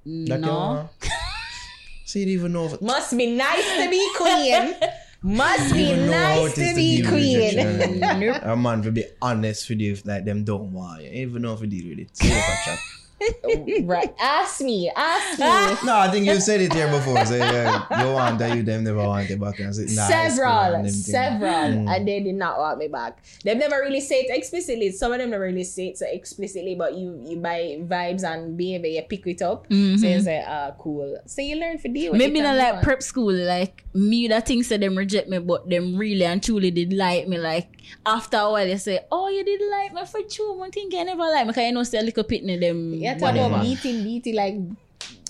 [0.07, 0.89] That No.
[1.03, 1.09] you-
[2.07, 4.75] See, you even know Must be nice to be queen.
[5.23, 7.39] Must be even know how nice it is to be deal queen.
[7.39, 8.35] rejection.
[8.51, 11.11] A man will be honest with you if like them don't want you.
[11.11, 12.79] You even know if you deal with it.
[13.21, 13.87] See if I chat.
[13.89, 14.15] right.
[14.21, 14.91] Ask me.
[14.95, 15.87] Ask me.
[15.87, 17.25] No, I think you said it here before.
[17.25, 19.59] So yeah, you want that, you them never want it back.
[19.59, 20.93] And say, nah, it's cool several, and them thing.
[20.93, 21.97] several, Mm.
[21.97, 23.19] and they did not want me back.
[23.43, 24.91] They've never really say it explicitly.
[24.93, 28.57] Some of them never really say it so explicitly, but you you buy vibes and
[28.57, 29.67] behavior, you pick it up.
[29.71, 31.19] So you say, ah, cool.
[31.27, 32.83] So you learn for deal with Maybe not like on.
[32.83, 36.71] prep school, like me that things that them reject me, but them really and truly
[36.71, 37.39] did like me.
[37.39, 37.69] Like
[38.05, 41.03] after a while, they say, "Oh, you didn't like me for true." One thing I
[41.05, 42.95] never like me, cause you know, say a little pitney them.
[42.95, 44.55] Yeah, talk about beating, beating, like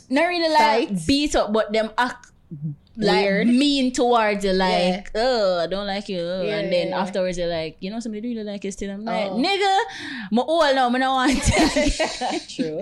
[0.09, 1.07] not really like Fights.
[1.07, 2.31] beat up, but them act
[2.99, 3.47] like Weird.
[3.49, 6.17] mean towards you, like, oh, I don't like you.
[6.19, 7.03] Yeah, and then yeah, yeah.
[7.03, 8.91] afterwards, you're like, you know, somebody really like you still.
[8.91, 9.37] I'm like, Oh.
[9.37, 9.79] nigga,
[10.33, 12.49] my old now, I don't want it.
[12.49, 12.81] true,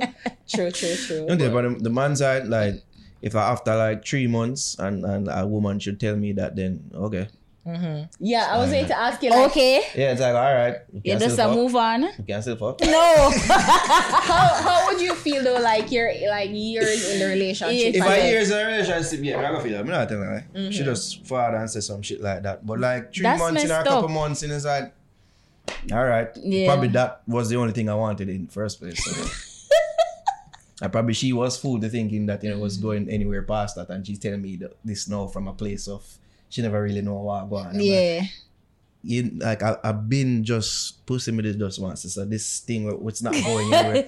[0.48, 1.26] true, true, true.
[1.30, 2.74] Okay, but the, the man side, like,
[3.22, 6.90] if I after like three months and, and a woman should tell me that, then
[6.94, 7.26] okay.
[7.66, 8.12] Mm-hmm.
[8.20, 10.77] Yeah, I was going to ask you, like, okay, Yeah, it's like, all right.
[10.93, 12.03] You you can just still a move on.
[12.03, 12.81] You can still fuck.
[12.82, 17.95] No, how how would you feel though, like you're like years in the relationship?
[17.95, 19.81] If I then- years in a relationship, yeah, I'm gonna feel that.
[19.81, 20.47] I'm not telling her.
[20.55, 20.85] She mm-hmm.
[20.85, 22.66] just forward and say some shit like that.
[22.66, 24.93] But like three That's months in or a couple months in, it's like,
[25.91, 26.28] all right.
[26.36, 26.66] Yeah.
[26.66, 29.03] Probably that was the only thing I wanted in the first place.
[29.03, 29.24] So.
[30.82, 33.77] I probably she was fooled to thinking that you know it was going anywhere past
[33.77, 36.05] that, and she's telling me that this now from a place of
[36.55, 37.66] she never really know what going.
[37.66, 37.81] on.
[37.81, 38.22] yeah,
[39.02, 42.06] you like I, I've been just pushing me this just once.
[42.12, 44.06] So this thing wh- what's not going anywhere.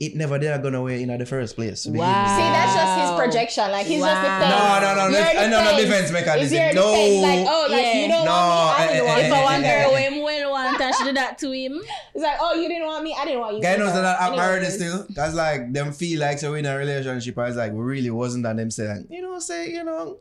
[0.00, 1.84] it never did gonna away in the first place.
[1.84, 2.10] to begin with.
[2.10, 2.34] Wow.
[2.36, 3.70] See, that's just his projection.
[3.70, 4.26] Like he's just Wow.
[4.26, 4.50] defense.
[4.50, 6.58] No, no, no, You're no, no defense It's mechanism.
[6.58, 6.90] your No.
[6.90, 7.22] defense.
[7.22, 7.94] Like, oh, like Yeah.
[8.02, 8.82] you don't No, want me.
[8.82, 9.34] I didn't eh, want eh, if you.
[9.34, 9.94] I eh, want her eh.
[9.94, 11.80] way well want and she do that to him.
[12.14, 13.14] It's like, oh, you didn't want me.
[13.16, 13.62] I didn't want you.
[13.62, 14.74] Guy knows that I'm already Anyways.
[14.74, 15.06] still.
[15.14, 18.46] Cause like them feel like so in a relationship, I was like, we really wasn't
[18.46, 20.18] and them say like, you know, say, you know,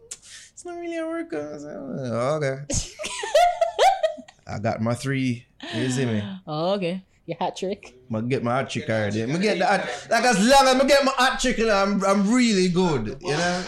[0.63, 1.33] it's not really a work.
[1.33, 2.63] I was like, oh, okay.
[4.47, 5.45] I got my three.
[5.75, 6.23] You see me?
[6.47, 7.03] Oh, okay.
[7.25, 7.95] Your hat trick.
[8.13, 9.23] I get my hot chick already.
[9.23, 12.31] I get the hot, like as long as I get my hot chick, I'm, I'm
[12.33, 13.17] really good.
[13.21, 13.63] You know?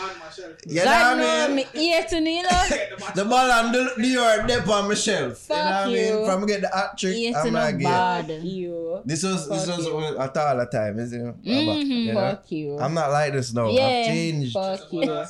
[0.67, 1.65] You know what I know mean?
[1.73, 2.49] me ear to Nina.
[3.15, 5.47] The ball and the, the yard dip on my shelf.
[5.49, 6.15] you know Fuck what I you.
[6.15, 6.25] mean?
[6.25, 8.21] From get the hot trick, Ear I'm no like, yeah.
[8.23, 8.43] bad.
[8.43, 9.01] You.
[9.05, 9.93] This was this was you.
[9.95, 11.43] what I thought all the time, isn't it?
[11.43, 11.85] Mhm.
[11.87, 12.19] You know?
[12.19, 12.77] Fuck you.
[12.79, 13.69] I'm not like this now.
[13.69, 13.85] Yeah.
[13.87, 14.53] I've changed.
[14.53, 15.23] Fuck you.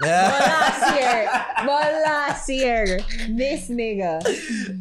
[0.00, 0.28] But Yeah.
[0.30, 2.84] last year, but last year,
[3.30, 4.20] this nigga.
[4.24, 4.28] oh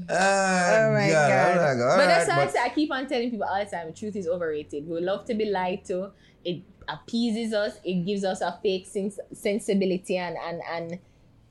[0.09, 1.31] Oh my god.
[1.31, 3.47] I'm like, all but that's right, why I but- say I keep on telling people
[3.47, 3.93] all the time.
[3.93, 4.87] Truth is overrated.
[4.87, 6.11] We love to be lied to.
[6.45, 7.79] It appeases us.
[7.83, 10.99] It gives us a fake sens- sensibility and and and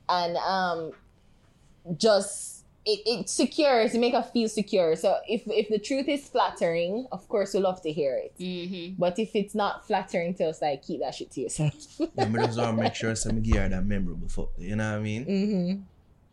[0.09, 0.91] and um
[1.97, 2.56] just
[2.87, 3.93] it, it secures.
[3.93, 4.95] It make us feel secure.
[4.95, 8.33] So if if the truth is flattering, of course we love to hear it.
[8.39, 8.95] Mm-hmm.
[8.97, 11.73] But if it's not flattering to us, like keep that shit to yourself.
[11.99, 14.55] Yeah, but just want to make sure some give her that memorable fuck.
[14.57, 15.25] there, You know what I mean?
[15.25, 15.81] mm-hmm.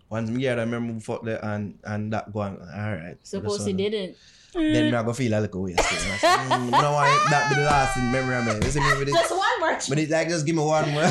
[0.08, 3.16] Once me give her that memorable fuck there and and that go on, all right.
[3.24, 4.16] Suppose he Just didn't.
[4.54, 5.80] Then me I go feel a little weird.
[5.80, 6.12] still.
[6.12, 8.54] I say, mm, no want that be the last in memory of me.
[8.64, 9.12] You see me with it?
[9.14, 9.76] Just one more.
[9.88, 11.02] But it like just give me one more.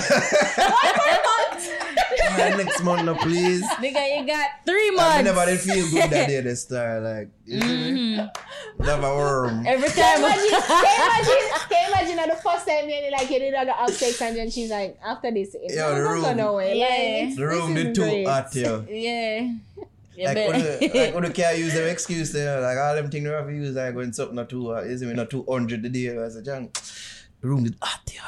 [2.37, 3.63] Man, next month, no, please.
[3.77, 5.11] Nigga, you got three months.
[5.15, 5.25] I months.
[5.37, 6.41] never did feel good that day.
[6.41, 8.17] The star like, you see me?
[8.17, 8.83] Mm-hmm.
[8.85, 9.65] Never worm.
[9.67, 10.19] Every time.
[10.19, 10.49] imagine?
[10.49, 11.49] Can you imagine?
[11.69, 12.15] Can you imagine?
[12.17, 14.97] That the first time then like you did like have sex and then she's like,
[15.03, 16.21] after this, it's Yeah, not the gonna room.
[16.23, 16.73] go nowhere.
[16.73, 16.85] Yeah.
[16.85, 18.27] Like, it's- The room this did is too great.
[18.27, 18.55] hot
[18.89, 19.51] yeah.
[20.15, 22.93] You Like, bet- when the, like when the can't use them excuse there, like all
[22.95, 25.29] them things they have to use like when something not too hot, is it not
[25.29, 26.09] two hundred a day?
[26.17, 26.69] I said, John,
[27.41, 28.21] the room did hot here.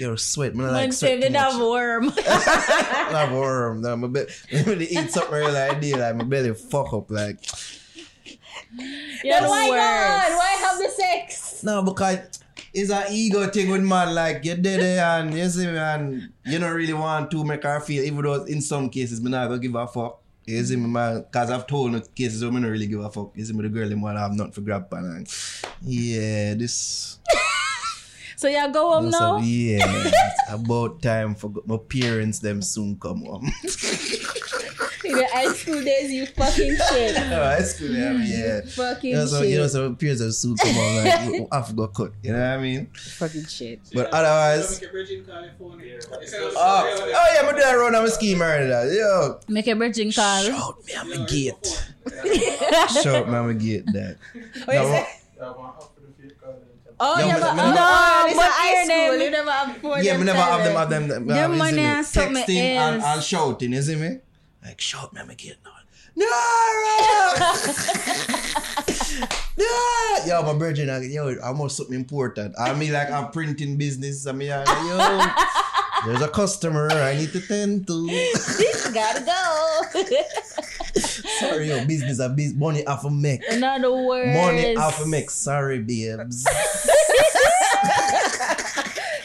[0.00, 0.66] You're sweat, man.
[0.68, 1.62] I Man Like sweat they too have much.
[1.62, 2.12] worm.
[2.26, 3.82] I have worm.
[3.82, 4.28] Now my belly,
[4.64, 7.10] when they eat something really like day, like my belly fuck up.
[7.10, 7.38] Like
[9.22, 9.80] You're Then the why worst.
[9.82, 10.38] God?
[10.38, 11.62] Why have the sex?
[11.62, 12.18] no, because
[12.72, 14.14] it's an ego thing with man.
[14.14, 17.62] Like you did it and you see me and you don't really want to make
[17.64, 20.18] her feel, even though in some cases, me not gonna give a fuck.
[20.46, 21.22] You see me, man?
[21.30, 23.32] Because I've told no cases where I don't really give a fuck.
[23.34, 25.04] You see me, the girl, them want to have nothing for grab pan.
[25.04, 25.28] And,
[25.82, 27.18] yeah, this.
[28.40, 29.44] So you go home so, now?
[29.44, 33.44] yeah, it's about time for my parents, them soon come home.
[35.04, 37.16] In the high school days, you fucking shit.
[37.18, 38.60] Oh, Alright, it's cool, yeah, yeah.
[38.62, 39.50] Fucking You know, so, shit.
[39.50, 42.12] you know, so peers have soon come on, like, we- we have to go cut,
[42.22, 42.86] you know what I mean?
[42.94, 43.80] fucking shit.
[43.92, 45.98] But otherwise, Make a bridge in California.
[46.10, 46.16] oh,
[46.56, 48.82] oh yeah, I'm doing run, I'm a scheme right now.
[48.84, 50.44] Yo, Make a bridging call.
[50.44, 51.90] shout me, I'm a gate.
[53.02, 54.16] Shout me, I'm a gate, that.
[54.64, 55.06] What you No, say?
[57.02, 58.96] Oh, Yeah, yeah, but- but, no, oh, oh but this is high hear school.
[59.12, 59.20] them.
[59.20, 60.04] You never have phone.
[60.04, 62.06] Yeah, them me never have them, have them, them, uh, Them money you see and
[62.06, 63.04] something texting and, else.
[63.06, 64.18] and shouting, you see me?
[64.64, 65.70] Like, shout me, I'm a gate now.
[66.16, 66.28] Naro!
[69.56, 72.54] yeah, yo, my virgin, like, yo, I must something important.
[72.58, 74.26] I mean, like, I'm printing business.
[74.26, 74.98] I mean, like, yo,
[76.06, 78.06] there's a customer I need to tend to.
[78.06, 79.82] this Gotta go.
[81.40, 83.42] Sorry, your business, a business, money off a make.
[83.50, 84.36] In other words.
[84.36, 85.30] Money off a make.
[85.30, 86.46] Sorry, babes.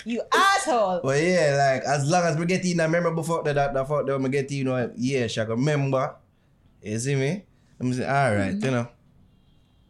[0.06, 1.02] you asshole.
[1.04, 3.88] But yeah, like, as long as we get in, I remember before that, that, that,
[3.88, 6.16] that we get in, you know, yeah, she can remember.
[6.82, 7.44] You see me?
[7.80, 8.88] I'm saying, all right, you know.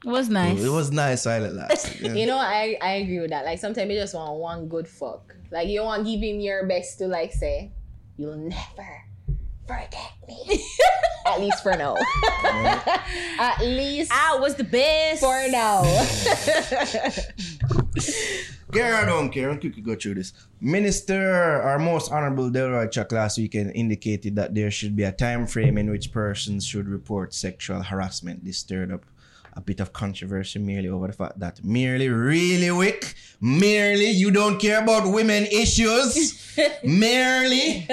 [0.06, 0.62] It was nice.
[0.62, 2.02] It was nice while it lasted.
[2.06, 2.14] Yeah.
[2.14, 3.44] You know, I, I agree with that.
[3.44, 5.36] Like sometimes you just want one good fuck.
[5.52, 7.72] Like you want to give him your best to like say,
[8.18, 9.05] you'll never
[9.68, 10.64] forget me.
[11.26, 11.96] At least for now.
[13.40, 15.22] At least I was the best.
[15.22, 15.82] for now.
[18.72, 19.50] Girl, I don't care.
[19.50, 20.34] I'll quickly go through this.
[20.62, 25.48] Minister, our most honorable Delroy Chuck last weekend indicated that there should be a time
[25.48, 28.44] frame in which persons should report sexual harassment.
[28.44, 29.06] This stirred up
[29.54, 34.60] a bit of controversy merely over the fact that merely, really wick, merely you don't
[34.60, 37.88] care about women issues, merely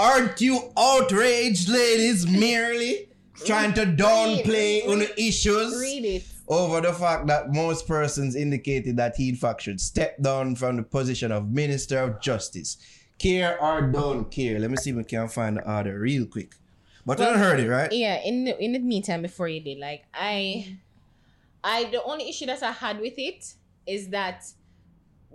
[0.00, 3.08] aren't you outraged, ladies, merely
[3.44, 6.24] trying to downplay on the issues Read it.
[6.48, 10.76] over the fact that most persons indicated that he in fact should step down from
[10.76, 12.78] the position of Minister of Justice.
[13.18, 14.58] Care or don't care.
[14.58, 16.54] Let me see if we can find the order real quick.
[17.04, 17.92] But I don't heard it, right?
[17.92, 20.78] Yeah, in the, in the meantime, before you did, like I,
[21.62, 23.52] I the only issue that I had with it
[23.86, 24.44] is that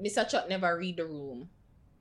[0.03, 0.27] Mr.
[0.27, 1.49] Chuck never read the room.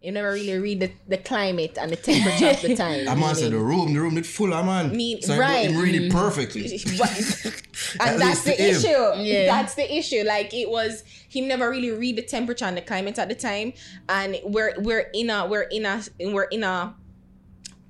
[0.05, 3.09] You never really read the, the climate and the temperature of the time.
[3.09, 4.95] I man said the room, the room did full of man.
[4.95, 5.71] Me- so right.
[5.71, 6.65] him read it perfectly.
[8.01, 8.77] and that's the him.
[8.77, 9.23] issue.
[9.23, 9.47] Yeah.
[9.47, 10.23] That's the issue.
[10.27, 13.73] Like it was him never really read the temperature and the climate at the time.
[14.11, 16.95] And we're we're in a we're in a we're in a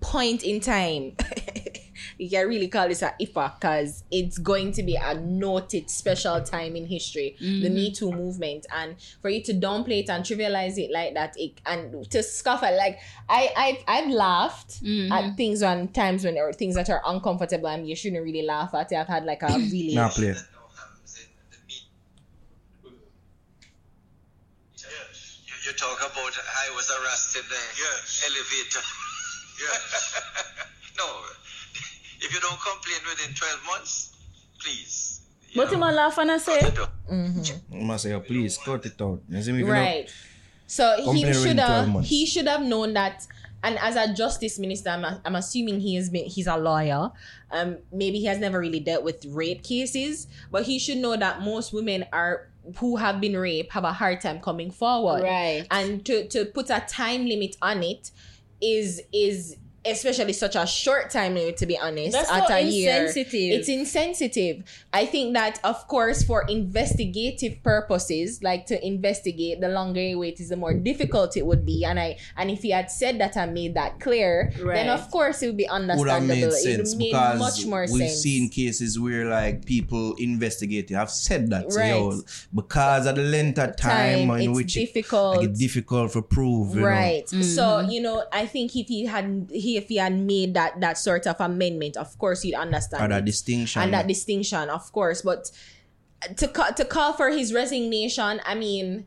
[0.01, 1.17] point in time.
[2.19, 6.41] You can really call this a IFA because it's going to be a noted special
[6.43, 7.75] time in history, the mm-hmm.
[7.75, 11.61] Me Too movement, and for you to downplay it and trivialize it like that, it,
[11.67, 15.35] and to scoff at like I I've, I've laughed at mm-hmm.
[15.35, 18.93] things on times when or things that are uncomfortable and you shouldn't really laugh at
[18.93, 18.97] it.
[18.97, 20.27] I've had like a really Now play.
[20.27, 20.35] You,
[25.67, 26.39] you talk about
[26.69, 28.81] I was arrested in the elevator.
[29.61, 30.21] Yes.
[30.97, 31.07] No,
[32.25, 34.13] if you don't complain within 12 months,
[34.61, 35.21] please.
[35.51, 36.91] you But him know, a laugh and I say, cut it out.
[37.11, 39.21] I must say, oh, please cut it out.
[39.29, 39.59] You see me?
[39.59, 40.11] If you don't- right.
[40.67, 43.27] So he should have he should have known that.
[43.63, 47.11] And as a justice minister, I'm, I'm assuming he has been he's a lawyer.
[47.51, 51.43] Um, maybe he has never really dealt with rape cases, but he should know that
[51.43, 52.49] most women are
[52.79, 55.23] who have been raped have a hard time coming forward.
[55.23, 55.67] Right.
[55.71, 58.11] And to to put a time limit on it
[58.61, 62.61] is is especially such a short time limit to be honest That's at so a
[62.61, 69.69] year it's insensitive i think that of course for investigative purposes like to investigate the
[69.69, 72.71] longer you wait is the more difficult it would be and i and if he
[72.71, 74.75] had said that and made that clear Right.
[74.75, 77.39] then of course it would be would understandable have made it sense would made because
[77.39, 82.01] much more we've sense seen cases where like people investigating have said that say, Right.
[82.01, 82.23] yo,
[82.55, 85.37] because of the length of time, Time, in it's which it, difficult.
[85.39, 86.87] like, it's difficult for prove, you know.
[86.87, 87.43] right mm-hmm.
[87.43, 90.99] so you know i think if he had he if he had made that that
[90.99, 93.25] sort of amendment of course you'd understand Or that it.
[93.27, 93.83] distinction.
[93.83, 95.51] and that distinction of course but
[96.37, 99.07] to ca- to call for his resignation i mean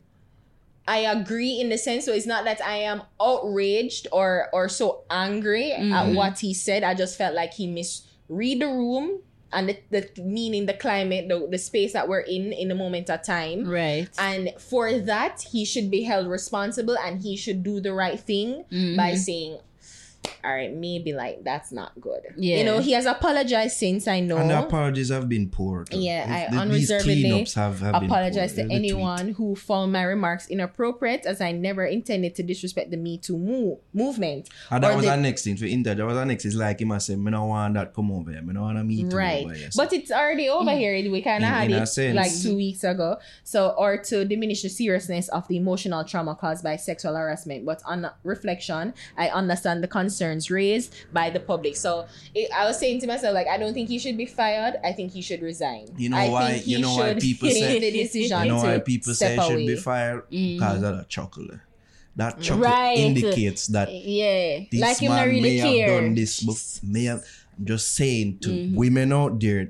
[0.87, 5.03] i agree in the sense so it's not that i am outraged or or so
[5.09, 6.15] angry at mm-hmm.
[6.15, 9.21] what he said i just felt like he misread the room
[9.51, 13.09] and the, the meaning the climate the, the space that we're in in the moment
[13.09, 14.09] of time right.
[14.19, 18.65] and for that, he should be held responsible and he should do the right thing
[18.71, 18.97] mm-hmm.
[18.97, 19.59] by saying,
[20.43, 22.21] all right, maybe like that's not good.
[22.37, 22.57] Yeah.
[22.57, 24.37] You know, he has apologized since I know.
[24.37, 25.83] And the apologies have been poor.
[25.85, 25.99] too.
[25.99, 28.75] Yeah, If I unreservedly cleanups have, have apologize to The tweet.
[28.75, 33.37] anyone who found my remarks inappropriate as I never intended to disrespect the Me Too
[33.37, 34.49] move, movement.
[34.71, 35.95] And that or was the- our next thing for Inter.
[35.95, 36.45] That was our next.
[36.45, 38.41] It's like him I say, me don't want that come over here.
[38.41, 39.69] Me don't want to meet you right over here.
[39.75, 42.15] but it's already over here we kind of had in it sense.
[42.15, 46.63] like two weeks ago so or to diminish the seriousness of the emotional trauma caused
[46.63, 49.87] by sexual harassment but on reflection i understand the
[50.17, 53.73] concerns raised by the public so it, i was saying to myself like i don't
[53.73, 56.79] think he should be fired i think he should resign You know I why- you
[56.79, 60.23] know why people say- the decision you know why people say he should be fired?
[60.29, 61.59] Because of that chocolate.
[62.15, 62.97] That chocolate Right.
[62.97, 64.65] indicates that Yeah.
[64.71, 66.41] this like him man really may have done this.
[66.41, 67.21] But may have,
[67.57, 68.75] I'm just saying to Mm-hmm.
[68.75, 69.69] women out there,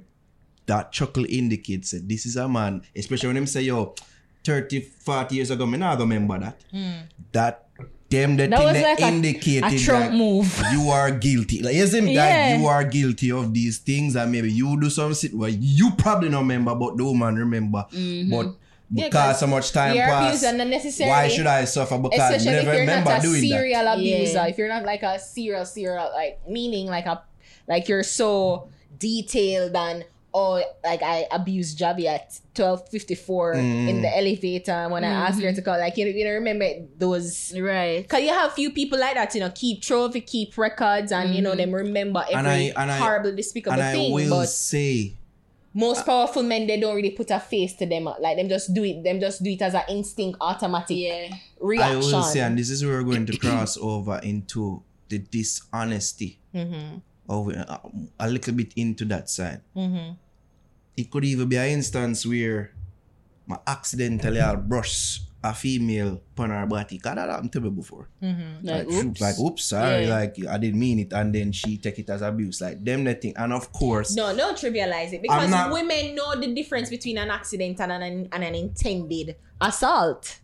[0.65, 3.95] that chocolate indicates that this is a man, especially when them say, yo,
[4.45, 6.55] 30, 40 years ago, me not remember that.
[7.33, 7.66] That
[8.09, 8.47] them the.
[8.47, 10.61] That thing was that like indicated a Trump that move.
[10.71, 11.61] you are guilty.
[11.61, 15.49] Like isn't that you are guilty of these things and maybe you do something where
[15.49, 17.85] you probably don't remember but the woman remember.
[17.91, 18.31] Mm-hmm.
[18.31, 18.55] But
[18.89, 21.97] Yeah, so much time passed, abuse and unnecessarily why should I suffer?
[21.97, 23.47] Because I especially if never you're remember not a doing that.
[23.49, 24.47] serial abuser Yeah.
[24.47, 27.21] if you're not like a serial serial like meaning like a
[27.67, 30.05] like you're so detailed and
[30.39, 33.89] oh like I abused Javi at 1254 Mm.
[33.89, 37.53] in the elevator when I asked her to call like you, you know remember those
[37.57, 38.07] Right.
[38.07, 41.41] Cause you have few people like that, you know, keep trophy, keep records, and you
[41.41, 44.13] know them remember every And I- and I- horrible, despicable And I thing.
[44.13, 45.17] will But say,
[45.73, 48.05] most powerful men, they don't really put a face to them.
[48.19, 49.03] Like them just do it.
[49.03, 51.27] Them just do it as an instinct, automatic Yeah.
[51.31, 51.99] I reaction.
[52.11, 56.39] will say, and this is where we're going to cross over into the dishonesty.
[56.53, 56.97] Mm-hmm.
[57.29, 57.77] Of, uh,
[58.19, 59.59] a little bit into that side.
[60.97, 62.73] It could even be an instance where
[63.49, 66.97] I accidentally I'll brush a female upon her body.
[66.97, 68.09] Cause that happened to me before.
[68.21, 68.65] Mm-hmm.
[68.67, 69.21] Like, shoot, oops.
[69.21, 70.15] like oops, sorry, Yeah.
[70.19, 73.13] like I didn't mean it, and then she take it as abuse, like them the
[73.13, 77.19] thing, and of course, No, don't trivialize it because not- women know the difference between
[77.19, 80.39] an accident and an, and an intended assault.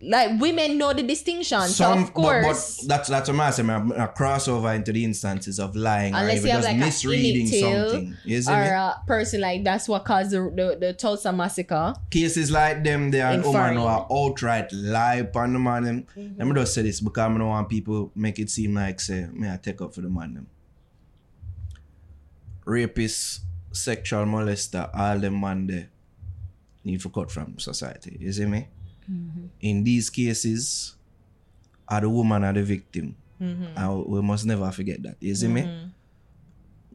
[0.00, 1.60] Like women know the distinction.
[1.62, 3.68] so of but- course, but, that's that's what I'm saying.
[3.68, 6.84] I, I into the instances of lying or Unless even you have just like a
[6.84, 8.16] misreading something.
[8.24, 8.68] You see or me?
[8.68, 11.94] a person like that's what caused the the, the Tulsa massacre.
[12.10, 15.82] Cases like them, they are woman who are outright lie upon the man.
[15.82, 16.06] Them.
[16.16, 16.38] Mm-hmm.
[16.38, 19.26] Let me just say this because I don't want people make it seem like say
[19.32, 20.46] me I take up for the man them.
[22.64, 23.40] Rapist,
[23.72, 25.88] sexual molester, all them man there
[26.84, 28.16] need to cut from society.
[28.20, 28.68] You see me?
[29.10, 29.46] Mm-hmm.
[29.60, 30.94] In these cases,
[31.88, 33.16] are the woman are the victim.
[33.40, 33.78] Mm-hmm.
[33.78, 35.16] And we must never forget that.
[35.20, 35.62] You see me?
[35.62, 35.88] Mm-hmm.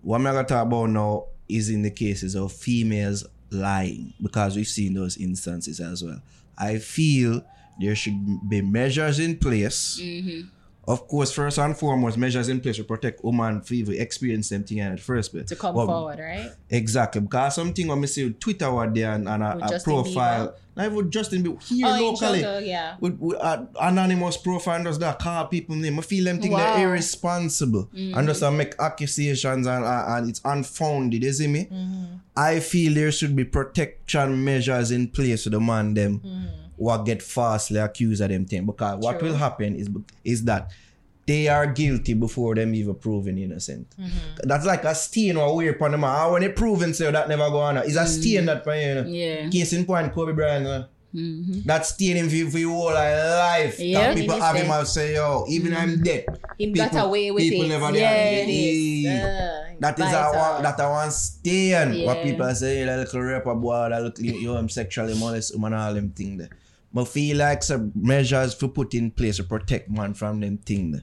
[0.01, 4.67] What I'm gonna talk about now is in the cases of females lying because we've
[4.67, 6.21] seen those instances as well.
[6.57, 7.41] I feel
[7.79, 9.99] there should be measures in place.
[10.85, 14.65] Of course, first and foremost, measures in place to protect women for even experience them
[14.65, 15.45] thing in the first place.
[15.47, 16.51] To come But- forward, right?
[16.69, 17.21] Exactly.
[17.21, 20.55] Because something when I see Twitter was there and, and a, With a profile.
[20.75, 22.41] Not even Justin Bieber here Oh, locally.
[22.67, 22.95] Yeah.
[22.99, 25.99] With, with uh, anonymous profile does that call people name.
[25.99, 26.75] I feel them think Wow.
[26.75, 31.23] they're irresponsible and just uh, make accusations and, uh, and it's unfounded.
[31.23, 31.69] You see me?
[32.35, 36.21] I feel there should be protection measures in place for the man them
[36.77, 38.65] who get falsely accused of them thing.
[38.65, 39.29] Because what True.
[39.29, 39.89] will happen is
[40.23, 40.71] is that
[41.25, 43.87] they are guilty before them even proven innocent.
[44.43, 46.03] That's like a stain or wear upon them.
[46.03, 47.77] Ah, when they proven so that never go on.
[47.77, 48.95] It's a stain that for you.
[48.95, 49.03] know.
[49.07, 49.49] Yeah.
[49.49, 50.67] Case in point, Kobe Bryant.
[50.67, 50.83] uh,
[51.65, 53.79] That stain him for, for your whole life.
[53.79, 54.07] Yeah.
[54.09, 56.25] That people have him and say, yo, even I'm dead.
[56.59, 57.69] Him people, got away with people it.
[57.69, 58.45] never Yeah.
[58.45, 59.05] did.
[59.07, 62.05] Uh, That is a one, that a one stain.
[62.05, 65.93] What people say, that little rapper boy, that little, yo, I'm sexually molest woman, all
[65.93, 66.49] them thing there.
[66.93, 70.91] But feel like some measures for put in place to protect man from them thing
[70.91, 71.01] there.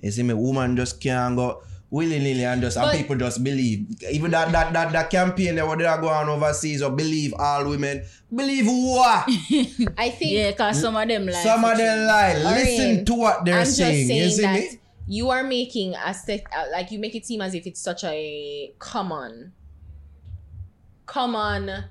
[0.00, 3.86] You see me, woman just can't go willy-nilly and just, and people just believe.
[4.10, 7.68] Even that, that, that, that campaign that what they are going overseas or believe all
[7.68, 8.04] women.
[8.34, 9.24] Believe what?
[9.98, 12.34] I think Yeah, cause some of them like Some of them lie.
[12.34, 14.06] Listen Orion, to what they're I'm just saying.
[14.08, 14.78] saying You see that me?
[15.08, 18.04] you are making a st- uh, like you make it seem as if it's such
[18.04, 19.52] a common,
[21.06, 21.84] common,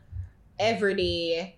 [0.58, 1.58] everyday,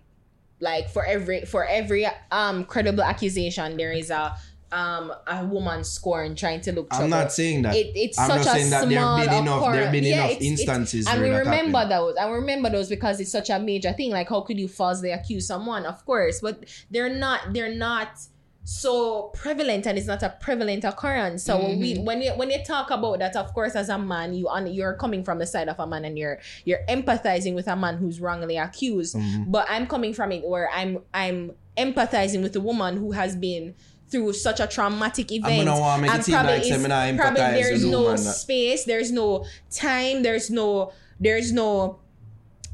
[0.64, 4.34] like for every for every um credible accusation there is a
[4.72, 6.88] um a woman scorn trying to look.
[6.90, 7.76] I'm not saying that.
[7.76, 9.72] It, it's I'm such a saying that there small have been enough.
[9.72, 10.02] There have been.
[10.04, 11.92] Yeah, enough it's- it's- instances and we remember happened.
[11.92, 12.14] those.
[12.18, 14.10] And we remember those because it's such a major thing.
[14.10, 15.86] Like, how could you falsely accuse someone?
[15.86, 17.52] Of course, but they're not.
[17.54, 18.18] They're not
[18.64, 21.44] so prevalent, and it's not a prevalent occurrence.
[21.44, 24.34] So when we when you when you talk about that, of course, as a man,
[24.34, 27.68] you on you're coming from the side of a man, and you're you're empathizing with
[27.68, 29.16] a man who's wrongly accused.
[29.16, 29.50] Mm-hmm.
[29.50, 33.74] But I'm coming from it where I'm I'm empathizing with a woman who has been
[34.08, 35.58] through such a traumatic event.
[35.64, 40.22] not wanna make and probably like is- probably there's no woman space, there's no time,
[40.22, 41.98] there's no, there's no,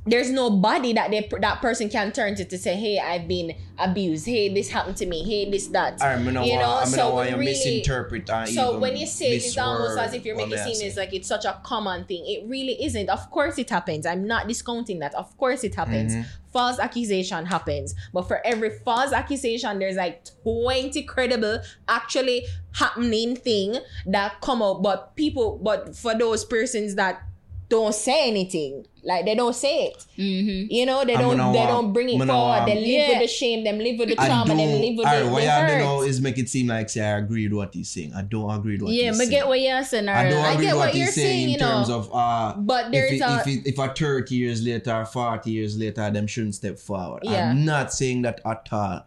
[0.07, 3.55] there's no body that they that person can turn to to say, hey, I've been
[3.79, 4.27] abused.
[4.27, 5.23] Hey, this happened to me.
[5.25, 6.03] Hey, this that.
[6.03, 9.33] I mean, you know, I mean, so why you really- misinterpret so when you say
[9.33, 12.05] it, it's almost as if you're making it seem as like it's such a common
[12.05, 12.25] thing.
[12.27, 13.11] It really isn't.
[13.11, 14.07] Of course it happens.
[14.07, 15.15] I'm not discounting that.
[15.15, 16.15] Of course it happens.
[16.15, 16.23] Mm-hmm.
[16.51, 17.95] False accusation happens.
[18.13, 24.83] But for every false accusation, there's like 20 credible actually happening thing that come out.
[24.83, 27.23] But people, but for those persons that
[27.71, 30.05] don't say anything, like they don't say it.
[30.19, 30.71] Mm-hmm.
[30.73, 32.33] You know, they I'm don't they want- don't bring it I'm forward.
[32.49, 33.09] want- They live Yeah.
[33.11, 34.57] with the shame, them live with the trauma, don't.
[34.59, 35.79] them live with alright, the, what the y'all do hurt.
[35.79, 38.13] now is make it seem like say I agree with what he's saying.
[38.15, 40.09] I don't agree with what Yeah, he's but get what you're saying.
[40.09, 40.51] I don't alright.
[40.51, 41.71] I agree get with what what you're he's saying saying, in you know.
[41.77, 45.51] terms of uh But there's it, a- if, it, if a 30 years later 40
[45.51, 47.51] years later them shouldn't step forward Yeah.
[47.53, 49.07] i'm not saying that at all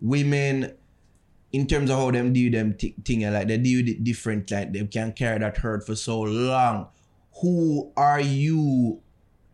[0.00, 0.72] women
[1.52, 4.72] in terms of how them do them thi- thing like they do it different like
[4.72, 6.86] they can carry that hurt for so long
[7.40, 9.00] who are you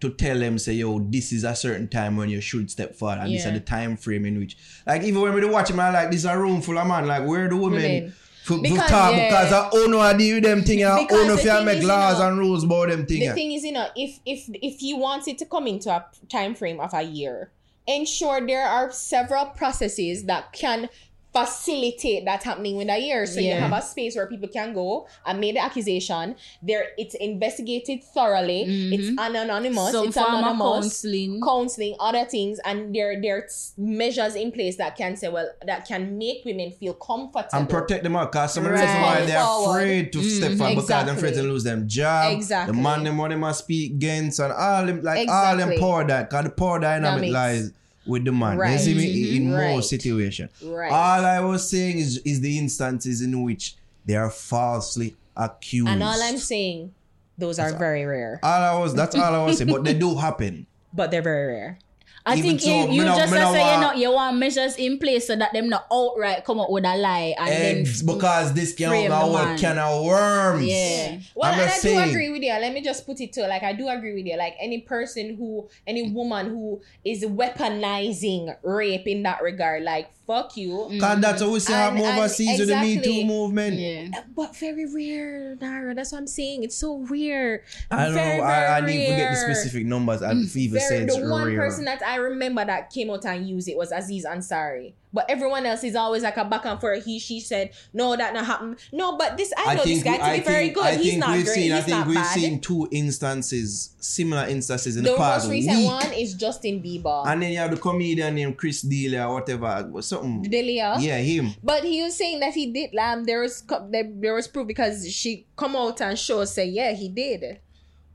[0.01, 3.19] to tell them say yo this is a certain time when you should step forward
[3.19, 3.49] and this Yeah.
[3.53, 6.21] is the time frame in which like even when we dey watch man like this
[6.21, 8.15] is a room full of man like where the women Women.
[8.45, 9.29] for, Because, talk yeah.
[9.29, 11.89] because I own deal with them thing I own if you thing make is, you
[11.89, 13.35] know, and rules about them thing the yeah.
[13.35, 16.55] thing is, you know, if if if you want it to come into a time
[16.55, 17.51] frame of a year,
[17.87, 20.89] ensure there are several processes that can
[21.33, 23.25] facilitate that happening within a year.
[23.27, 26.37] So you have a space where people can go and make the accusation.
[26.63, 28.65] There, it's investigated thoroughly.
[28.67, 28.93] Mm-hmm.
[28.93, 29.93] It's an anonymous.
[29.93, 30.59] Some it's anonymous.
[30.59, 31.41] counseling.
[31.41, 36.19] counseling, other things, and there there's measures in place that can say, well, that can
[36.19, 38.85] make women feel comfortable and protect them out because some of the Right.
[38.87, 39.77] reason why they're Forward.
[39.77, 40.59] afraid to step mm-hmm.
[40.59, 42.33] forward because they're afraid to lose them job.
[42.33, 42.77] Exactly.
[42.77, 45.79] The man them what they must speak against and all them like all them Exactly.
[45.79, 47.33] power that because the power dynamic Dynamics.
[47.33, 47.73] lies
[48.07, 48.57] with the man.
[48.59, 48.73] Right.
[48.73, 49.75] You see me in, Right.
[49.75, 50.51] most situations.
[50.63, 50.91] Right.
[50.91, 55.89] All I was saying is is the instances in which they are falsely accused.
[55.89, 56.95] And all I'm saying,
[57.39, 59.71] those are very rare, all I was that's all I was saying.
[59.71, 60.67] But they do happen.
[60.93, 61.79] but they're very rare.
[62.27, 64.13] I Even think so, you, you me just me no say you want- know you
[64.13, 67.49] want measures in place so that them not outright come up with a lie and
[67.49, 69.59] Eggs then because this can frame go the what man.
[69.59, 70.65] can of worms.
[70.67, 71.19] Yeah.
[71.35, 72.53] Well, I'm and I just do agree with you.
[72.53, 74.37] Let me just put it to like I do agree with you.
[74.37, 80.57] Like any person who, any woman who is weaponizing rape in that regard, like fuck
[80.57, 80.71] you.
[81.01, 81.21] Cause mm.
[81.21, 83.23] that's what we see And- happen and overseas with the Me exactly.
[83.23, 83.79] Too movement.
[83.79, 84.09] yeah.
[84.35, 85.95] But very rare, Naro.
[85.95, 86.63] That's what I'm saying.
[86.63, 87.65] It's so rare.
[87.91, 88.45] I don't Very, know.
[88.45, 90.23] I, I very didn't forget the specific numbers.
[90.23, 90.57] I mm.
[90.57, 91.57] even Very, say it's the one rare.
[91.61, 94.95] person that I remember that came out and used it was Aziz Ansari.
[95.13, 97.05] But everyone else is always like a back and forth.
[97.05, 98.77] He, she said, no, that not happened.
[98.93, 100.85] No, but this, I know this guy to I be very good.
[100.85, 101.47] I He's think not great.
[101.49, 102.35] Seen, I He's think not we've bad.
[102.35, 105.87] seen two instances, similar instances in the, the past The most recent week.
[105.87, 107.27] one is Justin Bieber.
[107.27, 110.43] And then you have the comedian named Chris D'Elia or whatever, something.
[110.43, 110.97] D'Elia.
[111.01, 111.55] Yeah, him.
[111.63, 112.95] But he was saying that he did.
[112.97, 116.93] Um, there was there, there was proof because she come out and show say yeah
[116.93, 117.59] he did.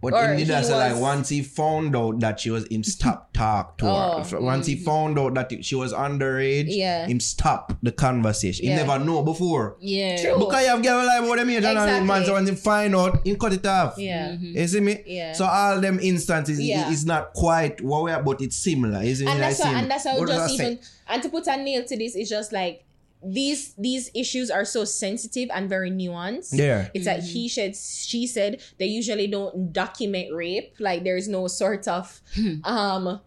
[0.02, 2.68] But Or in the he that say like once he found out that she was
[2.68, 4.40] him stop talk to Oh, her.
[4.40, 4.84] Once he mm-hmm.
[4.86, 7.08] found out that she was underage, Yeah.
[7.08, 8.66] him stop the conversation.
[8.66, 8.72] Yeah.
[8.72, 9.78] He never know before.
[9.80, 10.22] Yeah.
[10.22, 10.38] True.
[10.38, 12.08] Because you have girl like about them age and Exactly.
[12.08, 13.98] man so when he find out, he cut it off.
[13.98, 14.32] Yeah.
[14.32, 14.58] Mm-hmm.
[14.58, 15.04] You see me?
[15.06, 15.34] Yeah.
[15.34, 16.88] So all them instances Yeah.
[16.88, 19.02] it is not quite what we are, but it's similar.
[19.02, 19.42] Isn't and it?
[19.42, 20.66] that's I why, and that's how what just I say?
[20.72, 22.84] even and to put a nail to this is just like
[23.26, 26.58] these these issues are so sensitive and very nuanced.
[26.58, 26.90] Yeah.
[26.94, 28.62] It's like he said, she said.
[28.78, 30.76] They usually don't document rape.
[30.80, 32.22] Like there's no sort of
[32.64, 33.22] um.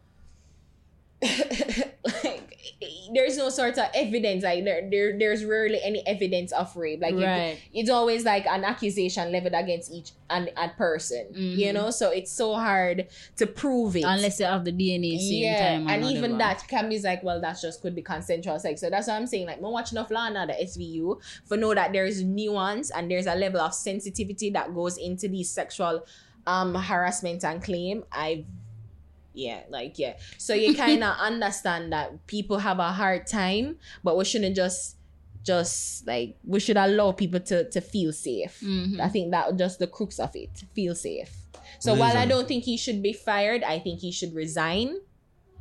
[3.15, 7.15] there's no sort of evidence like there, there there's rarely any evidence of rape like
[7.15, 7.59] Right.
[7.73, 12.31] it's always like an accusation leveled against each and a person you know so it's
[12.31, 15.89] so hard to prove it Unless you have the DNA same yeah, time.
[15.89, 18.81] and even that can be like, well, that just could be consensual sex.
[18.81, 19.47] So that's what I'm saying.
[19.47, 23.27] Like, me watch enough Law and Order SVU for know that there's nuance and there's
[23.27, 26.05] a level of sensitivity that goes into these sexual
[26.47, 28.05] um harassment and claim.
[28.12, 28.45] I've
[29.39, 30.19] yeah, like yeah.
[30.36, 34.97] So you kind of understand that people have a hard time, but we shouldn't just
[35.47, 38.59] just like we should allow people to to feel safe.
[38.60, 39.01] Mm-hmm.
[39.01, 40.51] I think that just the crux of it.
[40.74, 41.31] Feel safe.
[41.78, 44.98] So while I don't think he should be fired, I think he should resign.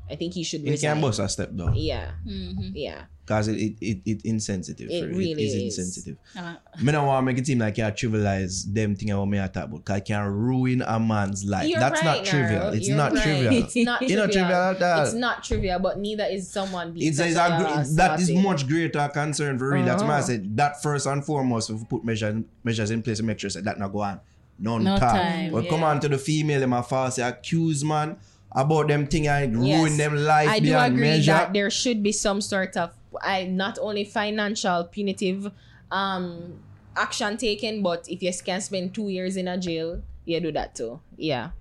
[0.10, 0.95] I think he should He resign.
[0.98, 1.72] can bust a step though.
[1.76, 2.74] Yeah, Mm-hmm.
[2.74, 3.06] yeah.
[3.28, 4.90] Because it, it, it, it insensitive.
[4.90, 5.64] It really it is, is.
[5.78, 6.18] insensitive.
[6.34, 9.38] Uh, Me don't want to make it seem like you trivialize them thing about me
[9.41, 9.84] I talk about.
[9.84, 11.68] Cause I can ruin a man's life.
[11.68, 12.70] You're That's right, not trivial.
[12.70, 13.22] It's not right.
[13.24, 13.54] trivial.
[13.54, 14.28] It's not It's trivial.
[14.28, 15.02] not trivial.
[15.04, 17.08] It's not trivial, but neither is someone being.
[17.10, 19.84] It's, it's a, that is much greater concern for real.
[19.84, 20.22] That's why I Uh-huh.
[20.28, 23.49] said that first and foremost, if we put measures measures in place to make sure
[23.49, 24.22] that that not go on.
[24.58, 25.12] None No time.
[25.12, 28.16] time, But come on to the female, them a falsely accuse man
[28.54, 29.80] about them thing and Yes.
[29.80, 31.32] ruin them life I do agree measure.
[31.34, 35.52] that there should be some sort of I not only financial punitive
[35.92, 36.60] um
[36.96, 40.76] action taken, but if you can spend two years in a jail, you do that
[40.76, 41.00] too.
[41.16, 41.52] Yeah,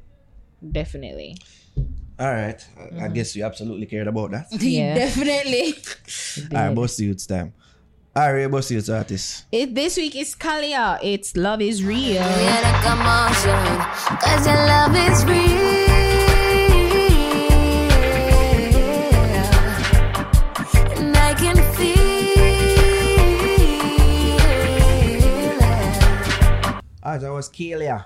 [0.72, 1.36] definitely.
[2.18, 2.66] All right.
[2.98, 4.46] I, I guess you absolutely cared about that.
[4.60, 4.94] Yeah.
[5.06, 5.74] Definitely.
[6.56, 7.52] All right, boss youths time.
[8.14, 9.44] All right, boss youths artist.
[9.52, 10.98] It this week is Khalia.
[11.02, 12.14] It's love is real.
[12.14, 16.05] Yeah, like a Martian, cause your love is real.
[27.16, 27.20] It.
[27.22, 28.04] That was Khalia.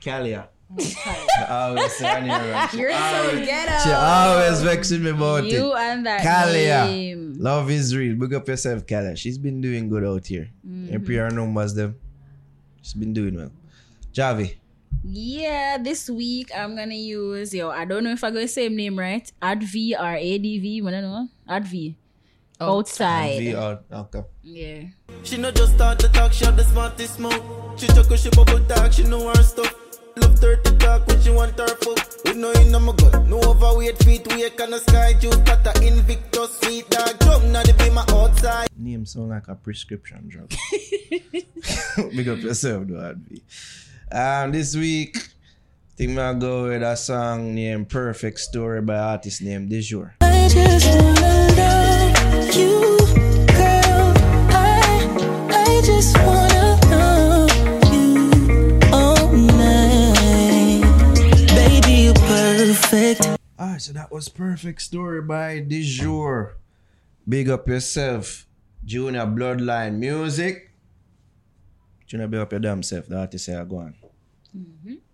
[0.00, 0.48] Khalia.
[0.74, 2.72] I always say her name right.
[2.72, 3.84] You're so Always- ghetto.
[3.84, 5.78] She always vexing me about you it.
[5.78, 6.86] and that Khalia.
[6.86, 7.34] name.
[7.38, 8.16] Love is real.
[8.16, 9.16] Big up yourself, Khalia.
[9.16, 10.48] She's been doing good out here.
[10.66, 10.92] Mm-hmm.
[10.92, 11.96] Your PR numbers, them.
[12.80, 13.50] She's been doing well.
[14.14, 14.54] Javi.
[15.04, 17.70] Yeah, this week I'm gonna use yo.
[17.70, 19.30] I don't know if I got the same name right.
[19.42, 20.86] Adv or ADV.
[20.86, 21.28] I don't know.
[21.48, 21.72] Adv.
[22.62, 23.38] Outside.
[23.38, 23.84] V out.
[23.92, 24.22] Okay.
[24.42, 24.82] Yeah.
[25.22, 27.42] She not just start to talk, she have the smartest smoke.
[27.78, 29.74] She chuckle, she bubble talk, she know her stuff.
[30.16, 31.98] Love dirty talk when she want her fuck.
[32.24, 35.86] We know in my gut, no overweight feet, we kind of sky juice, got a
[35.86, 37.18] Invictus sweet dog.
[37.20, 38.68] Drum now they be my outside.
[38.76, 40.52] Name sound like a prescription drug.
[42.14, 43.42] Big up yourself, though, Advi.
[44.12, 45.16] Um, this week,
[45.96, 50.14] think I'll go with a song named Perfect Story by artist named Dejour.
[50.20, 52.21] I just wanna love
[52.56, 52.98] you,
[53.54, 54.12] girl.
[54.50, 55.06] I,
[55.50, 57.50] I just wanna love
[57.92, 58.30] you
[58.92, 60.82] all night.
[61.54, 63.38] Baby, you're perfect.
[63.58, 66.56] Ah, so that was Perfect Story by Dejour.
[67.28, 68.46] Big up yourself.
[68.84, 70.70] Junior Bloodline Music.
[72.06, 73.06] Junior, big up your damn self.
[73.06, 73.94] The artist say, go on.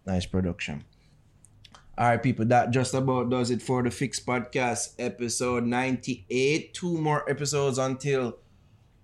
[0.06, 0.84] Nice production.
[1.98, 6.72] All right, people, that just about does it for the Fix Podcast, episode 98.
[6.72, 8.38] Two more episodes until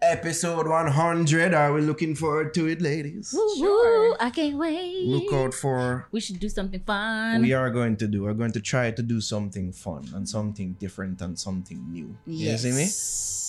[0.01, 1.55] episode 100.
[1.55, 3.35] Are we looking forward to it, ladies?
[3.37, 5.09] Woo, I can't wait.
[5.09, 7.43] Look out for We should do something fun.
[7.43, 8.23] we are going to do.
[8.23, 12.15] We're going to try to do something fun and something different and something new.
[12.27, 12.87] You see me?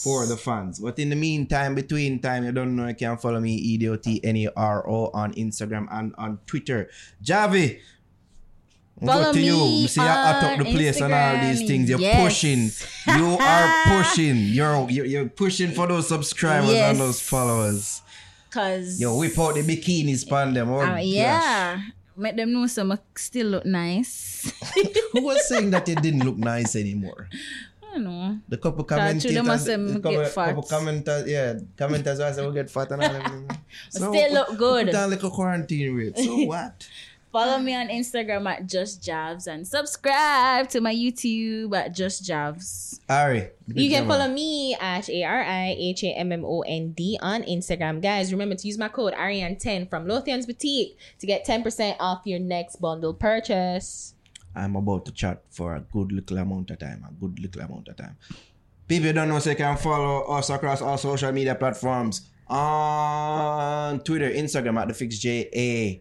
[0.06, 0.80] For the fans.
[0.80, 5.12] But in the meantime, between time, you don't know, you can follow me, E E-D-O-T-N-E-R-O
[5.14, 6.90] on Instagram and on Twitter.
[7.24, 7.80] Javi.
[9.04, 9.54] Follow to you.
[9.58, 11.68] me You see, you hot up on the place and all these Instagram.
[11.68, 11.90] things.
[11.90, 12.24] You're Yes.
[12.24, 12.72] pushing.
[13.18, 14.38] You are pushing.
[14.38, 16.92] You're, you're you're pushing for those subscribers Yes.
[16.92, 18.02] and those followers.
[18.52, 20.70] Cause Yo, whip out the bikinis pan them.
[20.72, 21.04] Oh, uh, gosh.
[21.04, 21.82] yeah.
[22.16, 24.54] Make them know some still look nice.
[25.12, 27.28] Who was saying that it didn't look nice anymore?
[27.84, 28.40] I don't know.
[28.48, 30.46] The couple commentators, the get couple, fat.
[30.56, 33.48] couple commenters, yeah, commenters also will get fat and all them.
[33.90, 34.86] Still look good.
[34.88, 36.18] Put on like a quarantine rate.
[36.18, 36.88] So what?
[37.36, 43.02] Follow me on Instagram at Just Javs and subscribe to my YouTube at Just Javs.
[43.10, 46.94] Ari, You can follow me at A R I H A M M O N
[46.94, 48.02] D on Instagram.
[48.02, 52.40] Guys, remember to use my code Arianne10 from Lothian's Boutique to get 10% off your
[52.40, 54.14] next bundle purchase.
[54.56, 57.06] I'm about to chat for a good little amount of time.
[57.06, 58.16] A good little amount of time.
[58.88, 64.30] People don't know, so you can follow us across all social media platforms on Twitter,
[64.30, 66.00] Instagram at the Fix JA.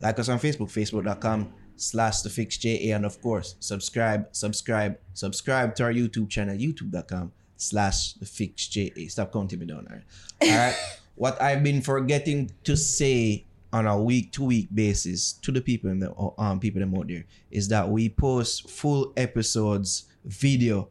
[0.00, 2.94] Like us on Facebook, facebook.com slash the Fix JA.
[2.94, 9.08] And of course, subscribe, subscribe, subscribe to our YouTube channel, youtube.com slash the Fix JA.
[9.08, 9.86] Stop counting me down.
[9.88, 10.04] All right.
[10.42, 10.76] All right.
[11.14, 15.90] what I've been forgetting to say on a week to week basis to the people
[15.90, 20.88] in the um people them out there is that we post full episodes video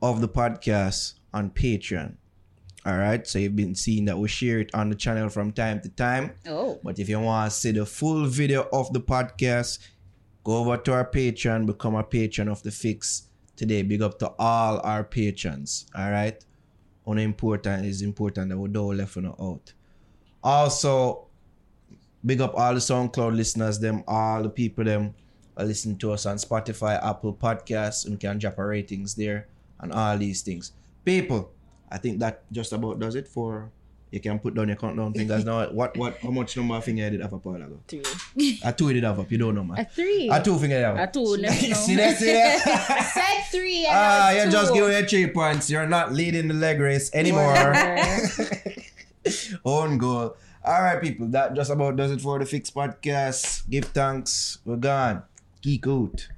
[0.00, 2.14] of the podcast on Patreon.
[2.86, 5.80] All right, so you've been seeing that we share it on the channel from time
[5.80, 6.32] to time.
[6.46, 6.78] Oh.
[6.82, 9.80] But if you want to see the full video of the podcast,
[10.44, 13.24] go over to our Patreon, become a patron of the Fix
[13.56, 13.82] today.
[13.82, 15.86] Big up to all our patrons.
[15.94, 16.42] All right,
[17.04, 19.72] on important is important that we don't left no out.
[20.42, 21.26] Also,
[22.24, 25.14] big up all the SoundCloud listeners, them all the people them
[25.56, 29.48] are listening to us on Spotify, Apple Podcasts, and can drop our ratings there
[29.80, 30.72] and all these things.
[31.04, 31.50] People,
[31.90, 33.70] I think that just about does it for
[34.10, 35.68] you can put down your countdown fingers now.
[35.70, 37.80] What what how much number of finger you did have a while ago?
[37.86, 38.58] Three.
[38.64, 39.80] I two did have up, you don't know man.
[39.80, 40.30] A three.
[40.30, 40.96] I two finger you have.
[40.96, 41.74] I two, never know.
[41.74, 43.10] see that, see that?
[43.14, 43.86] said three.
[43.88, 44.50] Ah, now you two.
[44.50, 45.70] just give away three points.
[45.70, 47.54] You're not leading the leg race anymore.
[49.64, 50.36] Own goal.
[50.64, 51.28] All right, people.
[51.28, 53.68] That just about does it for the Fix Podcast.
[53.68, 54.58] Give thanks.
[54.64, 55.22] We're gone.
[55.60, 56.28] Geek out.